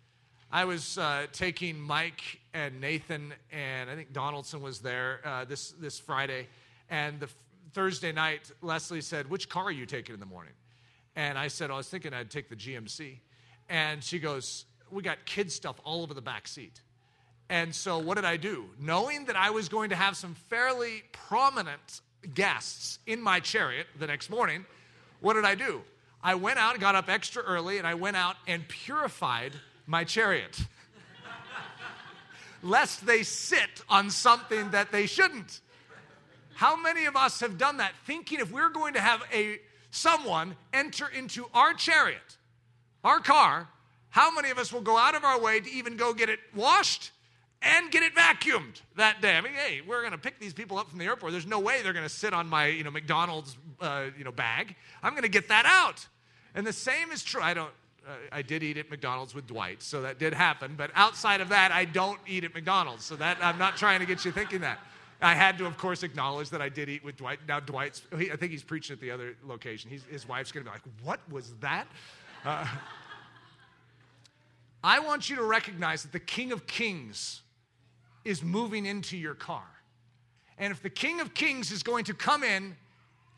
I 0.50 0.64
was 0.64 0.96
uh, 0.96 1.26
taking 1.32 1.80
Mike 1.80 2.40
and 2.54 2.80
Nathan, 2.80 3.34
and 3.50 3.90
I 3.90 3.96
think 3.96 4.12
Donaldson 4.12 4.62
was 4.62 4.78
there 4.78 5.20
uh, 5.24 5.44
this, 5.44 5.72
this 5.72 5.98
Friday. 5.98 6.46
And 6.88 7.18
the 7.18 7.28
Thursday 7.72 8.12
night, 8.12 8.50
Leslie 8.62 9.00
said, 9.00 9.28
Which 9.28 9.48
car 9.48 9.64
are 9.64 9.72
you 9.72 9.86
taking 9.86 10.14
in 10.14 10.20
the 10.20 10.26
morning? 10.26 10.52
And 11.16 11.36
I 11.36 11.48
said, 11.48 11.70
I 11.70 11.76
was 11.76 11.88
thinking 11.88 12.14
I'd 12.14 12.30
take 12.30 12.48
the 12.48 12.56
GMC. 12.56 13.18
And 13.68 14.04
she 14.04 14.18
goes, 14.18 14.66
We 14.90 15.02
got 15.02 15.24
kid 15.24 15.50
stuff 15.50 15.80
all 15.84 16.02
over 16.02 16.14
the 16.14 16.22
back 16.22 16.48
seat. 16.48 16.80
And 17.48 17.74
so 17.74 17.98
what 17.98 18.16
did 18.16 18.24
I 18.24 18.36
do? 18.36 18.66
Knowing 18.80 19.26
that 19.26 19.36
I 19.36 19.50
was 19.50 19.68
going 19.68 19.90
to 19.90 19.96
have 19.96 20.16
some 20.16 20.34
fairly 20.48 21.04
prominent 21.12 22.00
guests 22.34 22.98
in 23.06 23.22
my 23.22 23.40
chariot 23.40 23.86
the 23.98 24.06
next 24.06 24.30
morning, 24.30 24.66
what 25.20 25.34
did 25.34 25.44
I 25.44 25.54
do? 25.54 25.82
I 26.22 26.34
went 26.34 26.58
out, 26.58 26.78
got 26.80 26.94
up 26.94 27.08
extra 27.08 27.42
early, 27.42 27.78
and 27.78 27.86
I 27.86 27.94
went 27.94 28.16
out 28.16 28.36
and 28.48 28.66
purified 28.66 29.52
my 29.86 30.02
chariot. 30.02 30.58
Lest 32.62 33.06
they 33.06 33.22
sit 33.22 33.82
on 33.88 34.10
something 34.10 34.70
that 34.70 34.90
they 34.90 35.06
shouldn't. 35.06 35.60
How 36.54 36.74
many 36.74 37.04
of 37.04 37.16
us 37.16 37.40
have 37.40 37.58
done 37.58 37.76
that 37.76 37.92
thinking 38.06 38.40
if 38.40 38.50
we're 38.50 38.70
going 38.70 38.94
to 38.94 39.00
have 39.00 39.22
a 39.32 39.60
someone 39.90 40.56
enter 40.72 41.06
into 41.06 41.46
our 41.54 41.74
chariot, 41.74 42.36
our 43.04 43.20
car, 43.20 43.68
how 44.10 44.30
many 44.30 44.50
of 44.50 44.58
us 44.58 44.72
will 44.72 44.80
go 44.80 44.96
out 44.96 45.14
of 45.14 45.24
our 45.24 45.40
way 45.40 45.60
to 45.60 45.70
even 45.70 45.96
go 45.96 46.14
get 46.14 46.28
it 46.28 46.38
washed 46.54 47.10
and 47.62 47.90
get 47.90 48.02
it 48.02 48.14
vacuumed 48.14 48.80
that 48.96 49.20
day? 49.20 49.36
I 49.36 49.40
mean, 49.40 49.52
hey, 49.52 49.80
we're 49.86 50.00
going 50.00 50.12
to 50.12 50.18
pick 50.18 50.38
these 50.38 50.52
people 50.52 50.78
up 50.78 50.88
from 50.88 50.98
the 50.98 51.04
airport. 51.04 51.32
There's 51.32 51.46
no 51.46 51.60
way 51.60 51.82
they're 51.82 51.92
going 51.92 52.04
to 52.04 52.08
sit 52.08 52.32
on 52.32 52.48
my, 52.48 52.66
you 52.66 52.84
know, 52.84 52.90
McDonald's, 52.90 53.56
uh, 53.80 54.06
you 54.16 54.24
know, 54.24 54.32
bag. 54.32 54.74
I'm 55.02 55.12
going 55.12 55.22
to 55.22 55.28
get 55.28 55.48
that 55.48 55.66
out. 55.66 56.06
And 56.54 56.66
the 56.66 56.72
same 56.72 57.10
is 57.10 57.22
true. 57.22 57.42
I 57.42 57.54
don't 57.54 57.72
uh, 58.06 58.12
I 58.30 58.42
did 58.42 58.62
eat 58.62 58.76
at 58.76 58.88
McDonald's 58.88 59.34
with 59.34 59.46
Dwight, 59.46 59.82
so 59.82 60.02
that 60.02 60.18
did 60.18 60.32
happen. 60.32 60.74
But 60.76 60.90
outside 60.94 61.40
of 61.40 61.48
that, 61.48 61.72
I 61.72 61.84
don't 61.84 62.20
eat 62.26 62.44
at 62.44 62.54
McDonald's. 62.54 63.04
So 63.04 63.16
that 63.16 63.38
I'm 63.42 63.58
not 63.58 63.76
trying 63.76 64.00
to 64.00 64.06
get 64.06 64.24
you 64.24 64.30
thinking 64.30 64.60
that. 64.60 64.78
I 65.20 65.34
had 65.34 65.58
to, 65.58 65.66
of 65.66 65.78
course, 65.78 66.02
acknowledge 66.02 66.50
that 66.50 66.60
I 66.60 66.68
did 66.68 66.88
eat 66.88 67.02
with 67.02 67.16
Dwight. 67.16 67.40
Now 67.48 67.58
Dwight's. 67.58 68.02
I 68.12 68.36
think 68.36 68.52
he's 68.52 68.62
preaching 68.62 68.94
at 68.94 69.00
the 69.00 69.10
other 69.10 69.34
location. 69.44 69.90
He's, 69.90 70.04
his 70.04 70.28
wife's 70.28 70.52
going 70.52 70.64
to 70.64 70.70
be 70.70 70.74
like, 70.74 70.82
"What 71.02 71.20
was 71.30 71.54
that?" 71.60 71.86
Uh, 72.44 72.66
I 74.86 75.00
want 75.00 75.28
you 75.28 75.34
to 75.34 75.42
recognize 75.42 76.04
that 76.04 76.12
the 76.12 76.20
King 76.20 76.52
of 76.52 76.68
Kings 76.68 77.42
is 78.24 78.40
moving 78.40 78.86
into 78.86 79.16
your 79.16 79.34
car. 79.34 79.66
And 80.58 80.70
if 80.70 80.80
the 80.80 80.90
King 80.90 81.20
of 81.20 81.34
Kings 81.34 81.72
is 81.72 81.82
going 81.82 82.04
to 82.04 82.14
come 82.14 82.44
in 82.44 82.76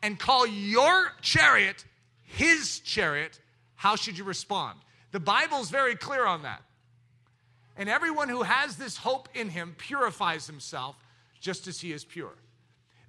and 0.03 0.19
call 0.19 0.45
your 0.45 1.11
chariot 1.21 1.85
his 2.21 2.79
chariot, 2.81 3.39
how 3.73 3.95
should 3.95 4.15
you 4.15 4.25
respond? 4.25 4.77
The 5.11 5.19
Bible's 5.19 5.71
very 5.71 5.95
clear 5.95 6.23
on 6.23 6.43
that. 6.43 6.61
And 7.75 7.89
everyone 7.89 8.29
who 8.29 8.43
has 8.43 8.75
this 8.75 8.97
hope 8.97 9.27
in 9.33 9.49
him 9.49 9.73
purifies 9.75 10.45
himself 10.45 10.97
just 11.39 11.65
as 11.65 11.81
he 11.81 11.93
is 11.93 12.05
pure. 12.05 12.35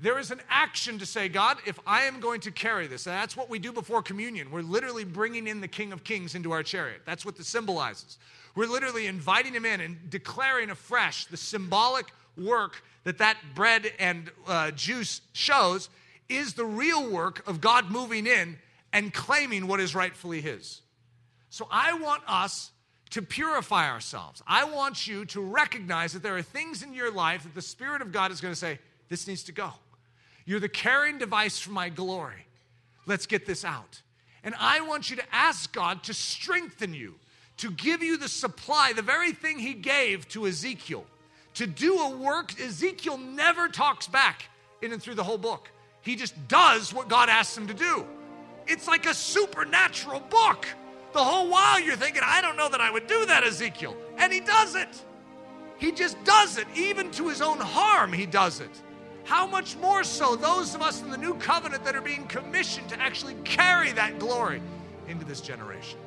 There 0.03 0.19
is 0.19 0.31
an 0.31 0.41
action 0.49 0.99
to 0.99 1.07
say, 1.07 1.29
God, 1.29 1.59
if 1.67 1.79
I 1.87 2.05
am 2.05 2.21
going 2.21 2.41
to 2.43 2.51
carry 2.51 2.87
this, 2.87 3.07
and 3.07 3.15
that's 3.15 3.37
what 3.37 3.51
we 3.51 3.59
do 3.59 3.71
before 3.71 4.03
communion. 4.03 4.51
We're 4.51 4.63
literally 4.63 5.05
bringing 5.05 5.47
in 5.47 5.61
the 5.61 5.69
King 5.69 5.93
of 5.93 6.05
Kings 6.05 6.35
into 6.35 6.53
our 6.53 6.63
chariot. 6.63 7.03
That's 7.05 7.25
what 7.25 7.37
this 7.37 7.49
symbolizes. 7.49 8.19
We're 8.55 8.67
literally 8.67 9.07
inviting 9.07 9.53
him 9.53 9.67
in 9.67 9.81
and 9.81 9.99
declaring 10.09 10.71
afresh 10.71 11.27
the 11.27 11.37
symbolic 11.37 12.07
work 12.37 12.83
that 13.05 13.19
that 13.19 13.37
bread 13.55 13.93
and 13.99 14.31
uh, 14.47 14.71
juice 14.71 15.21
shows 15.33 15.91
is 16.29 16.55
the 16.55 16.65
real 16.65 17.11
work 17.11 17.47
of 17.47 17.61
God 17.61 17.91
moving 17.91 18.27
in 18.27 18.59
and 18.93 19.13
claiming 19.13 19.67
what 19.67 19.81
is 19.81 19.95
rightfully 19.95 20.41
His. 20.41 20.81
So 21.51 21.67
I 21.71 21.95
want 21.95 22.23
us 22.27 22.71
to 23.11 23.23
purify 23.23 23.91
ourselves. 23.91 24.43
I 24.47 24.65
want 24.65 25.07
you 25.07 25.25
to 25.27 25.41
recognize 25.41 26.13
that 26.13 26.23
there 26.23 26.37
are 26.37 26.43
things 26.43 26.83
in 26.83 26.95
your 26.95 27.13
life 27.13 27.43
that 27.43 27.55
the 27.55 27.63
Spirit 27.63 28.03
of 28.03 28.13
God 28.13 28.31
is 28.31 28.41
going 28.41 28.53
to 28.55 28.59
say, 28.59 28.79
this 29.09 29.27
needs 29.27 29.43
to 29.45 29.53
go. 29.53 29.73
You're 30.51 30.59
the 30.59 30.69
carrying 30.69 31.19
device 31.19 31.61
for 31.61 31.71
my 31.71 31.91
glory. 31.91 32.45
Let's 33.07 33.27
get 33.27 33.47
this 33.47 33.65
out. 33.65 34.03
And 34.43 34.53
I 34.59 34.81
want 34.81 35.09
you 35.09 35.15
to 35.15 35.23
ask 35.31 35.73
God 35.73 36.03
to 36.03 36.13
strengthen 36.13 36.93
you, 36.93 37.15
to 37.59 37.71
give 37.71 38.03
you 38.03 38.17
the 38.17 38.29
supply, 38.29 38.93
the 38.93 39.01
very 39.01 39.31
thing 39.31 39.61
He 39.61 39.75
gave 39.75 40.27
to 40.31 40.49
Ezekiel, 40.49 41.05
to 41.55 41.69
do 41.69 42.01
a 42.01 42.17
work 42.17 42.61
Ezekiel 42.61 43.17
never 43.17 43.69
talks 43.69 44.09
back 44.09 44.43
in 44.83 44.93
and 44.93 45.01
through 45.01 45.15
the 45.15 45.23
whole 45.23 45.39
book. 45.39 45.71
He 46.01 46.17
just 46.17 46.35
does 46.49 46.93
what 46.93 47.07
God 47.07 47.29
asks 47.29 47.57
him 47.57 47.69
to 47.69 47.75
do. 47.75 48.05
It's 48.67 48.89
like 48.89 49.07
a 49.07 49.15
supernatural 49.15 50.19
book. 50.19 50.67
The 51.13 51.23
whole 51.23 51.49
while 51.49 51.79
you're 51.79 51.95
thinking, 51.95 52.23
I 52.27 52.41
don't 52.41 52.57
know 52.57 52.69
that 52.71 52.81
I 52.81 52.91
would 52.91 53.07
do 53.07 53.25
that, 53.27 53.45
Ezekiel. 53.45 53.97
And 54.19 54.33
he 54.33 54.41
does 54.41 54.75
it. 54.75 55.05
He 55.79 55.93
just 55.93 56.17
does 56.25 56.59
it. 56.59 56.67
Even 56.75 57.13
to 57.13 57.29
his 57.29 57.41
own 57.41 57.59
harm, 57.59 58.13
he 58.13 58.27
does 58.27 58.59
it. 58.59 58.83
How 59.31 59.47
much 59.47 59.77
more 59.77 60.03
so 60.03 60.35
those 60.35 60.75
of 60.75 60.83
us 60.83 61.03
in 61.03 61.09
the 61.09 61.17
new 61.17 61.35
covenant 61.35 61.85
that 61.85 61.95
are 61.95 62.01
being 62.01 62.27
commissioned 62.27 62.89
to 62.89 63.01
actually 63.01 63.35
carry 63.45 63.93
that 63.93 64.19
glory 64.19 64.61
into 65.07 65.25
this 65.25 65.41
generation? 65.41 66.01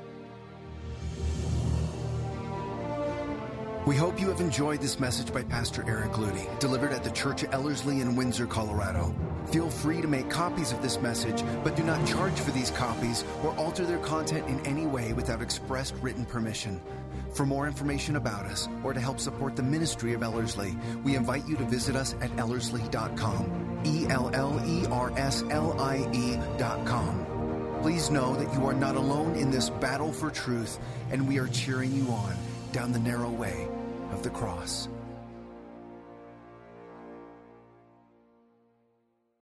We 3.86 3.96
hope 3.96 4.20
you 4.20 4.28
have 4.28 4.42
enjoyed 4.42 4.82
this 4.82 5.00
message 5.00 5.34
by 5.34 5.44
Pastor 5.44 5.86
Eric 5.88 6.12
Ludy, 6.14 6.60
delivered 6.60 6.92
at 6.92 7.06
the 7.06 7.12
Church 7.12 7.44
of 7.44 7.54
Ellerslie 7.54 8.02
in 8.02 8.18
Windsor, 8.18 8.46
Colorado. 8.46 9.16
Feel 9.54 9.70
free 9.70 10.02
to 10.02 10.08
make 10.08 10.30
copies 10.30 10.74
of 10.74 10.82
this 10.82 11.02
message, 11.02 11.46
but 11.64 11.78
do 11.78 11.84
not 11.84 12.06
charge 12.06 12.38
for 12.38 12.52
these 12.52 12.72
copies 12.72 13.24
or 13.42 13.56
alter 13.56 13.86
their 13.86 14.00
content 14.00 14.46
in 14.50 14.60
any 14.66 14.86
way 14.86 15.14
without 15.14 15.42
expressed 15.42 15.96
written 16.02 16.26
permission. 16.26 16.82
For 17.34 17.46
more 17.48 17.66
information 17.66 18.16
about 18.16 18.46
us 18.46 18.70
or 18.84 18.94
to 18.94 19.00
help 19.00 19.20
support 19.20 19.56
the 19.56 19.64
ministry 19.64 20.14
of 20.14 20.22
Ellerslie, 20.22 20.78
we 21.04 21.16
invite 21.16 21.48
you 21.48 21.56
to 21.58 21.64
visit 21.66 21.96
us 21.96 22.14
at 22.22 22.30
ellerslie.com. 22.38 23.82
E 23.86 24.06
L 24.08 24.30
L 24.34 24.62
E 24.66 24.86
R 24.92 25.12
S 25.18 25.44
L 25.50 25.80
I 25.82 26.08
E.com. 26.14 27.26
Please 27.82 28.12
know 28.12 28.36
that 28.36 28.54
you 28.54 28.66
are 28.66 28.74
not 28.74 28.96
alone 28.96 29.36
in 29.36 29.52
this 29.52 29.70
battle 29.70 30.14
for 30.14 30.30
truth, 30.30 30.80
and 31.12 31.28
we 31.28 31.40
are 31.40 31.48
cheering 31.48 31.92
you 31.92 32.08
on 32.10 32.36
down 32.72 32.92
the 32.92 33.00
narrow 33.00 33.30
way 33.30 33.68
of 34.12 34.24
the 34.24 34.30
cross. 34.30 34.88